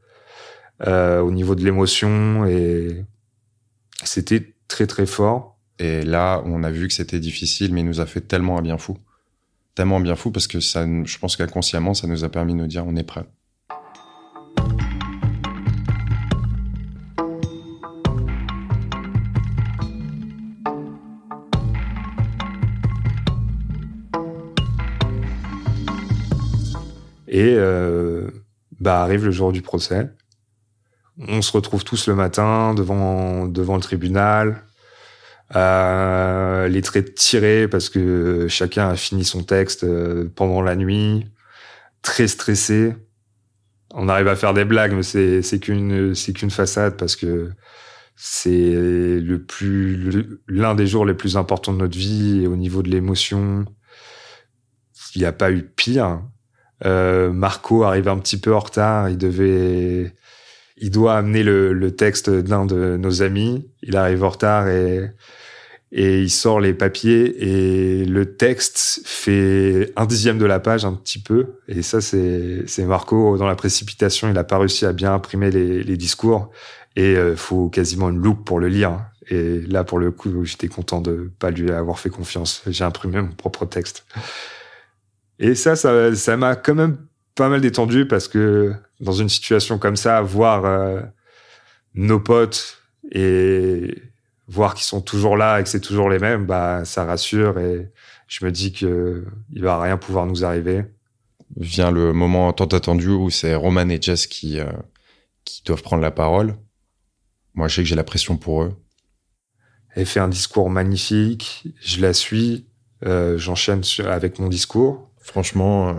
euh, 0.86 1.20
au 1.20 1.30
niveau 1.30 1.54
de 1.54 1.64
l'émotion 1.64 2.46
et 2.46 3.04
c'était 4.04 4.54
très 4.68 4.86
très 4.86 5.06
fort. 5.06 5.58
Et 5.80 6.02
là, 6.02 6.42
on 6.44 6.62
a 6.62 6.70
vu 6.70 6.86
que 6.86 6.94
c'était 6.94 7.18
difficile, 7.18 7.72
mais 7.72 7.80
il 7.80 7.86
nous 7.86 8.00
a 8.00 8.06
fait 8.06 8.20
tellement 8.20 8.58
un 8.58 8.62
bien 8.62 8.78
fou 8.78 8.96
tellement 9.74 10.00
bien 10.00 10.16
fou 10.16 10.30
parce 10.30 10.46
que 10.46 10.60
ça, 10.60 10.84
je 11.04 11.18
pense 11.18 11.36
qu'inconsciemment, 11.36 11.94
ça 11.94 12.06
nous 12.06 12.24
a 12.24 12.28
permis 12.28 12.52
de 12.52 12.58
nous 12.58 12.66
dire 12.66 12.86
on 12.86 12.96
est 12.96 13.02
prêt. 13.02 13.24
Et 27.28 27.54
euh, 27.56 28.28
bah 28.80 29.02
arrive 29.02 29.24
le 29.24 29.30
jour 29.30 29.52
du 29.52 29.62
procès. 29.62 30.10
On 31.28 31.40
se 31.40 31.52
retrouve 31.52 31.84
tous 31.84 32.06
le 32.06 32.14
matin 32.14 32.74
devant 32.74 33.46
le 33.46 33.80
tribunal. 33.80 34.64
Euh, 35.56 36.68
les 36.68 36.82
traits 36.82 37.14
tirés 37.16 37.66
parce 37.66 37.88
que 37.88 38.46
chacun 38.48 38.88
a 38.88 38.96
fini 38.96 39.24
son 39.24 39.42
texte 39.42 39.82
euh, 39.82 40.30
pendant 40.36 40.62
la 40.62 40.76
nuit, 40.76 41.26
très 42.02 42.28
stressé. 42.28 42.94
on 43.94 44.08
arrive 44.08 44.28
à 44.28 44.36
faire 44.36 44.54
des 44.54 44.64
blagues, 44.64 44.92
mais 44.94 45.02
c'est 45.02 45.42
c'est 45.42 45.58
qu'une 45.60 46.14
c'est 46.14 46.32
qu'une 46.32 46.50
façade 46.50 46.96
parce 46.96 47.16
que 47.16 47.50
c'est 48.16 48.72
le 49.20 49.38
plus 49.42 50.40
l'un 50.48 50.74
des 50.74 50.86
jours 50.86 51.06
les 51.06 51.14
plus 51.14 51.36
importants 51.36 51.72
de 51.72 51.78
notre 51.78 51.98
vie 51.98 52.42
et 52.42 52.46
au 52.46 52.56
niveau 52.56 52.82
de 52.82 52.90
l'émotion, 52.90 53.64
il 55.14 55.20
n'y 55.20 55.26
a 55.26 55.32
pas 55.32 55.50
eu 55.52 55.62
pire. 55.64 56.22
Euh, 56.86 57.32
Marco 57.32 57.84
arrive 57.84 58.08
un 58.08 58.18
petit 58.18 58.38
peu 58.38 58.54
en 58.54 58.60
retard, 58.60 59.08
il 59.10 59.18
devait 59.18 60.14
il 60.76 60.90
doit 60.90 61.16
amener 61.16 61.42
le, 61.42 61.72
le 61.74 61.96
texte 61.96 62.30
d'un 62.30 62.66
de 62.66 62.96
nos 62.96 63.22
amis, 63.22 63.70
il 63.82 63.96
arrive 63.96 64.24
en 64.24 64.30
retard 64.30 64.68
et 64.68 65.12
et 65.92 66.20
il 66.20 66.30
sort 66.30 66.60
les 66.60 66.72
papiers 66.72 67.34
et 67.42 68.04
le 68.04 68.36
texte 68.36 69.00
fait 69.04 69.92
un 69.96 70.06
dixième 70.06 70.38
de 70.38 70.46
la 70.46 70.60
page 70.60 70.84
un 70.84 70.94
petit 70.94 71.20
peu. 71.20 71.54
Et 71.66 71.82
ça 71.82 72.00
c'est 72.00 72.62
c'est 72.66 72.84
Marco 72.84 73.36
dans 73.36 73.46
la 73.46 73.56
précipitation. 73.56 74.30
Il 74.30 74.38
a 74.38 74.44
pas 74.44 74.58
réussi 74.58 74.86
à 74.86 74.92
bien 74.92 75.12
imprimer 75.12 75.50
les, 75.50 75.82
les 75.82 75.96
discours. 75.96 76.50
Et 76.96 77.16
euh, 77.16 77.34
faut 77.36 77.68
quasiment 77.68 78.10
une 78.10 78.18
loupe 78.18 78.44
pour 78.44 78.60
le 78.60 78.68
lire. 78.68 79.04
Et 79.28 79.60
là 79.62 79.82
pour 79.82 79.98
le 79.98 80.12
coup 80.12 80.44
j'étais 80.44 80.68
content 80.68 81.00
de 81.00 81.30
pas 81.40 81.50
lui 81.50 81.70
avoir 81.72 81.98
fait 81.98 82.10
confiance. 82.10 82.62
J'ai 82.68 82.84
imprimé 82.84 83.20
mon 83.20 83.32
propre 83.32 83.66
texte. 83.66 84.06
Et 85.40 85.56
ça 85.56 85.74
ça 85.74 86.14
ça 86.14 86.36
m'a 86.36 86.54
quand 86.54 86.76
même 86.76 86.98
pas 87.34 87.48
mal 87.48 87.60
détendu 87.60 88.06
parce 88.06 88.28
que 88.28 88.72
dans 89.00 89.12
une 89.12 89.28
situation 89.28 89.78
comme 89.78 89.96
ça 89.96 90.20
voir 90.20 90.64
euh, 90.64 91.00
nos 91.94 92.20
potes 92.20 92.78
et 93.10 94.09
voir 94.50 94.74
qu'ils 94.74 94.84
sont 94.84 95.00
toujours 95.00 95.36
là 95.36 95.60
et 95.60 95.62
que 95.62 95.68
c'est 95.68 95.80
toujours 95.80 96.10
les 96.10 96.18
mêmes, 96.18 96.44
bah, 96.44 96.84
ça 96.84 97.04
rassure 97.04 97.58
et 97.58 97.90
je 98.26 98.44
me 98.44 98.50
dis 98.50 98.72
que 98.72 99.24
il 99.52 99.62
va 99.62 99.80
rien 99.80 99.96
pouvoir 99.96 100.26
nous 100.26 100.44
arriver. 100.44 100.84
Vient 101.56 101.90
le 101.90 102.12
moment 102.12 102.52
tant 102.52 102.66
attendu 102.66 103.08
où 103.08 103.30
c'est 103.30 103.54
Roman 103.54 103.88
et 103.88 104.00
Jess 104.00 104.26
qui, 104.26 104.60
euh, 104.60 104.70
qui 105.44 105.62
doivent 105.64 105.82
prendre 105.82 106.02
la 106.02 106.10
parole. 106.10 106.56
Moi, 107.54 107.68
je 107.68 107.76
sais 107.76 107.82
que 107.82 107.88
j'ai 107.88 107.96
la 107.96 108.04
pression 108.04 108.36
pour 108.36 108.62
eux. 108.62 108.76
Elle 109.94 110.06
fait 110.06 110.20
un 110.20 110.28
discours 110.28 110.70
magnifique, 110.70 111.64
je 111.80 112.00
la 112.00 112.12
suis, 112.12 112.66
euh, 113.04 113.36
j'enchaîne 113.38 113.82
avec 114.06 114.38
mon 114.38 114.48
discours. 114.48 115.10
Franchement, 115.20 115.90
euh, 115.90 115.94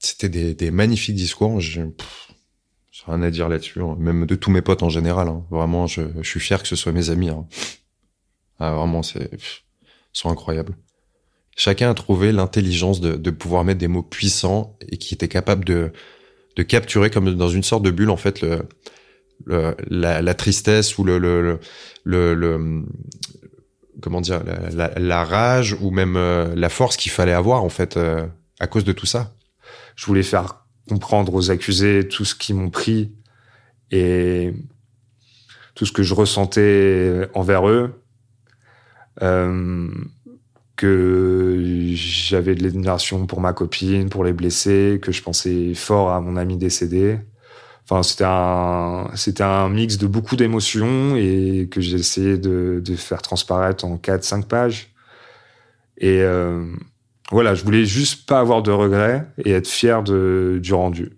c'était 0.00 0.28
des, 0.28 0.54
des, 0.54 0.72
magnifiques 0.72 1.14
discours. 1.14 1.60
Je, 1.60 1.82
rien 3.06 3.22
à 3.22 3.30
dire 3.30 3.48
là-dessus, 3.48 3.80
hein. 3.80 3.96
même 3.98 4.26
de 4.26 4.34
tous 4.34 4.50
mes 4.50 4.62
potes 4.62 4.82
en 4.82 4.88
général. 4.88 5.28
Hein. 5.28 5.44
Vraiment, 5.50 5.86
je, 5.86 6.02
suis 6.22 6.40
fier 6.40 6.62
que 6.62 6.68
ce 6.68 6.76
soit 6.76 6.92
mes 6.92 7.10
amis. 7.10 7.28
Hein. 7.28 7.46
Ah, 8.58 8.72
vraiment, 8.72 9.02
c'est 9.02 9.30
sont 10.14 10.30
incroyables. 10.30 10.76
Chacun 11.56 11.90
a 11.90 11.94
trouvé 11.94 12.32
l'intelligence 12.32 13.00
de, 13.00 13.30
pouvoir 13.30 13.64
mettre 13.64 13.78
des 13.78 13.88
mots 13.88 14.02
puissants 14.02 14.76
et 14.88 14.96
qui 14.96 15.14
était 15.14 15.28
capable 15.28 15.64
de, 15.64 15.92
de 16.56 16.62
capturer 16.62 17.10
comme 17.10 17.34
dans 17.34 17.48
une 17.48 17.62
sorte 17.62 17.82
de 17.82 17.90
bulle 17.90 18.10
en 18.10 18.16
fait 18.16 18.40
le, 18.40 18.66
la, 19.88 20.34
tristesse 20.34 20.98
ou 20.98 21.04
le, 21.04 21.18
le, 21.18 21.60
le, 22.04 22.34
le 22.34 22.84
comment 24.00 24.20
dire 24.20 24.42
la, 24.44 24.70
la, 24.70 24.98
la, 24.98 25.24
rage 25.24 25.76
ou 25.80 25.90
même 25.90 26.16
euh, 26.16 26.54
la 26.56 26.68
force 26.68 26.96
qu'il 26.96 27.12
fallait 27.12 27.32
avoir 27.32 27.62
en 27.62 27.68
fait 27.68 27.96
euh, 27.96 28.26
à 28.58 28.66
cause 28.66 28.84
de 28.84 28.92
tout 28.92 29.06
ça. 29.06 29.34
Je 29.94 30.06
voulais 30.06 30.24
faire 30.24 30.63
comprendre 30.88 31.34
aux 31.34 31.50
accusés 31.50 32.08
tout 32.08 32.24
ce 32.24 32.34
qu'ils 32.34 32.56
m'ont 32.56 32.70
pris 32.70 33.12
et 33.90 34.52
tout 35.74 35.86
ce 35.86 35.92
que 35.92 36.02
je 36.02 36.14
ressentais 36.14 37.28
envers 37.34 37.68
eux. 37.68 38.00
Euh, 39.22 39.88
que 40.76 41.60
j'avais 41.94 42.54
de 42.54 42.62
l'admiration 42.64 43.26
pour 43.26 43.40
ma 43.40 43.52
copine, 43.52 44.08
pour 44.08 44.24
les 44.24 44.32
blessés, 44.32 44.98
que 45.00 45.12
je 45.12 45.22
pensais 45.22 45.72
fort 45.74 46.10
à 46.10 46.20
mon 46.20 46.36
ami 46.36 46.56
décédé. 46.56 47.18
Enfin, 47.84 48.02
c'était 48.02 48.24
un, 48.26 49.10
c'était 49.14 49.42
un 49.44 49.68
mix 49.68 49.98
de 49.98 50.06
beaucoup 50.06 50.36
d'émotions 50.36 51.16
et 51.16 51.68
que 51.70 51.80
j'ai 51.80 51.98
essayé 51.98 52.38
de, 52.38 52.82
de, 52.84 52.96
faire 52.96 53.22
transparaître 53.22 53.84
en 53.84 53.96
4-5 53.96 54.44
pages. 54.44 54.90
Et 55.98 56.22
euh, 56.22 56.64
voilà, 57.30 57.54
je 57.54 57.64
voulais 57.64 57.84
juste 57.84 58.26
pas 58.26 58.40
avoir 58.40 58.62
de 58.62 58.70
regrets 58.70 59.26
et 59.44 59.52
être 59.52 59.68
fier 59.68 60.02
de, 60.02 60.58
du 60.62 60.74
rendu. 60.74 61.12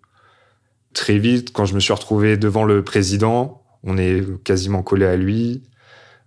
Très 0.95 1.19
vite, 1.19 1.53
quand 1.53 1.65
je 1.67 1.75
me 1.75 1.81
suis 1.81 1.93
retrouvé 1.93 2.37
devant 2.37 2.65
le 2.65 2.83
président, 2.83 3.63
on 3.83 3.99
est 3.99 4.25
quasiment 4.45 4.83
collé 4.83 5.07
à 5.07 5.17
lui. 5.17 5.63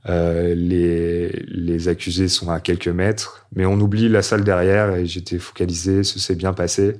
Euh, 0.07 0.53
les, 0.55 1.29
les 1.47 1.87
accusés 1.87 2.27
sont 2.27 2.49
à 2.49 2.59
quelques 2.59 2.87
mètres, 2.87 3.47
mais 3.55 3.65
on 3.65 3.79
oublie 3.79 4.09
la 4.09 4.21
salle 4.21 4.43
derrière 4.43 4.95
et 4.95 5.05
j'étais 5.05 5.39
focalisé, 5.39 6.03
ce 6.03 6.19
s'est 6.19 6.35
bien 6.35 6.53
passé. 6.53 6.95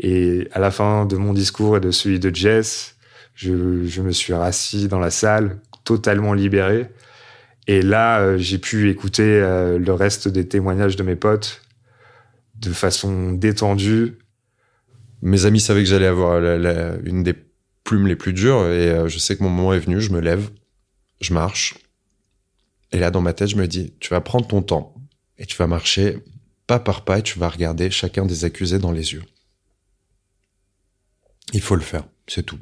Et 0.00 0.48
à 0.52 0.58
la 0.58 0.70
fin 0.70 1.06
de 1.06 1.16
mon 1.16 1.32
discours 1.32 1.76
et 1.76 1.80
de 1.80 1.90
celui 1.90 2.18
de 2.18 2.34
Jess, 2.34 2.96
je, 3.34 3.84
je 3.84 4.02
me 4.02 4.10
suis 4.10 4.32
rassis 4.32 4.88
dans 4.88 4.98
la 4.98 5.10
salle, 5.10 5.58
totalement 5.84 6.34
libéré. 6.34 6.88
Et 7.68 7.82
là, 7.82 8.20
euh, 8.20 8.38
j'ai 8.38 8.58
pu 8.58 8.90
écouter 8.90 9.22
euh, 9.22 9.78
le 9.78 9.92
reste 9.92 10.28
des 10.28 10.48
témoignages 10.48 10.96
de 10.96 11.02
mes 11.02 11.16
potes 11.16 11.61
de 12.62 12.72
façon 12.72 13.32
détendue. 13.32 14.18
Mes 15.20 15.44
amis 15.44 15.60
savaient 15.60 15.82
que 15.82 15.88
j'allais 15.88 16.06
avoir 16.06 16.38
une 17.04 17.22
des 17.22 17.34
plumes 17.84 18.06
les 18.06 18.16
plus 18.16 18.32
dures 18.32 18.66
et 18.66 18.90
euh, 18.90 19.08
je 19.08 19.18
sais 19.18 19.36
que 19.36 19.42
mon 19.42 19.50
moment 19.50 19.72
est 19.72 19.80
venu, 19.80 20.00
je 20.00 20.12
me 20.12 20.20
lève, 20.20 20.50
je 21.20 21.34
marche. 21.34 21.74
Et 22.92 22.98
là, 22.98 23.10
dans 23.10 23.20
ma 23.20 23.32
tête, 23.32 23.48
je 23.48 23.56
me 23.56 23.66
dis, 23.66 23.94
tu 23.98 24.10
vas 24.10 24.20
prendre 24.20 24.46
ton 24.46 24.62
temps 24.62 24.94
et 25.38 25.46
tu 25.46 25.56
vas 25.56 25.66
marcher 25.66 26.18
pas 26.66 26.78
par 26.78 27.04
pas 27.04 27.18
et 27.18 27.22
tu 27.22 27.38
vas 27.38 27.48
regarder 27.48 27.90
chacun 27.90 28.24
des 28.24 28.44
accusés 28.44 28.78
dans 28.78 28.92
les 28.92 29.12
yeux. 29.12 29.24
Il 31.52 31.60
faut 31.60 31.74
le 31.74 31.82
faire, 31.82 32.04
c'est 32.28 32.44
tout. 32.44 32.58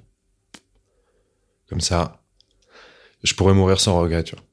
Comme 1.69 1.81
ça, 1.81 2.23
je 3.23 3.35
pourrais 3.35 3.55
mourir 3.55 3.79
sans 3.81 4.01
regret, 4.01 4.25
tu 4.25 4.35
vois. 4.35 4.45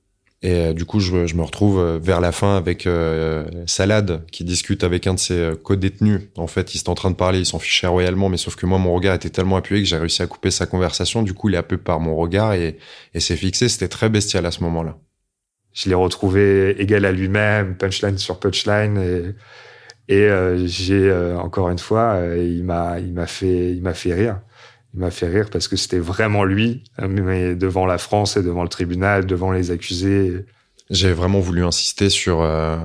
Et 0.43 0.51
euh, 0.51 0.73
du 0.73 0.85
coup, 0.85 0.99
je, 0.99 1.25
je, 1.25 1.35
me 1.35 1.41
retrouve 1.41 1.79
euh, 1.79 1.97
vers 1.99 2.21
la 2.21 2.31
fin 2.31 2.57
avec 2.57 2.85
euh, 2.85 3.45
Salade 3.65 4.23
qui 4.31 4.43
discute 4.43 4.83
avec 4.83 5.07
un 5.07 5.15
de 5.15 5.19
ses 5.19 5.33
euh, 5.33 5.55
co-détenus. 5.55 6.21
En 6.37 6.45
fait, 6.45 6.75
ils 6.75 6.77
sont 6.77 6.91
en 6.91 6.95
train 6.95 7.09
de 7.09 7.15
parler, 7.15 7.39
ils 7.39 7.45
s'en 7.45 7.57
fichaient 7.57 7.87
royalement, 7.87 8.29
mais 8.29 8.37
sauf 8.37 8.55
que 8.55 8.67
moi, 8.67 8.77
mon 8.77 8.93
regard 8.93 9.15
était 9.15 9.31
tellement 9.31 9.57
appuyé 9.57 9.81
que 9.81 9.89
j'ai 9.89 9.97
réussi 9.97 10.21
à 10.21 10.27
couper 10.27 10.51
sa 10.51 10.67
conversation. 10.67 11.23
Du 11.23 11.33
coup, 11.33 11.49
il 11.49 11.55
est 11.55 11.57
happé 11.57 11.77
par 11.77 11.99
mon 11.99 12.15
regard 12.15 12.53
et, 12.53 12.77
et 13.15 13.19
c'est 13.19 13.35
fixé. 13.35 13.67
C'était 13.67 13.87
très 13.87 14.09
bestial 14.09 14.45
à 14.45 14.51
ce 14.51 14.61
moment-là. 14.63 14.97
Je 15.73 15.89
l'ai 15.89 15.95
retrouvé 15.95 16.79
égal 16.79 17.05
à 17.05 17.11
lui-même, 17.11 17.75
punchline 17.75 18.17
sur 18.17 18.39
punchline, 18.39 19.35
et, 20.07 20.15
et 20.15 20.27
j'ai 20.65 21.13
encore 21.37 21.69
une 21.69 21.77
fois, 21.77 22.19
il 22.35 22.63
m'a, 22.63 22.99
il 22.99 23.13
m'a 23.13 23.27
fait, 23.27 23.73
il 23.73 23.83
m'a 23.83 23.93
fait 23.93 24.13
rire 24.15 24.39
il 24.93 24.99
m'a 24.99 25.11
fait 25.11 25.27
rire 25.27 25.49
parce 25.49 25.67
que 25.67 25.75
c'était 25.75 25.99
vraiment 25.99 26.43
lui, 26.43 26.83
mais 26.99 27.55
devant 27.55 27.85
la 27.85 27.97
France 27.97 28.37
et 28.37 28.43
devant 28.43 28.63
le 28.63 28.69
tribunal, 28.69 29.25
devant 29.25 29.51
les 29.51 29.71
accusés. 29.71 30.45
J'ai 30.89 31.11
vraiment 31.11 31.39
voulu 31.39 31.63
insister 31.65 32.09
sur 32.09 32.41
euh, 32.41 32.77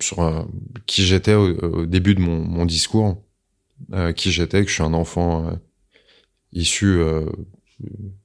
sur 0.00 0.20
euh, 0.20 0.42
qui 0.86 1.04
j'étais 1.04 1.34
au, 1.34 1.56
au, 1.58 1.86
début 1.86 2.14
de 2.14 2.20
mon, 2.20 2.38
mon 2.38 2.66
discours, 2.66 3.22
euh, 3.92 4.12
qui 4.12 4.30
j'étais, 4.30 4.62
que 4.62 4.68
je 4.68 4.74
suis 4.74 4.82
un 4.82 4.92
enfant 4.92 5.48
euh, 5.48 5.52
issu, 6.52 6.98
euh, 6.98 7.24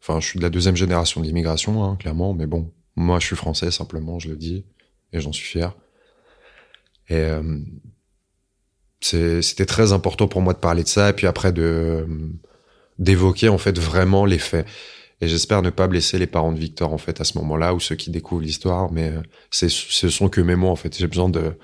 enfin 0.01 0.19
je 0.19 0.27
suis 0.27 0.39
de 0.39 0.43
la 0.43 0.49
deuxième 0.49 0.75
génération 0.75 1.21
de 1.21 1.25
l'immigration, 1.25 1.83
hein, 1.83 1.95
clairement, 1.95 2.33
mais 2.33 2.47
bon, 2.47 2.73
moi 2.95 3.19
je 3.19 3.27
suis 3.27 3.35
français 3.35 3.71
simplement, 3.71 4.19
je 4.19 4.29
le 4.29 4.35
dis, 4.35 4.65
et 5.13 5.21
j'en 5.21 5.31
suis 5.31 5.45
fier. 5.45 5.75
Et 7.09 7.27
c'était 9.01 9.65
très 9.65 9.91
important 9.91 10.27
pour 10.27 10.41
moi 10.41 10.53
de 10.53 10.59
parler 10.59 10.83
de 10.83 10.87
ça, 10.87 11.09
et 11.09 11.13
puis 11.13 11.27
après 11.27 11.51
de 11.51 12.07
d'évoquer 12.99 13.49
en 13.49 13.57
fait 13.57 13.77
vraiment 13.77 14.25
les 14.25 14.39
faits. 14.39 14.67
Et 15.21 15.27
j'espère 15.27 15.61
ne 15.61 15.69
pas 15.69 15.87
blesser 15.87 16.19
les 16.19 16.27
parents 16.27 16.51
de 16.51 16.59
Victor 16.59 16.91
en 16.91 16.97
fait 16.97 17.21
à 17.21 17.23
ce 17.23 17.37
moment-là 17.37 17.73
ou 17.73 17.79
ceux 17.79 17.95
qui 17.95 18.11
découvrent 18.11 18.41
l'histoire, 18.41 18.91
mais 18.91 19.09
euh, 19.09 19.21
c'est 19.51 19.69
ce 19.69 20.09
sont 20.09 20.27
que 20.27 20.41
mes 20.41 20.55
mots 20.55 20.69
en 20.69 20.75
fait. 20.75 20.97
J'ai 20.97 21.07
besoin 21.07 21.29
de, 21.29 21.57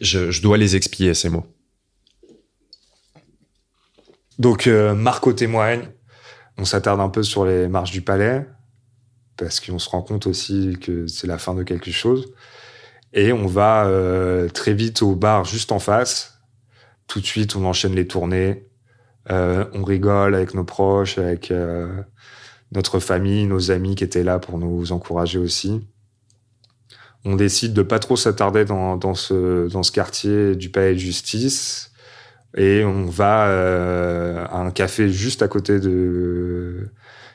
je, 0.00 0.42
dois 0.42 0.58
les 0.58 0.76
expier 0.76 1.14
ces 1.14 1.28
mots. 1.28 1.46
Donc 4.38 4.66
euh, 4.66 4.94
Marco 4.94 5.32
témoigne. 5.32 5.88
On 6.58 6.64
s'attarde 6.64 7.00
un 7.00 7.08
peu 7.08 7.22
sur 7.22 7.46
les 7.46 7.66
marches 7.66 7.92
du 7.92 8.02
palais 8.02 8.46
parce 9.36 9.58
qu'on 9.58 9.78
se 9.78 9.88
rend 9.88 10.02
compte 10.02 10.26
aussi 10.26 10.76
que 10.80 11.06
c'est 11.06 11.26
la 11.26 11.38
fin 11.38 11.54
de 11.54 11.62
quelque 11.62 11.90
chose. 11.90 12.32
Et 13.12 13.32
on 13.32 13.46
va 13.46 13.86
euh, 13.86 14.48
très 14.48 14.74
vite 14.74 15.02
au 15.02 15.14
bar 15.14 15.44
juste 15.44 15.72
en 15.72 15.78
face. 15.78 16.38
Tout 17.06 17.20
de 17.20 17.26
suite, 17.26 17.56
on 17.56 17.64
enchaîne 17.64 17.94
les 17.94 18.06
tournées. 18.06 18.66
Euh, 19.30 19.64
on 19.72 19.84
rigole 19.84 20.34
avec 20.34 20.54
nos 20.54 20.64
proches, 20.64 21.18
avec 21.18 21.50
euh, 21.50 22.02
notre 22.72 22.98
famille, 22.98 23.46
nos 23.46 23.70
amis 23.70 23.94
qui 23.94 24.04
étaient 24.04 24.24
là 24.24 24.38
pour 24.38 24.58
nous 24.58 24.92
encourager 24.92 25.38
aussi. 25.38 25.86
On 27.24 27.36
décide 27.36 27.72
de 27.72 27.82
pas 27.82 28.00
trop 28.00 28.16
s'attarder 28.16 28.64
dans, 28.64 29.14
ce, 29.14 29.90
quartier 29.92 30.56
du 30.56 30.70
palais 30.70 30.94
de 30.94 30.98
justice 30.98 31.92
et 32.56 32.84
on 32.84 33.06
va 33.06 33.46
euh, 33.46 34.44
à 34.46 34.58
un 34.58 34.70
café 34.72 35.08
juste 35.08 35.40
à 35.42 35.48
côté 35.48 35.78
de 35.78 36.90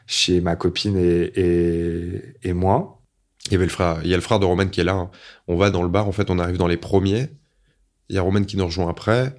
chez 0.05 0.41
ma 0.41 0.55
copine 0.55 0.97
et, 0.97 1.31
et, 1.35 2.21
et 2.43 2.53
moi. 2.53 3.01
Il 3.45 3.53
y 3.53 3.55
avait 3.55 3.65
le 3.65 3.71
frère, 3.71 3.99
il 4.03 4.09
y 4.09 4.13
a 4.13 4.17
le 4.17 4.21
frère 4.21 4.39
de 4.39 4.45
Romain 4.45 4.67
qui 4.67 4.81
est 4.81 4.83
là. 4.83 4.93
Hein. 4.93 5.09
On 5.47 5.55
va 5.55 5.69
dans 5.69 5.83
le 5.83 5.89
bar, 5.89 6.05
en 6.07 6.11
fait, 6.11 6.29
on 6.29 6.37
arrive 6.37 6.57
dans 6.57 6.67
les 6.67 6.75
premiers 6.75 7.29
Il 8.09 8.15
y 8.15 8.19
a 8.19 8.21
Romaine 8.21 8.45
qui 8.45 8.57
nous 8.57 8.65
rejoint 8.65 8.89
après. 8.89 9.35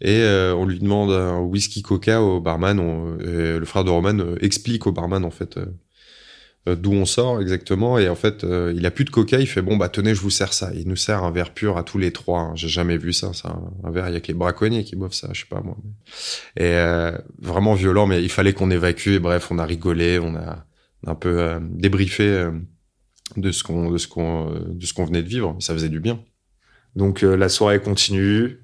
Et 0.00 0.20
euh, 0.20 0.54
on 0.54 0.64
lui 0.64 0.78
demande 0.78 1.10
un 1.10 1.40
whisky 1.40 1.82
coca 1.82 2.22
au 2.22 2.40
barman. 2.40 2.78
le 3.18 3.64
frère 3.64 3.84
de 3.84 3.90
Roman 3.90 4.18
euh, 4.18 4.36
explique 4.40 4.86
au 4.86 4.92
barman 4.92 5.24
en 5.24 5.30
fait 5.30 5.58
euh, 6.68 6.76
d'où 6.76 6.92
on 6.92 7.04
sort 7.04 7.40
exactement. 7.40 7.98
Et 7.98 8.08
en 8.08 8.14
fait, 8.14 8.44
il 8.74 8.84
a 8.86 8.90
plus 8.90 9.04
de 9.04 9.10
coca. 9.10 9.40
Il 9.40 9.46
fait 9.46 9.62
bon 9.62 9.76
bah 9.76 9.88
tenez, 9.88 10.14
je 10.14 10.20
vous 10.20 10.30
sers 10.30 10.52
ça. 10.52 10.70
Il 10.74 10.86
nous 10.86 10.96
sert 10.96 11.24
un 11.24 11.30
verre 11.30 11.52
pur 11.52 11.78
à 11.78 11.82
tous 11.82 11.98
les 11.98 12.12
trois. 12.12 12.40
Hein. 12.40 12.52
J'ai 12.54 12.68
jamais 12.68 12.96
vu 12.96 13.12
ça. 13.12 13.32
Un, 13.82 13.90
verre. 13.90 14.08
Il 14.08 14.14
y 14.14 14.16
a 14.16 14.20
que 14.20 14.28
les 14.28 14.34
braconniers 14.34 14.84
qui 14.84 14.94
boivent 14.94 15.14
ça. 15.14 15.30
Je 15.32 15.40
sais 15.40 15.46
pas 15.48 15.62
moi. 15.62 15.76
Et 16.56 16.76
vraiment 17.40 17.74
violent, 17.74 18.06
mais 18.06 18.22
il 18.22 18.28
fallait 18.28 18.52
qu'on 18.52 18.70
évacue. 18.70 19.14
Et 19.14 19.18
bref, 19.18 19.50
on 19.50 19.58
a 19.58 19.64
rigolé, 19.64 20.18
on 20.18 20.36
a 20.36 20.66
un 21.06 21.14
peu 21.14 21.58
débriefé 21.70 22.48
de 23.36 23.50
ce 23.50 23.62
qu'on 23.62 23.90
de 23.90 23.98
ce 23.98 24.06
qu'on 24.06 24.50
de 24.68 24.84
ce 24.84 24.92
qu'on 24.92 25.06
venait 25.06 25.22
de 25.22 25.28
vivre. 25.28 25.56
Ça 25.60 25.72
faisait 25.72 25.88
du 25.88 26.00
bien. 26.00 26.20
Donc 26.96 27.22
la 27.22 27.48
soirée 27.48 27.80
continue 27.80 28.58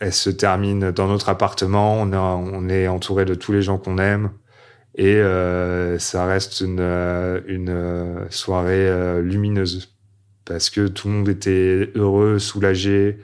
elle 0.00 0.12
se 0.12 0.30
termine 0.30 0.90
dans 0.90 1.08
notre 1.08 1.28
appartement. 1.28 2.00
On, 2.00 2.68
est 2.68 2.88
entouré 2.88 3.24
de 3.24 3.34
tous 3.34 3.52
les 3.52 3.62
gens 3.62 3.78
qu'on 3.78 3.98
aime. 3.98 4.30
Et 4.96 5.16
euh, 5.16 5.98
ça 5.98 6.26
reste 6.26 6.60
une, 6.60 6.80
euh, 6.80 7.40
une 7.46 7.70
euh, 7.70 8.26
soirée 8.30 9.22
lumineuse. 9.22 9.96
Parce 10.44 10.70
que 10.70 10.88
tout 10.88 11.08
le 11.08 11.14
monde 11.14 11.28
était 11.28 11.90
heureux, 11.94 12.38
soulagé, 12.38 13.18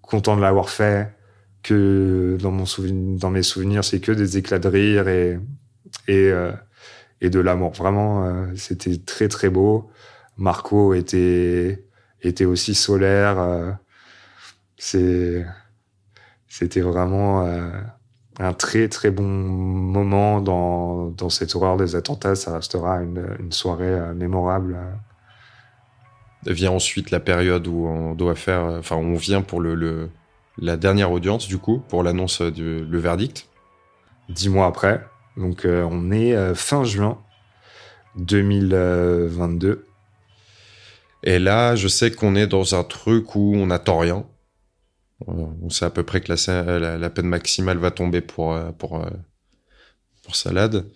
content 0.00 0.36
de 0.36 0.42
l'avoir 0.42 0.70
fait. 0.70 1.14
Que 1.62 2.38
dans, 2.40 2.52
mon 2.52 2.64
souvenir, 2.64 3.18
dans 3.18 3.30
mes 3.30 3.42
souvenirs, 3.42 3.84
c'est 3.84 4.00
que 4.00 4.12
des 4.12 4.38
éclats 4.38 4.58
de 4.58 4.68
rire 4.68 5.08
et, 5.08 5.38
et, 6.08 6.32
et 7.20 7.28
de 7.28 7.38
l'amour. 7.38 7.72
Vraiment, 7.72 8.46
c'était 8.56 8.96
très, 8.96 9.28
très 9.28 9.50
beau. 9.50 9.90
Marco 10.38 10.94
était, 10.94 11.84
était 12.22 12.46
aussi 12.46 12.74
solaire. 12.74 13.76
C'est 14.80 15.44
c'était 16.48 16.80
vraiment 16.80 17.44
euh, 17.44 17.70
un 18.38 18.52
très 18.54 18.88
très 18.88 19.10
bon 19.10 19.28
moment 19.28 20.40
dans, 20.40 21.10
dans 21.10 21.28
cette 21.28 21.54
horreur 21.54 21.76
des 21.76 21.96
attentats. 21.96 22.34
Ça 22.34 22.54
restera 22.54 23.02
une, 23.02 23.36
une 23.38 23.52
soirée 23.52 23.84
euh, 23.84 24.14
mémorable. 24.14 24.78
Vient 26.46 26.70
ensuite 26.70 27.10
la 27.10 27.20
période 27.20 27.66
où 27.66 27.86
on 27.86 28.14
doit 28.14 28.34
faire, 28.34 28.62
enfin 28.78 28.96
on 28.96 29.14
vient 29.14 29.42
pour 29.42 29.60
le, 29.60 29.74
le 29.74 30.08
la 30.56 30.78
dernière 30.78 31.12
audience 31.12 31.46
du 31.46 31.58
coup 31.58 31.82
pour 31.88 32.02
l'annonce 32.02 32.40
du 32.40 32.84
le 32.84 32.98
verdict. 32.98 33.48
Dix 34.30 34.48
mois 34.48 34.66
après, 34.66 35.04
donc 35.36 35.66
euh, 35.66 35.86
on 35.90 36.10
est 36.10 36.54
fin 36.54 36.84
juin 36.84 37.18
2022. 38.16 39.86
Et 41.22 41.38
là, 41.38 41.76
je 41.76 41.88
sais 41.88 42.10
qu'on 42.10 42.34
est 42.34 42.46
dans 42.46 42.74
un 42.74 42.82
truc 42.82 43.34
où 43.34 43.52
on 43.54 43.66
n'attend 43.66 43.98
rien. 43.98 44.24
On 45.26 45.68
sait 45.68 45.84
à 45.84 45.90
peu 45.90 46.02
près 46.02 46.20
que 46.20 46.32
la, 46.32 46.96
la, 46.96 47.10
peine 47.10 47.26
maximale 47.26 47.78
va 47.78 47.90
tomber 47.90 48.20
pour 48.20 48.54
euh, 48.54 48.70
pour 48.72 49.00
euh, 49.00 49.10
pour 50.22 50.34
Salade. 50.34 50.86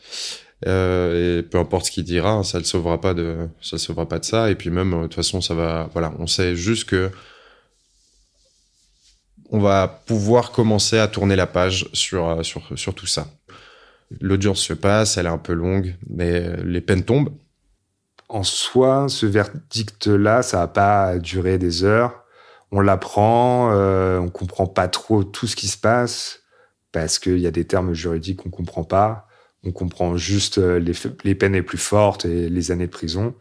Euh, 0.67 1.41
et 1.41 1.43
peu 1.43 1.59
importe 1.59 1.87
ce 1.87 1.91
qu'il 1.91 2.05
dira, 2.05 2.31
hein, 2.31 2.43
ça 2.43 2.59
le 2.59 2.65
sauvera 2.65 3.01
pas 3.01 3.13
de 3.13 3.49
ça 3.61 3.77
le 3.77 3.79
sauvera 3.79 4.09
pas 4.09 4.19
de 4.19 4.25
ça. 4.25 4.51
Et 4.51 4.55
puis 4.55 4.71
même 4.71 4.93
de 4.93 5.03
toute 5.03 5.15
façon, 5.15 5.41
ça 5.41 5.55
va. 5.55 5.91
Voilà, 5.93 6.13
on 6.19 6.27
sait 6.27 6.57
juste 6.57 6.89
que 6.89 7.11
on 9.51 9.61
va 9.61 10.03
pouvoir 10.07 10.53
commencer 10.53 10.99
à 10.99 11.07
tourner 11.07 11.37
la 11.37 11.47
page 11.47 11.89
sur 11.93 12.45
sur 12.45 12.63
sur 12.77 12.95
tout 12.95 13.07
ça. 13.07 13.29
L'audience 14.21 14.61
se 14.61 14.73
passe, 14.73 15.19
elle 15.19 15.27
est 15.27 15.31
un 15.31 15.39
peu 15.39 15.53
longue, 15.53 15.97
mais 16.09 16.57
les 16.63 16.81
peines 16.81 17.05
tombent. 17.05 17.33
En 18.29 18.43
soi, 18.43 19.07
ce 19.09 19.27
verdict-là, 19.27 20.43
ça 20.43 20.59
va 20.61 20.69
pas 20.69 21.19
durer 21.19 21.59
des 21.59 21.85
heures 21.85 22.24
on 22.75 22.81
l'apprend, 22.81 23.71
euh, 23.73 24.19
on 24.19 24.29
comprend 24.29 24.67
pas 24.67 24.89
trop 24.89 25.23
tout 25.23 25.47
ce 25.47 25.55
qui 25.55 25.69
se 25.69 25.79
passe 25.79 26.41
parce 26.91 27.21
qu'il 27.21 27.39
y 27.39 27.47
a 27.47 27.53
des 27.53 27.65
termes 27.65 27.95
juridiques 27.95 28.39
qu'on 28.39 28.51
comprend 28.51 28.83
pas. 28.83 29.29
On 29.63 29.71
comprend 29.71 30.17
juste 30.17 30.59
euh, 30.59 30.81
les, 31.25 31.35
peines 31.37 31.53
les 31.53 31.63
plus 31.63 31.79
fortes 31.79 32.25
et 32.25 32.49
les 32.49 32.73
années 32.73 32.87
de 32.87 32.91
prison. 32.91 33.37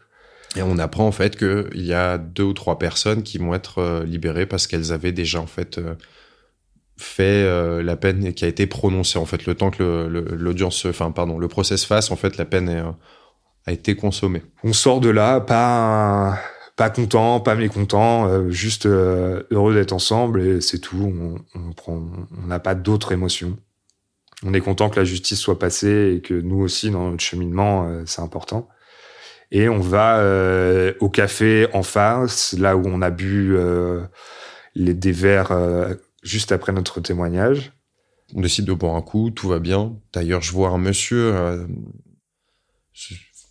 Et 0.54 0.62
on 0.62 0.78
apprend 0.78 1.08
en 1.08 1.12
fait 1.12 1.36
qu'il 1.36 1.84
y 1.84 1.92
a 1.92 2.16
deux 2.16 2.44
ou 2.44 2.52
trois 2.52 2.78
personnes 2.78 3.24
qui 3.24 3.38
vont 3.38 3.54
être 3.54 3.78
euh, 3.78 4.04
libérées 4.04 4.46
parce 4.46 4.68
qu'elles 4.68 4.92
avaient 4.92 5.10
déjà 5.10 5.40
en 5.40 5.48
fait 5.48 5.80
fait 6.96 7.44
la 7.82 7.96
peine 7.96 8.34
qui 8.34 8.44
a 8.44 8.48
été 8.48 8.68
prononcée 8.68 9.18
en 9.18 9.26
fait 9.26 9.46
le 9.46 9.56
temps 9.56 9.72
que 9.72 10.06
l'audience, 10.36 10.86
enfin 10.86 11.10
pardon, 11.10 11.40
le 11.40 11.48
procès 11.48 11.76
se 11.76 11.86
fasse 11.86 12.12
en 12.12 12.16
fait 12.16 12.36
la 12.36 12.44
peine 12.44 12.94
a 13.66 13.72
été 13.72 13.96
consommée. 13.96 14.44
On 14.62 14.72
sort 14.72 15.00
de 15.00 15.08
là 15.08 15.40
pas 15.40 16.38
pas 16.76 16.90
content, 16.90 17.40
pas 17.40 17.54
mécontent, 17.54 18.28
euh, 18.28 18.50
juste 18.50 18.86
euh, 18.86 19.44
heureux 19.50 19.74
d'être 19.74 19.92
ensemble 19.92 20.40
et 20.40 20.60
c'est 20.60 20.80
tout. 20.80 21.12
On, 21.54 21.72
prend, 21.72 22.02
on 22.36 22.46
n'a 22.46 22.58
pas 22.58 22.74
d'autres 22.74 23.12
émotions. 23.12 23.56
On 24.42 24.52
est 24.54 24.60
content 24.60 24.90
que 24.90 24.98
la 24.98 25.04
justice 25.04 25.38
soit 25.38 25.58
passée 25.58 26.14
et 26.16 26.20
que 26.20 26.34
nous 26.34 26.60
aussi 26.60 26.90
dans 26.90 27.10
notre 27.10 27.22
cheminement, 27.22 27.86
euh, 27.88 28.02
c'est 28.06 28.22
important. 28.22 28.68
Et 29.50 29.68
on 29.68 29.78
va 29.78 30.20
au 30.98 31.08
café 31.08 31.68
en 31.74 31.84
face, 31.84 32.54
là 32.58 32.76
où 32.76 32.82
on 32.86 33.00
a 33.02 33.10
bu 33.10 33.56
les 34.74 34.94
des 34.94 35.12
verres 35.12 35.56
juste 36.24 36.50
après 36.50 36.72
notre 36.72 37.00
témoignage. 37.00 37.72
On 38.34 38.40
décide 38.40 38.64
de 38.64 38.72
boire 38.72 38.96
un 38.96 39.02
coup, 39.02 39.30
tout 39.30 39.46
va 39.46 39.60
bien. 39.60 39.96
D'ailleurs, 40.12 40.42
je 40.42 40.50
vois 40.50 40.70
un 40.70 40.78
monsieur 40.78 41.32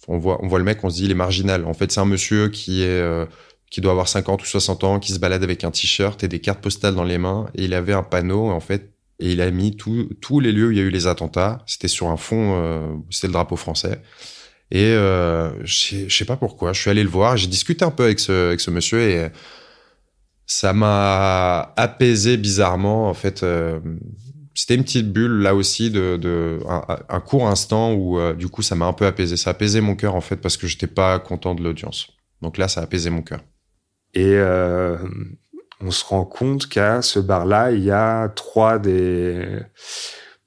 on 0.07 0.17
voit, 0.17 0.43
on 0.43 0.47
voit 0.47 0.59
le 0.59 0.65
mec, 0.65 0.83
on 0.83 0.89
se 0.89 0.95
dit 0.95 1.05
il 1.05 1.11
est 1.11 1.15
marginal. 1.15 1.65
En 1.65 1.73
fait, 1.73 1.91
c'est 1.91 1.99
un 1.99 2.05
monsieur 2.05 2.49
qui 2.49 2.83
est 2.83 2.87
euh, 2.87 3.25
qui 3.69 3.81
doit 3.81 3.91
avoir 3.91 4.07
50 4.07 4.41
ou 4.41 4.45
60 4.45 4.83
ans, 4.83 4.99
qui 4.99 5.13
se 5.13 5.19
balade 5.19 5.43
avec 5.43 5.63
un 5.63 5.71
t-shirt 5.71 6.23
et 6.23 6.27
des 6.27 6.39
cartes 6.39 6.61
postales 6.61 6.93
dans 6.93 7.03
les 7.03 7.17
mains. 7.17 7.47
Et 7.55 7.63
il 7.63 7.73
avait 7.73 7.93
un 7.93 8.03
panneau, 8.03 8.51
en 8.51 8.59
fait, 8.59 8.93
et 9.19 9.31
il 9.31 9.41
a 9.41 9.49
mis 9.49 9.75
tous 9.75 10.39
les 10.39 10.51
lieux 10.51 10.67
où 10.67 10.71
il 10.71 10.77
y 10.77 10.79
a 10.79 10.83
eu 10.83 10.89
les 10.89 11.07
attentats. 11.07 11.63
C'était 11.65 11.87
sur 11.87 12.09
un 12.09 12.17
fond, 12.17 12.53
euh, 12.55 12.95
c'était 13.09 13.27
le 13.27 13.33
drapeau 13.33 13.55
français. 13.55 14.01
Et 14.69 14.85
euh, 14.85 15.51
je 15.63 16.07
sais 16.09 16.25
pas 16.25 16.35
pourquoi, 16.35 16.73
je 16.73 16.81
suis 16.81 16.89
allé 16.89 17.03
le 17.03 17.09
voir, 17.09 17.37
j'ai 17.37 17.47
discuté 17.47 17.85
un 17.85 17.91
peu 17.91 18.03
avec 18.03 18.19
ce, 18.19 18.47
avec 18.47 18.59
ce 18.59 18.71
monsieur 18.71 19.01
et 19.01 19.29
ça 20.45 20.73
m'a 20.73 21.73
apaisé 21.75 22.37
bizarrement. 22.37 23.09
En 23.09 23.13
fait, 23.13 23.43
euh, 23.43 23.79
c'était 24.55 24.75
une 24.75 24.83
petite 24.83 25.11
bulle 25.11 25.41
là 25.41 25.55
aussi 25.55 25.89
de, 25.89 26.59
un, 27.09 27.19
court 27.19 27.47
instant 27.47 27.93
où 27.93 28.19
euh, 28.19 28.33
du 28.33 28.47
coup 28.47 28.61
ça 28.61 28.75
m'a 28.75 28.85
un 28.85 28.93
peu 28.93 29.05
apaisé. 29.05 29.35
Ça 29.37 29.49
a 29.49 29.53
apaisé 29.53 29.81
mon 29.81 29.95
cœur 29.95 30.15
en 30.15 30.21
fait 30.21 30.37
parce 30.37 30.57
que 30.57 30.67
j'étais 30.67 30.87
pas 30.87 31.19
content 31.19 31.55
de 31.55 31.63
l'audience. 31.63 32.07
Donc 32.41 32.57
là, 32.57 32.67
ça 32.67 32.81
a 32.81 32.83
apaisé 32.83 33.09
mon 33.09 33.21
cœur. 33.21 33.39
Et 34.13 34.35
euh, 34.35 34.97
on 35.79 35.89
se 35.89 36.05
rend 36.05 36.25
compte 36.25 36.67
qu'à 36.67 37.01
ce 37.01 37.19
bar-là, 37.19 37.71
il 37.71 37.83
y 37.83 37.91
a 37.91 38.29
trois 38.29 38.77
des 38.77 39.59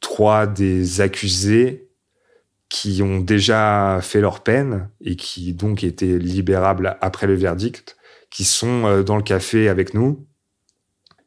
trois 0.01 0.47
des 0.47 1.01
accusés 1.01 1.91
qui 2.69 3.03
ont 3.03 3.21
déjà 3.21 4.01
fait 4.03 4.21
leur 4.21 4.43
peine 4.43 4.91
et 5.01 5.17
qui 5.17 5.53
donc 5.53 5.83
étaient 5.85 6.19
libérables 6.19 6.97
après 7.01 7.27
le 7.27 7.35
verdict, 7.35 7.97
qui 8.31 8.45
sont 8.45 8.85
euh, 8.87 9.03
dans 9.03 9.17
le 9.17 9.23
café 9.23 9.69
avec 9.69 9.95
nous 9.95 10.27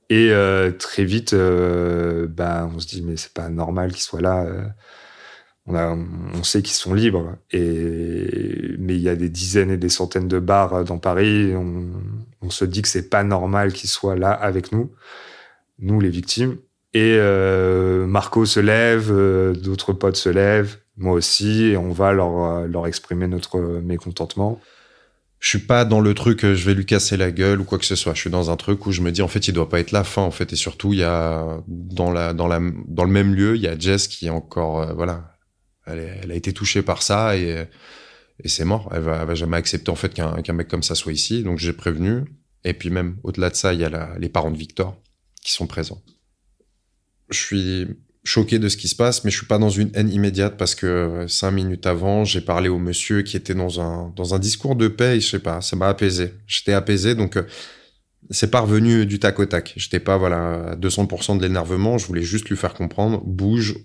et 0.09 0.31
euh, 0.31 0.71
très 0.71 1.03
vite, 1.05 1.33
euh, 1.33 2.27
bah, 2.27 2.69
on 2.73 2.79
se 2.79 2.87
dit 2.87 3.03
mais 3.03 3.15
c'est 3.15 3.33
pas 3.33 3.49
normal 3.49 3.91
qu'ils 3.91 4.01
soient 4.01 4.21
là. 4.21 4.43
Euh. 4.43 4.63
On, 5.67 6.41
sait 6.43 6.63
qu'ils 6.63 6.73
sont 6.73 6.95
libres, 6.95 7.35
et 7.51 8.75
mais 8.79 8.95
il 8.95 9.01
y 9.01 9.09
a 9.09 9.15
des 9.15 9.29
dizaines 9.29 9.69
et 9.69 9.77
des 9.77 9.89
centaines 9.89 10.27
de 10.27 10.39
bars 10.39 10.83
dans 10.83 10.97
Paris. 10.97 11.53
On, 11.55 12.49
se 12.49 12.65
dit 12.65 12.81
que 12.81 12.87
c'est 12.87 13.09
pas 13.09 13.23
normal 13.23 13.71
qu'ils 13.71 13.89
soient 13.89 14.15
là 14.15 14.31
avec 14.31 14.71
nous, 14.71 14.91
nous 15.77 15.99
les 15.99 16.09
victimes. 16.09 16.57
Et 16.95 17.17
euh, 17.19 18.07
Marco 18.07 18.45
se 18.47 18.59
lève, 18.59 19.11
d'autres 19.61 19.93
potes 19.93 20.15
se 20.15 20.29
lèvent, 20.29 20.77
moi 20.97 21.13
aussi, 21.13 21.65
et 21.65 21.77
on 21.77 21.91
va 21.91 22.13
leur, 22.13 22.67
leur 22.67 22.87
exprimer 22.87 23.27
notre 23.27 23.59
mécontentement 23.59 24.59
je 25.39 25.49
suis 25.49 25.59
pas 25.59 25.85
dans 25.85 26.01
le 26.01 26.13
truc 26.13 26.41
je 26.41 26.65
vais 26.65 26.73
lui 26.73 26.85
casser 26.85 27.15
la 27.17 27.31
gueule 27.31 27.61
ou 27.61 27.63
quoi 27.63 27.77
que 27.77 27.85
ce 27.85 27.95
soit. 27.95 28.13
Je 28.13 28.19
suis 28.19 28.29
dans 28.29 28.51
un 28.51 28.57
truc 28.57 28.85
où 28.85 28.91
je 28.91 29.01
me 29.01 29.11
dis 29.11 29.21
en 29.21 29.27
fait 29.27 29.47
il 29.47 29.53
doit 29.53 29.69
pas 29.69 29.79
être 29.79 29.91
la 29.91 30.03
fin 30.03 30.21
en 30.21 30.31
fait 30.31 30.51
et 30.53 30.55
surtout 30.55 30.93
il 30.93 30.99
y 30.99 31.03
a 31.03 31.61
dans 31.67 32.11
la 32.11 32.33
dans 32.33 32.47
la 32.47 32.59
dans 32.87 33.03
le 33.03 33.11
même 33.11 33.33
lieu 33.33 33.55
il 33.55 33.61
y 33.61 33.67
a 33.67 33.77
Jess 33.77 34.07
qui 34.07 34.27
est 34.27 34.31
encore 34.31 34.81
euh, 34.81 34.93
voilà 34.93 35.37
elle, 35.85 36.19
elle, 36.23 36.31
a 36.31 36.35
été 36.35 36.53
touchée 36.53 36.81
par 36.81 37.01
ça 37.01 37.37
et 37.37 37.65
et 38.43 38.47
c'est 38.47 38.65
mort. 38.65 38.89
Elle 38.93 39.01
va, 39.01 39.17
elle 39.21 39.27
va 39.27 39.35
jamais 39.35 39.57
accepter 39.57 39.89
en 39.91 39.95
fait 39.95 40.13
qu'un 40.13 40.41
qu'un 40.41 40.53
mec 40.53 40.67
comme 40.67 40.83
ça 40.83 40.95
soit 40.95 41.13
ici. 41.13 41.43
Donc 41.43 41.57
j'ai 41.59 41.73
prévenu 41.73 42.23
et 42.63 42.73
puis 42.73 42.89
même 42.89 43.17
au-delà 43.23 43.49
de 43.49 43.55
ça 43.55 43.73
il 43.73 43.79
y 43.79 43.85
a 43.85 43.89
la, 43.89 44.17
les 44.17 44.29
parents 44.29 44.51
de 44.51 44.57
Victor 44.57 44.97
qui 45.41 45.51
sont 45.51 45.67
présents. 45.67 46.01
Je 47.29 47.37
suis 47.37 47.87
choqué 48.23 48.59
de 48.59 48.67
ce 48.69 48.77
qui 48.77 48.87
se 48.87 48.95
passe, 48.95 49.23
mais 49.23 49.31
je 49.31 49.37
suis 49.37 49.45
pas 49.45 49.57
dans 49.57 49.69
une 49.69 49.91
haine 49.93 50.09
immédiate 50.09 50.57
parce 50.57 50.75
que 50.75 50.85
euh, 50.85 51.27
cinq 51.27 51.51
minutes 51.51 51.85
avant, 51.85 52.25
j'ai 52.25 52.41
parlé 52.41 52.69
au 52.69 52.77
monsieur 52.77 53.21
qui 53.21 53.37
était 53.37 53.55
dans 53.55 53.81
un 53.81 54.13
dans 54.15 54.35
un 54.35 54.39
discours 54.39 54.75
de 54.75 54.87
paix. 54.87 55.17
Et 55.17 55.21
je 55.21 55.29
sais 55.29 55.39
pas, 55.39 55.61
ça 55.61 55.75
m'a 55.75 55.87
apaisé. 55.87 56.33
J'étais 56.47 56.73
apaisé, 56.73 57.15
donc 57.15 57.37
euh, 57.37 57.43
c'est 58.29 58.51
pas 58.51 58.61
revenu 58.61 59.05
du 59.05 59.19
tac 59.19 59.39
au 59.39 59.45
tac. 59.45 59.73
J'étais 59.77 59.99
pas 59.99 60.17
voilà 60.17 60.71
à 60.71 60.75
200% 60.75 61.37
de 61.37 61.41
l'énervement. 61.41 61.97
Je 61.97 62.07
voulais 62.07 62.21
juste 62.21 62.49
lui 62.49 62.57
faire 62.57 62.73
comprendre, 62.73 63.21
bouge 63.25 63.77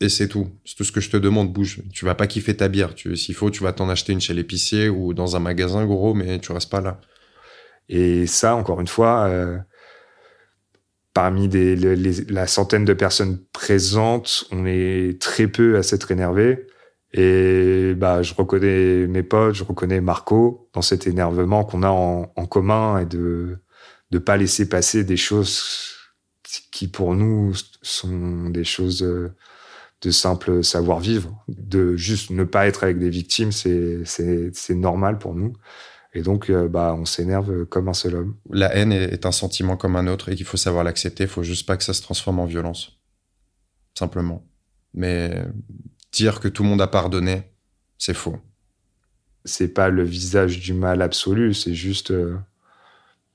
et 0.00 0.08
c'est 0.08 0.28
tout. 0.28 0.48
C'est 0.64 0.76
tout 0.76 0.84
ce 0.84 0.92
que 0.92 1.00
je 1.00 1.10
te 1.10 1.16
demande, 1.16 1.52
bouge. 1.52 1.82
Tu 1.92 2.04
vas 2.04 2.14
pas 2.14 2.26
kiffer 2.26 2.56
ta 2.56 2.68
bière. 2.68 2.94
Tu 2.94 3.16
s'il 3.16 3.34
faut, 3.34 3.50
tu 3.50 3.62
vas 3.62 3.72
t'en 3.72 3.88
acheter 3.88 4.12
une 4.12 4.20
chez 4.20 4.34
l'épicier 4.34 4.88
ou 4.88 5.14
dans 5.14 5.36
un 5.36 5.40
magasin 5.40 5.84
gros, 5.84 6.14
mais 6.14 6.38
tu 6.38 6.52
restes 6.52 6.70
pas 6.70 6.80
là. 6.80 7.00
Et 7.88 8.26
ça, 8.26 8.54
encore 8.54 8.80
une 8.80 8.86
fois. 8.86 9.26
Euh 9.28 9.58
parmi 11.20 11.50
la 12.30 12.46
centaine 12.46 12.86
de 12.86 12.94
personnes 12.94 13.44
présentes, 13.52 14.44
on 14.52 14.64
est 14.64 15.20
très 15.20 15.48
peu 15.48 15.76
à 15.76 15.82
s'être 15.82 16.12
énervé. 16.12 16.66
Et 17.12 17.92
bah, 17.94 18.22
je 18.22 18.32
reconnais 18.32 19.06
mes 19.06 19.22
potes, 19.22 19.54
je 19.54 19.64
reconnais 19.64 20.00
Marco 20.00 20.70
dans 20.72 20.80
cet 20.80 21.06
énervement 21.06 21.64
qu'on 21.64 21.82
a 21.82 21.90
en, 21.90 22.46
commun 22.46 23.00
et 23.00 23.04
de 23.04 23.58
ne 24.12 24.18
pas 24.18 24.38
laisser 24.38 24.66
passer 24.66 25.04
des 25.04 25.18
choses 25.18 25.92
qui 26.72 26.88
pour 26.88 27.14
nous 27.14 27.52
sont 27.82 28.48
des 28.48 28.64
choses 28.64 29.02
de 29.02 30.10
simple 30.10 30.64
savoir-vivre, 30.64 31.44
de 31.48 31.96
juste 31.96 32.30
ne 32.30 32.44
pas 32.44 32.66
être 32.66 32.82
avec 32.82 32.98
des 32.98 33.10
victimes, 33.10 33.52
c'est 33.52 34.70
normal 34.70 35.18
pour 35.18 35.34
nous. 35.34 35.52
Et 36.12 36.22
donc, 36.22 36.50
euh, 36.50 36.68
bah, 36.68 36.94
on 36.98 37.04
s'énerve 37.04 37.66
comme 37.66 37.88
un 37.88 37.94
seul 37.94 38.16
homme. 38.16 38.36
La 38.50 38.74
haine 38.74 38.92
est 38.92 39.26
un 39.26 39.32
sentiment 39.32 39.76
comme 39.76 39.96
un 39.96 40.06
autre 40.08 40.28
et 40.28 40.34
qu'il 40.34 40.46
faut 40.46 40.56
savoir 40.56 40.82
l'accepter. 40.82 41.24
Il 41.24 41.28
faut 41.28 41.42
juste 41.42 41.66
pas 41.66 41.76
que 41.76 41.84
ça 41.84 41.94
se 41.94 42.02
transforme 42.02 42.40
en 42.40 42.46
violence. 42.46 42.98
Simplement. 43.94 44.44
Mais 44.92 45.44
dire 46.12 46.40
que 46.40 46.48
tout 46.48 46.64
le 46.64 46.68
monde 46.68 46.82
a 46.82 46.88
pardonné, 46.88 47.44
c'est 47.96 48.14
faux. 48.14 48.38
C'est 49.44 49.68
pas 49.68 49.88
le 49.88 50.02
visage 50.02 50.58
du 50.58 50.74
mal 50.74 51.00
absolu, 51.00 51.54
c'est 51.54 51.74
juste 51.74 52.10
euh, 52.10 52.36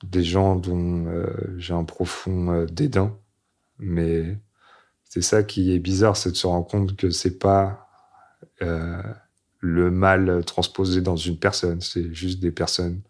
des 0.03 0.23
gens 0.23 0.55
dont 0.55 1.07
euh, 1.07 1.25
j'ai 1.57 1.73
un 1.73 1.85
profond 1.85 2.65
dédain. 2.65 3.17
Mais 3.79 4.37
c'est 5.03 5.21
ça 5.21 5.43
qui 5.43 5.73
est 5.73 5.79
bizarre, 5.79 6.17
c'est 6.17 6.31
de 6.31 6.35
se 6.35 6.45
rendre 6.45 6.67
compte 6.67 6.95
que 6.97 7.09
c'est 7.09 7.39
pas 7.39 7.87
le 9.65 9.89
mal 9.89 10.43
transposé 10.45 11.01
dans 11.01 11.15
une 11.15 11.39
personne, 11.39 11.81
c'est 11.81 12.13
juste 12.13 12.39
des 12.39 12.51
personnes. 12.51 13.01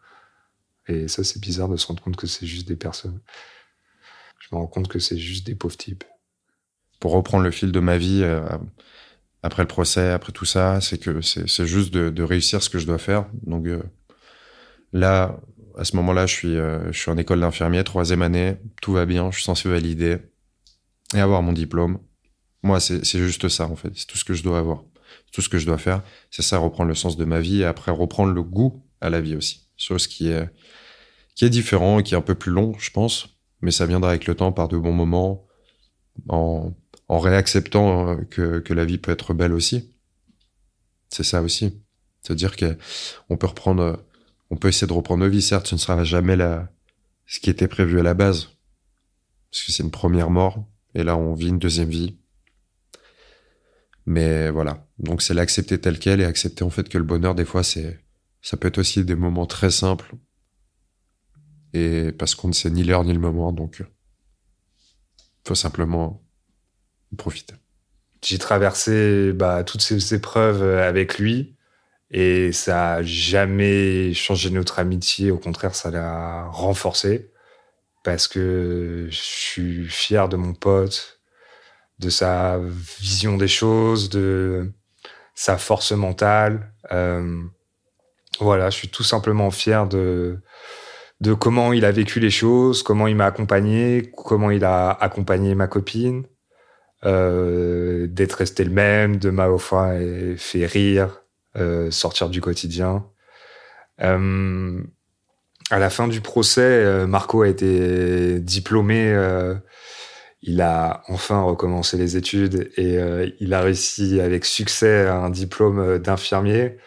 Et 0.87 1.09
ça, 1.09 1.23
c'est 1.23 1.41
bizarre 1.41 1.67
de 1.67 1.75
se 1.75 1.85
rendre 1.85 2.01
compte 2.01 2.15
que 2.15 2.27
c'est 2.27 2.45
juste 2.45 2.67
des 2.67 2.77
personnes. 2.77 3.19
Je 4.39 4.47
me 4.51 4.59
rends 4.59 4.67
compte 4.67 4.87
que 4.87 4.99
c'est 4.99 5.17
juste 5.17 5.45
des 5.45 5.55
pauvres 5.55 5.75
types. 5.75 6.05
Pour 7.01 7.11
reprendre 7.11 7.43
le 7.43 7.51
fil 7.51 7.73
de 7.73 7.79
ma 7.81 7.97
vie, 7.97 8.21
euh, 8.23 8.41
après 9.43 9.63
le 9.63 9.67
procès, 9.67 10.11
après 10.11 10.31
tout 10.31 10.45
ça, 10.45 10.79
c'est 10.79 10.97
que 10.97 11.19
c'est 11.21 11.65
juste 11.65 11.93
de, 11.93 12.23
réussir 12.23 12.63
ce 12.63 12.69
que 12.69 12.79
je 12.79 12.87
dois 12.87 12.99
faire. 12.99 13.27
Donc 13.43 13.65
euh, 13.67 13.83
là, 14.93 15.37
à 15.77 15.83
ce 15.83 15.97
moment-là, 15.97 16.25
je 16.25 16.33
suis, 16.33 16.55
euh, 16.55 16.89
je 16.93 16.97
suis 16.97 17.11
en 17.11 17.17
école 17.17 17.41
d'infirmier, 17.41 17.83
troisième 17.83 18.21
année, 18.21 18.55
tout 18.81 18.93
va 18.93 19.05
bien, 19.05 19.29
je 19.31 19.35
suis 19.35 19.43
censé 19.43 19.67
valider 19.67 20.19
et 21.13 21.19
avoir 21.19 21.41
mon 21.41 21.51
diplôme. 21.51 21.99
Moi, 22.63 22.79
c'est 22.79 23.03
juste 23.03 23.49
ça, 23.49 23.67
en 23.67 23.75
fait. 23.75 23.91
C'est 23.95 24.07
tout 24.07 24.17
ce 24.17 24.23
que 24.23 24.33
je 24.33 24.41
dois 24.41 24.57
avoir 24.57 24.83
tout 25.31 25.41
ce 25.41 25.49
que 25.49 25.57
je 25.57 25.65
dois 25.65 25.77
faire, 25.77 26.01
c'est 26.31 26.41
ça, 26.41 26.57
reprendre 26.57 26.89
le 26.89 26.95
sens 26.95 27.17
de 27.17 27.25
ma 27.25 27.39
vie 27.39 27.61
et 27.61 27.65
après 27.65 27.91
reprendre 27.91 28.33
le 28.33 28.43
goût 28.43 28.83
à 29.01 29.09
la 29.09 29.21
vie 29.21 29.35
aussi. 29.35 29.67
Chose 29.77 30.07
qui 30.07 30.29
est, 30.29 30.49
qui 31.35 31.45
est 31.45 31.49
différent 31.49 31.99
et 31.99 32.03
qui 32.03 32.13
est 32.13 32.17
un 32.17 32.21
peu 32.21 32.35
plus 32.35 32.51
long, 32.51 32.73
je 32.79 32.91
pense, 32.91 33.37
mais 33.61 33.71
ça 33.71 33.85
viendra 33.85 34.09
avec 34.09 34.25
le 34.27 34.35
temps 34.35 34.51
par 34.51 34.67
de 34.67 34.77
bons 34.77 34.93
moments, 34.93 35.45
en, 36.29 36.73
en 37.07 37.19
réacceptant 37.19 38.09
euh, 38.09 38.15
que, 38.29 38.59
que 38.59 38.73
la 38.73 38.85
vie 38.85 38.97
peut 38.97 39.11
être 39.11 39.33
belle 39.33 39.53
aussi. 39.53 39.93
C'est 41.09 41.23
ça 41.23 41.41
aussi. 41.41 41.81
C'est-à-dire 42.21 42.55
qu'on 42.55 43.37
peut 43.37 43.47
reprendre, 43.47 44.03
on 44.49 44.55
peut 44.55 44.69
essayer 44.69 44.87
de 44.87 44.93
reprendre 44.93 45.23
nos 45.23 45.29
vies. 45.29 45.41
Certes, 45.41 45.67
ce 45.67 45.75
ne 45.75 45.79
sera 45.79 46.03
jamais 46.03 46.35
la, 46.35 46.69
ce 47.27 47.39
qui 47.39 47.49
était 47.49 47.67
prévu 47.67 47.99
à 47.99 48.03
la 48.03 48.13
base. 48.13 48.49
Parce 49.51 49.63
que 49.63 49.71
c'est 49.71 49.83
une 49.83 49.91
première 49.91 50.29
mort. 50.29 50.65
Et 50.95 51.03
là, 51.03 51.17
on 51.17 51.33
vit 51.33 51.49
une 51.49 51.59
deuxième 51.59 51.89
vie. 51.89 52.17
Mais 54.05 54.49
voilà. 54.49 54.87
Donc 54.99 55.21
c'est 55.21 55.33
l'accepter 55.33 55.79
tel 55.79 55.99
quel 55.99 56.21
et 56.21 56.25
accepter 56.25 56.63
en 56.63 56.69
fait 56.69 56.89
que 56.89 56.97
le 56.97 57.03
bonheur 57.03 57.35
des 57.35 57.45
fois 57.45 57.63
c'est 57.63 57.99
ça 58.41 58.57
peut 58.57 58.67
être 58.67 58.77
aussi 58.77 59.03
des 59.03 59.15
moments 59.15 59.47
très 59.47 59.71
simples 59.71 60.15
et 61.73 62.11
parce 62.11 62.35
qu'on 62.35 62.47
ne 62.47 62.53
sait 62.53 62.69
ni 62.69 62.83
l'heure 62.83 63.03
ni 63.03 63.13
le 63.13 63.19
moment 63.19 63.51
donc 63.51 63.83
faut 65.47 65.55
simplement 65.55 66.23
profiter. 67.17 67.55
J'ai 68.23 68.39
traversé 68.39 69.33
bah, 69.33 69.63
toutes 69.63 69.81
ces 69.81 70.13
épreuves 70.13 70.63
avec 70.63 71.19
lui 71.19 71.55
et 72.11 72.51
ça 72.51 72.95
a 72.95 73.03
jamais 73.03 74.13
changé 74.13 74.49
notre 74.49 74.79
amitié. 74.79 75.31
Au 75.31 75.37
contraire, 75.37 75.75
ça 75.75 75.91
l'a 75.91 76.45
renforcée 76.45 77.31
parce 78.03 78.27
que 78.27 79.07
je 79.09 79.17
suis 79.17 79.87
fier 79.87 80.29
de 80.29 80.37
mon 80.37 80.53
pote, 80.53 81.14
de 81.99 82.09
sa 82.09 82.59
vision 82.99 83.37
des 83.37 83.47
choses, 83.47 84.09
de 84.09 84.71
sa 85.33 85.57
force 85.57 85.91
mentale. 85.91 86.71
Euh, 86.91 87.41
voilà, 88.39 88.69
je 88.69 88.77
suis 88.77 88.89
tout 88.89 89.03
simplement 89.03 89.51
fier 89.51 89.87
de 89.87 90.39
de 91.21 91.33
comment 91.33 91.71
il 91.71 91.85
a 91.85 91.91
vécu 91.91 92.19
les 92.19 92.29
choses, 92.29 92.83
comment 92.83 93.07
il 93.07 93.15
m'a 93.15 93.25
accompagné, 93.25 94.11
comment 94.15 94.51
il 94.51 94.65
a 94.65 94.91
accompagné 94.91 95.55
ma 95.55 95.67
copine, 95.67 96.25
euh, 97.05 98.07
d'être 98.07 98.33
resté 98.33 98.63
le 98.65 98.71
même, 98.71 99.17
de 99.17 99.29
m'a 99.29 99.47
fait 100.37 100.65
rire, 100.65 101.21
euh, 101.55 101.89
sortir 101.89 102.29
du 102.29 102.41
quotidien. 102.41 103.05
Euh, 104.01 104.83
à 105.71 105.79
la 105.79 105.89
fin 105.89 106.07
du 106.07 106.21
procès, 106.21 106.61
euh, 106.61 107.07
Marco 107.07 107.41
a 107.41 107.47
été 107.47 108.39
diplômé 108.39 109.11
euh, 109.13 109.55
il 110.45 110.61
a 110.61 111.01
enfin 111.07 111.41
recommencé 111.41 111.97
les 111.97 112.17
études 112.17 112.69
et 112.77 112.99
euh, 112.99 113.29
il 113.39 113.53
a 113.53 113.61
réussi 113.61 114.21
avec 114.21 114.45
succès 114.45 115.07
un 115.07 115.31
diplôme 115.31 115.97
d'infirmier. 115.97 116.77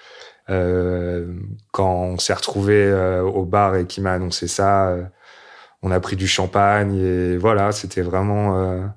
Euh, 0.49 1.35
quand 1.73 1.93
on 1.93 2.19
s'est 2.19 2.35
retrouvé 2.35 2.75
euh, 2.77 3.23
au 3.23 3.45
bar 3.45 3.77
et 3.77 3.87
qu'il 3.87 4.05
m'a 4.05 4.13
annoncé 4.13 4.47
ça, 4.47 4.97
on 5.83 5.91
a 5.91 6.01
pris 6.01 6.17
du 6.17 6.29
champagne 6.29 6.97
et 6.97 7.37
voilà, 7.37 7.73
c'était 7.73 8.03
vraiment 8.03 8.89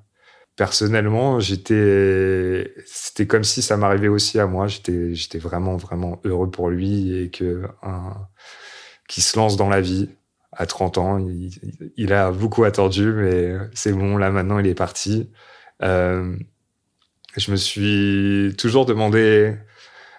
personnellement, 0.55 1.39
j'étais, 1.39 2.71
c'était 2.85 3.27
comme 3.27 3.43
si 3.43 3.63
ça 3.63 3.77
m'arrivait 3.77 4.09
aussi 4.09 4.39
à 4.39 4.45
moi. 4.45 4.67
J'étais, 4.67 5.39
vraiment, 5.39 5.75
vraiment 5.77 6.19
heureux 6.23 6.51
pour 6.51 6.69
lui 6.69 7.17
et 7.17 7.31
que 7.31 7.63
qui 9.07 9.21
se 9.21 9.37
lance 9.37 9.57
dans 9.57 9.69
la 9.69 9.81
vie 9.81 10.09
à 10.51 10.65
30 10.65 10.97
ans. 10.97 11.27
Il, 11.97 12.13
a 12.13 12.31
beaucoup 12.31 12.63
attendu, 12.63 13.11
mais 13.13 13.53
c'est 13.73 13.93
bon, 13.93 14.17
là 14.17 14.31
maintenant 14.31 14.59
il 14.59 14.67
est 14.67 14.75
parti. 14.75 15.29
Euh, 15.83 16.35
je 17.37 17.51
me 17.51 17.55
suis 17.55 18.55
toujours 18.57 18.85
demandé 18.85 19.55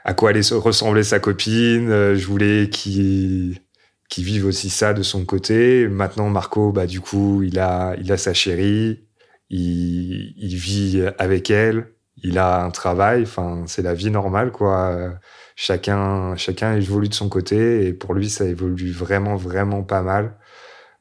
à 0.04 0.14
quoi 0.14 0.30
allait 0.30 0.40
ressembler 0.52 1.02
sa 1.04 1.20
copine. 1.20 1.90
Euh, 1.90 2.16
je 2.16 2.26
voulais 2.26 2.68
qu'il 2.70 3.60
qu'il 4.08 4.24
vive 4.24 4.46
aussi 4.46 4.70
ça 4.70 4.92
de 4.94 5.02
son 5.02 5.24
côté. 5.24 5.88
Maintenant, 5.88 6.28
Marco, 6.28 6.72
bah 6.72 6.86
du 6.86 7.00
coup, 7.00 7.42
il 7.42 7.58
a 7.58 7.96
il 8.00 8.12
a 8.12 8.16
sa 8.16 8.34
chérie, 8.34 9.06
il, 9.50 10.34
il 10.36 10.56
vit 10.56 11.02
avec 11.18 11.50
elle, 11.50 11.88
il 12.22 12.38
a 12.38 12.62
un 12.64 12.70
travail. 12.70 13.22
Enfin, 13.22 13.64
c'est 13.66 13.82
la 13.82 13.94
vie 13.94 14.10
normale, 14.10 14.52
quoi 14.52 15.14
chacun, 15.56 16.36
chacun 16.36 16.76
évolue 16.76 17.08
de 17.08 17.14
son 17.14 17.28
côté 17.28 17.86
et 17.86 17.92
pour 17.92 18.14
lui, 18.14 18.30
ça 18.30 18.44
évolue 18.44 18.90
vraiment, 18.92 19.36
vraiment 19.36 19.82
pas 19.82 20.02
mal. 20.02 20.36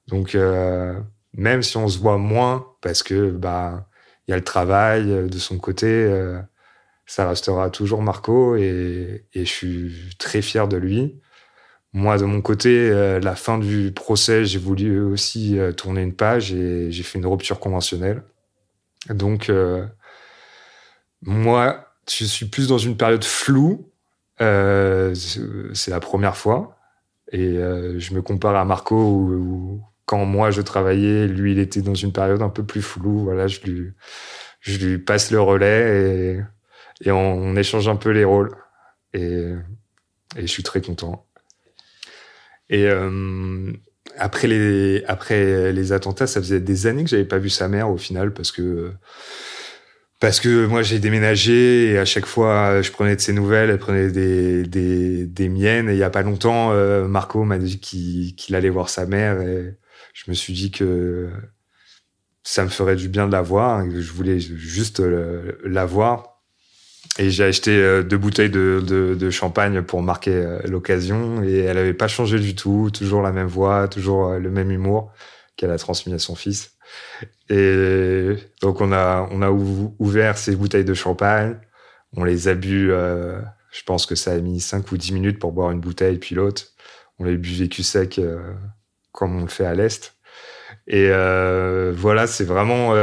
Donc, 0.08 0.36
euh, 0.36 1.00
même 1.34 1.64
si 1.64 1.78
on 1.78 1.88
se 1.88 2.00
voit 2.00 2.18
moins 2.18 2.68
parce 2.82 3.04
que 3.04 3.32
bah 3.32 3.88
il 4.28 4.32
y 4.32 4.34
a 4.34 4.38
le 4.38 4.44
travail 4.44 5.06
de 5.30 5.40
son 5.40 5.58
côté, 5.58 5.88
euh, 5.88 6.40
ça 7.12 7.28
restera 7.28 7.70
toujours 7.70 8.02
Marco 8.02 8.56
et, 8.56 9.26
je 9.36 9.44
suis 9.44 10.16
très 10.18 10.42
fier 10.42 10.68
de 10.70 10.78
lui. 10.78 11.20
Moi, 11.94 12.18
de 12.18 12.24
mon 12.24 12.42
côté, 12.42 12.90
euh, 12.90 13.20
la 13.20 13.36
fin 13.36 13.58
du 13.58 13.92
procès, 13.92 14.46
j'ai 14.46 14.60
voulu 14.60 15.02
aussi 15.02 15.60
euh, 15.60 15.74
tourner 15.74 16.02
une 16.04 16.16
page 16.16 16.54
et 16.54 16.90
j'ai 16.90 17.04
fait 17.04 17.20
une 17.20 17.26
rupture 17.26 17.60
conventionnelle. 17.60 18.24
Donc, 19.10 19.50
euh, 19.50 19.86
moi, 21.22 21.94
je 22.10 22.24
suis 22.24 22.46
plus 22.46 22.70
dans 22.70 22.78
une 22.78 22.96
période 22.96 23.26
floue 23.26 23.91
euh, 24.42 25.14
c'est 25.16 25.92
la 25.92 26.00
première 26.00 26.38
fois. 26.38 26.78
Et 27.32 27.58
euh, 27.58 28.00
je 28.00 28.14
me 28.14 28.22
compare 28.22 28.56
à 28.56 28.66
Marco 28.66 28.96
où, 28.96 29.82
quand 30.06 30.26
moi 30.26 30.52
je 30.52 30.62
travaillais, 30.62 31.28
lui 31.28 31.54
il 31.54 31.60
était 31.60 31.82
dans 31.82 31.96
une 31.96 32.12
période 32.12 32.42
un 32.42 32.50
peu 32.50 32.64
plus 32.64 32.82
floue. 32.82 33.24
Voilà, 33.24 33.48
je 33.48 33.62
lui, 33.62 34.98
passe 35.00 35.32
le 35.32 35.40
relais 35.40 36.44
et, 37.02 37.12
on, 37.12 37.56
échange 37.56 37.88
un 37.88 37.96
peu 37.96 38.10
les 38.10 38.26
rôles. 38.26 38.52
Et, 39.14 39.54
et 40.38 40.42
je 40.42 40.48
suis 40.48 40.64
très 40.64 40.82
content. 40.82 41.26
Et 42.70 42.88
euh, 42.88 43.72
après 44.18 44.48
les 44.48 45.04
après 45.06 45.72
les 45.74 45.92
attentats, 45.92 46.28
ça 46.28 46.42
faisait 46.42 46.60
des 46.62 46.88
années 46.88 47.04
que 47.04 47.10
j'avais 47.10 47.26
pas 47.26 47.38
vu 47.38 47.50
sa 47.50 47.68
mère 47.68 47.90
au 47.90 47.98
final 47.98 48.34
parce 48.34 48.52
que 48.52 48.94
parce 50.22 50.40
que 50.40 50.68
moi 50.68 50.84
j'ai 50.84 51.00
déménagé 51.00 51.92
et 51.92 51.98
à 51.98 52.06
chaque 52.06 52.28
fois 52.28 52.82
je 52.84 52.92
prenais 52.92 53.16
de 53.16 53.22
ses 53.22 53.34
nouvelles, 53.34 53.72
elle 53.72 53.80
prenait 53.80 54.12
des, 54.12 54.64
des, 54.64 55.26
des 55.26 55.50
miennes. 55.50 55.90
Et 55.90 55.94
il 55.94 55.98
y 55.98 56.04
a 56.04 56.12
pas 56.12 56.22
longtemps, 56.22 56.72
euh, 56.72 57.08
Marco 57.08 57.44
m'a 57.44 57.58
dit 57.58 57.80
qu'il 57.80 58.56
allait 58.56 58.70
voir 58.70 58.88
sa 58.90 59.08
mère 59.08 59.42
et 59.42 59.76
je 60.14 60.30
me 60.30 60.36
suis 60.36 60.54
dit 60.54 60.70
que 60.70 61.30
ça 62.44 62.64
me 62.64 62.70
ferait 62.70 62.96
du 62.96 63.10
bien 63.10 63.26
de 63.26 63.32
la 63.32 63.42
voir, 63.42 63.84
je 63.90 64.12
voulais 64.12 64.40
juste 64.40 65.02
la 65.66 65.86
voir. 65.86 66.44
Et 67.18 67.32
j'ai 67.32 67.44
acheté 67.44 67.72
euh, 67.72 68.04
deux 68.04 68.18
bouteilles 68.18 68.52
de, 68.52 68.82
de, 68.88 69.16
de 69.16 69.30
champagne 69.32 69.82
pour 69.82 70.04
marquer 70.04 70.36
euh, 70.36 70.60
l'occasion 70.66 71.44
et 71.44 71.58
elle 71.58 71.78
avait 71.78 71.96
pas 71.96 72.08
changé 72.08 72.40
du 72.40 72.56
tout, 72.56 72.92
toujours 72.94 73.24
la 73.24 73.32
même 73.32 73.48
voix, 73.48 73.88
toujours 73.88 74.34
le 74.34 74.52
même 74.52 74.72
humour 74.72 75.12
qu'elle 75.58 75.72
a 75.72 75.78
transmis 75.80 76.14
à 76.14 76.20
son 76.20 76.36
fils. 76.36 76.78
Et 77.50 78.36
donc 78.62 78.82
on 78.82 78.92
a 78.94 79.28
on 79.32 79.42
a 79.42 79.50
ouvert 79.52 80.38
ces 80.38 80.56
bouteilles 80.56 80.86
de 80.86 80.94
champagne, 80.94 81.58
on 82.16 82.24
les 82.24 82.48
a 82.48 82.56
bu. 82.56 82.92
Euh, 82.92 83.42
je 83.72 83.84
pense 83.84 84.06
que 84.06 84.16
ça 84.16 84.32
a 84.34 84.38
mis 84.38 84.60
5 84.60 84.92
ou 84.92 84.98
10 84.98 85.14
minutes 85.14 85.40
pour 85.40 85.52
boire 85.52 85.72
une 85.72 85.80
bouteille 85.80 86.18
puis 86.18 86.36
l'autre. 86.36 86.68
On 87.20 87.26
les 87.26 87.38
bu 87.38 87.50
vécu 87.54 87.84
sec 87.84 88.20
euh, 88.20 88.54
comme 89.12 89.38
on 89.38 89.42
le 89.42 89.48
fait 89.48 89.66
à 89.66 89.76
l'est. 89.76 90.16
Et 90.88 91.08
euh, 91.10 91.94
voilà, 91.96 92.28
c'est 92.28 92.46
vraiment 92.46 92.94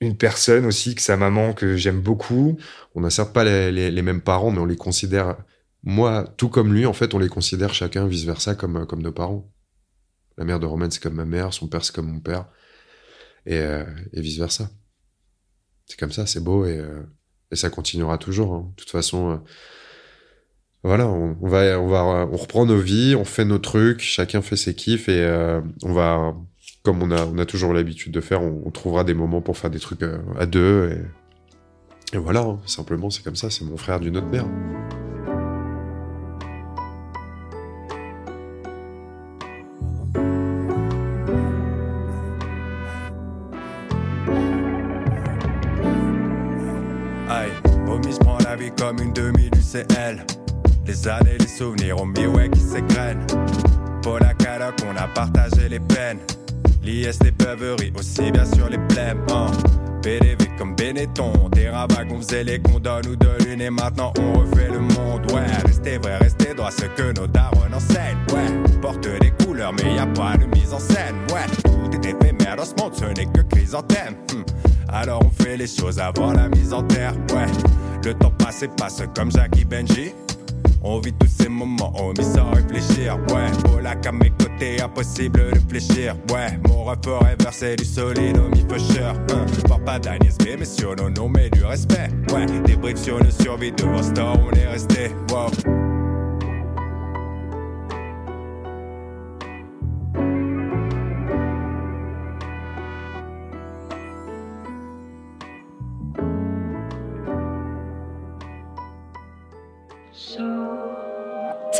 une 0.00 0.16
personne 0.16 0.66
aussi 0.66 0.94
que 0.94 1.02
sa 1.02 1.16
maman 1.16 1.52
que 1.52 1.76
j'aime 1.76 2.00
beaucoup. 2.00 2.58
On 2.94 3.00
n'a 3.00 3.10
certes 3.10 3.32
pas 3.32 3.44
les, 3.44 3.90
les, 3.90 4.02
mêmes 4.02 4.20
parents, 4.20 4.50
mais 4.50 4.58
on 4.58 4.66
les 4.66 4.76
considère, 4.76 5.36
moi, 5.84 6.24
tout 6.36 6.48
comme 6.48 6.74
lui, 6.74 6.86
en 6.86 6.92
fait, 6.92 7.14
on 7.14 7.18
les 7.18 7.28
considère 7.28 7.72
chacun 7.72 8.06
vice 8.06 8.24
versa 8.24 8.54
comme 8.54 8.86
comme 8.86 9.02
nos 9.02 9.12
parents. 9.12 9.48
La 10.36 10.44
mère 10.44 10.60
de 10.60 10.66
Romain, 10.66 10.88
c'est 10.90 11.02
comme 11.02 11.14
ma 11.14 11.24
mère, 11.24 11.52
son 11.52 11.68
père, 11.68 11.84
c'est 11.84 11.94
comme 11.94 12.10
mon 12.10 12.20
père, 12.20 12.46
et, 13.46 13.58
euh, 13.58 13.84
et 14.12 14.20
vice 14.20 14.38
versa. 14.38 14.70
C'est 15.86 15.98
comme 15.98 16.12
ça, 16.12 16.26
c'est 16.26 16.42
beau, 16.42 16.64
et, 16.64 16.78
euh, 16.78 17.02
ça 17.52 17.70
continuera 17.70 18.18
toujours. 18.18 18.54
Hein. 18.54 18.70
De 18.70 18.80
toute 18.80 18.90
façon, 18.90 19.32
euh, 19.32 19.36
voilà, 20.82 21.06
on, 21.06 21.34
va, 21.46 21.78
on 21.78 21.88
va, 21.88 22.04
on 22.04 22.36
reprend 22.36 22.66
nos 22.66 22.78
vies, 22.78 23.14
on 23.14 23.24
fait 23.24 23.44
nos 23.44 23.58
trucs, 23.58 24.00
chacun 24.00 24.42
fait 24.42 24.56
ses 24.56 24.74
kiffs, 24.74 25.08
et 25.08 25.24
on 25.84 25.92
va, 25.92 26.34
comme 26.82 27.02
on 27.02 27.10
a, 27.12 27.24
on 27.24 27.38
a 27.38 27.46
toujours 27.46 27.72
l'habitude 27.72 28.12
de 28.12 28.20
faire, 28.20 28.42
on, 28.42 28.70
trouvera 28.72 29.04
des 29.04 29.14
moments 29.14 29.42
pour 29.42 29.56
faire 29.56 29.70
des 29.70 29.78
trucs 29.78 30.02
à 30.02 30.46
deux, 30.46 30.90
et, 30.90 32.16
et 32.16 32.18
voilà, 32.18 32.40
hein. 32.40 32.60
simplement, 32.66 33.10
c'est 33.10 33.22
comme 33.22 33.36
ça, 33.36 33.48
c'est 33.48 33.64
mon 33.64 33.76
frère 33.76 34.00
d'une 34.00 34.16
autre 34.16 34.26
mère. 34.26 34.46
demi-UCL. 49.72 50.24
Les 50.86 51.08
années, 51.08 51.38
les 51.38 51.46
souvenirs 51.46 52.00
au 52.00 52.04
miroir 52.04 52.50
qui 52.50 52.60
s'égrènent. 52.60 53.26
Pour 54.02 54.18
la 54.18 54.34
caloc, 54.34 54.74
on 54.86 54.96
a 54.96 55.06
partagé 55.08 55.68
les 55.68 55.80
peines. 55.80 56.18
L'IS, 56.82 57.18
les 57.22 57.30
beuveries, 57.30 57.92
aussi 57.96 58.30
bien 58.32 58.44
sur 58.44 58.68
les 58.68 58.78
blèmes. 58.78 59.24
Hein. 59.30 59.46
PDV 60.02 60.56
comme 60.58 60.74
Benetton, 60.74 61.48
des 61.52 61.68
rabats 61.68 62.04
qu'on 62.04 62.20
faisait 62.20 62.42
les 62.42 62.60
condons 62.60 63.00
ou 63.08 63.14
de 63.14 63.44
lune 63.44 63.60
et 63.60 63.70
maintenant 63.70 64.12
on 64.18 64.40
refait 64.40 64.68
le 64.68 64.80
monde. 64.80 65.30
Ouais, 65.32 65.46
restez 65.64 65.98
vrai, 65.98 66.16
restez 66.18 66.54
droit, 66.54 66.72
ce 66.72 66.86
que 66.86 67.12
nos 67.20 67.28
darons 67.28 67.72
enseignent. 67.72 68.18
Ouais, 68.32 68.80
porte 68.80 69.06
des 69.20 69.30
couleurs, 69.44 69.72
mais 69.72 69.94
y 69.94 69.98
a 69.98 70.06
pas 70.06 70.36
de 70.36 70.46
mise 70.46 70.72
en 70.72 70.80
scène. 70.80 71.14
Ouais, 71.32 71.46
tout 71.62 71.96
est 71.96 72.10
éphémère 72.10 72.56
dans 72.56 72.64
ce 72.64 72.74
monde, 72.82 72.94
ce 72.96 73.04
n'est 73.04 73.26
que 73.26 73.42
chrysanthème. 73.42 74.16
Hum. 74.32 74.44
Alors 74.88 75.22
on 75.24 75.30
fait 75.30 75.56
les 75.56 75.68
choses 75.68 76.00
avant 76.00 76.32
la 76.32 76.48
mise 76.48 76.72
en 76.72 76.82
terre. 76.82 77.14
Ouais, 77.32 77.46
le 78.04 78.14
temps 78.14 78.32
passe 78.38 78.62
et 78.62 78.68
passe 78.68 79.02
comme 79.14 79.30
Jackie 79.30 79.64
Benji. 79.64 80.12
On 80.82 80.98
vit 80.98 81.12
tous 81.12 81.28
ces 81.28 81.48
moments, 81.48 81.92
on 81.96 82.08
mis 82.10 82.24
sans 82.24 82.50
réfléchir. 82.50 83.16
Ouais, 83.28 83.50
pour 83.64 83.80
la 83.80 83.90
à 83.92 84.12
mes 84.12 84.30
côtés, 84.30 84.80
impossible 84.82 85.52
de 85.52 85.60
fléchir. 85.68 86.16
Ouais, 86.32 86.58
mon 86.66 86.84
rap 86.84 87.04
forever, 87.04 87.50
c'est 87.52 87.76
du 87.76 87.84
solide 87.84 88.36
au 88.38 88.48
mi-fusher. 88.48 89.04
Hein, 89.04 89.46
parle 89.68 89.84
pas 89.84 89.98
d'Agnès 89.98 90.36
B, 90.38 90.56
mais 90.58 90.64
sur 90.64 90.96
nos 90.96 91.10
noms, 91.10 91.28
mais 91.28 91.50
du 91.50 91.64
respect. 91.64 92.08
Ouais, 92.32 92.46
des 92.46 92.76
briefs 92.76 93.02
sur 93.02 93.18
le 93.18 93.30
survie 93.30 93.72
de 93.72 93.84
vos 93.84 94.02
stores, 94.02 94.38
on 94.44 94.56
est 94.56 94.66
resté. 94.66 95.10
Wow. 95.30 95.81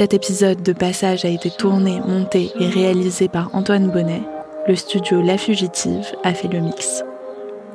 Cet 0.03 0.15
épisode 0.15 0.65
de 0.65 0.73
Passage 0.73 1.25
a 1.25 1.29
été 1.29 1.49
tourné, 1.49 2.01
monté 2.01 2.51
et 2.59 2.67
réalisé 2.67 3.29
par 3.29 3.55
Antoine 3.55 3.89
Bonnet. 3.89 4.23
Le 4.67 4.75
studio 4.75 5.23
La 5.23 5.39
Fugitive 5.39 6.05
a 6.25 6.35
fait 6.35 6.49
le 6.49 6.59
mix. 6.59 7.05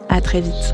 À 0.10 0.20
très 0.20 0.42
vite. 0.42 0.74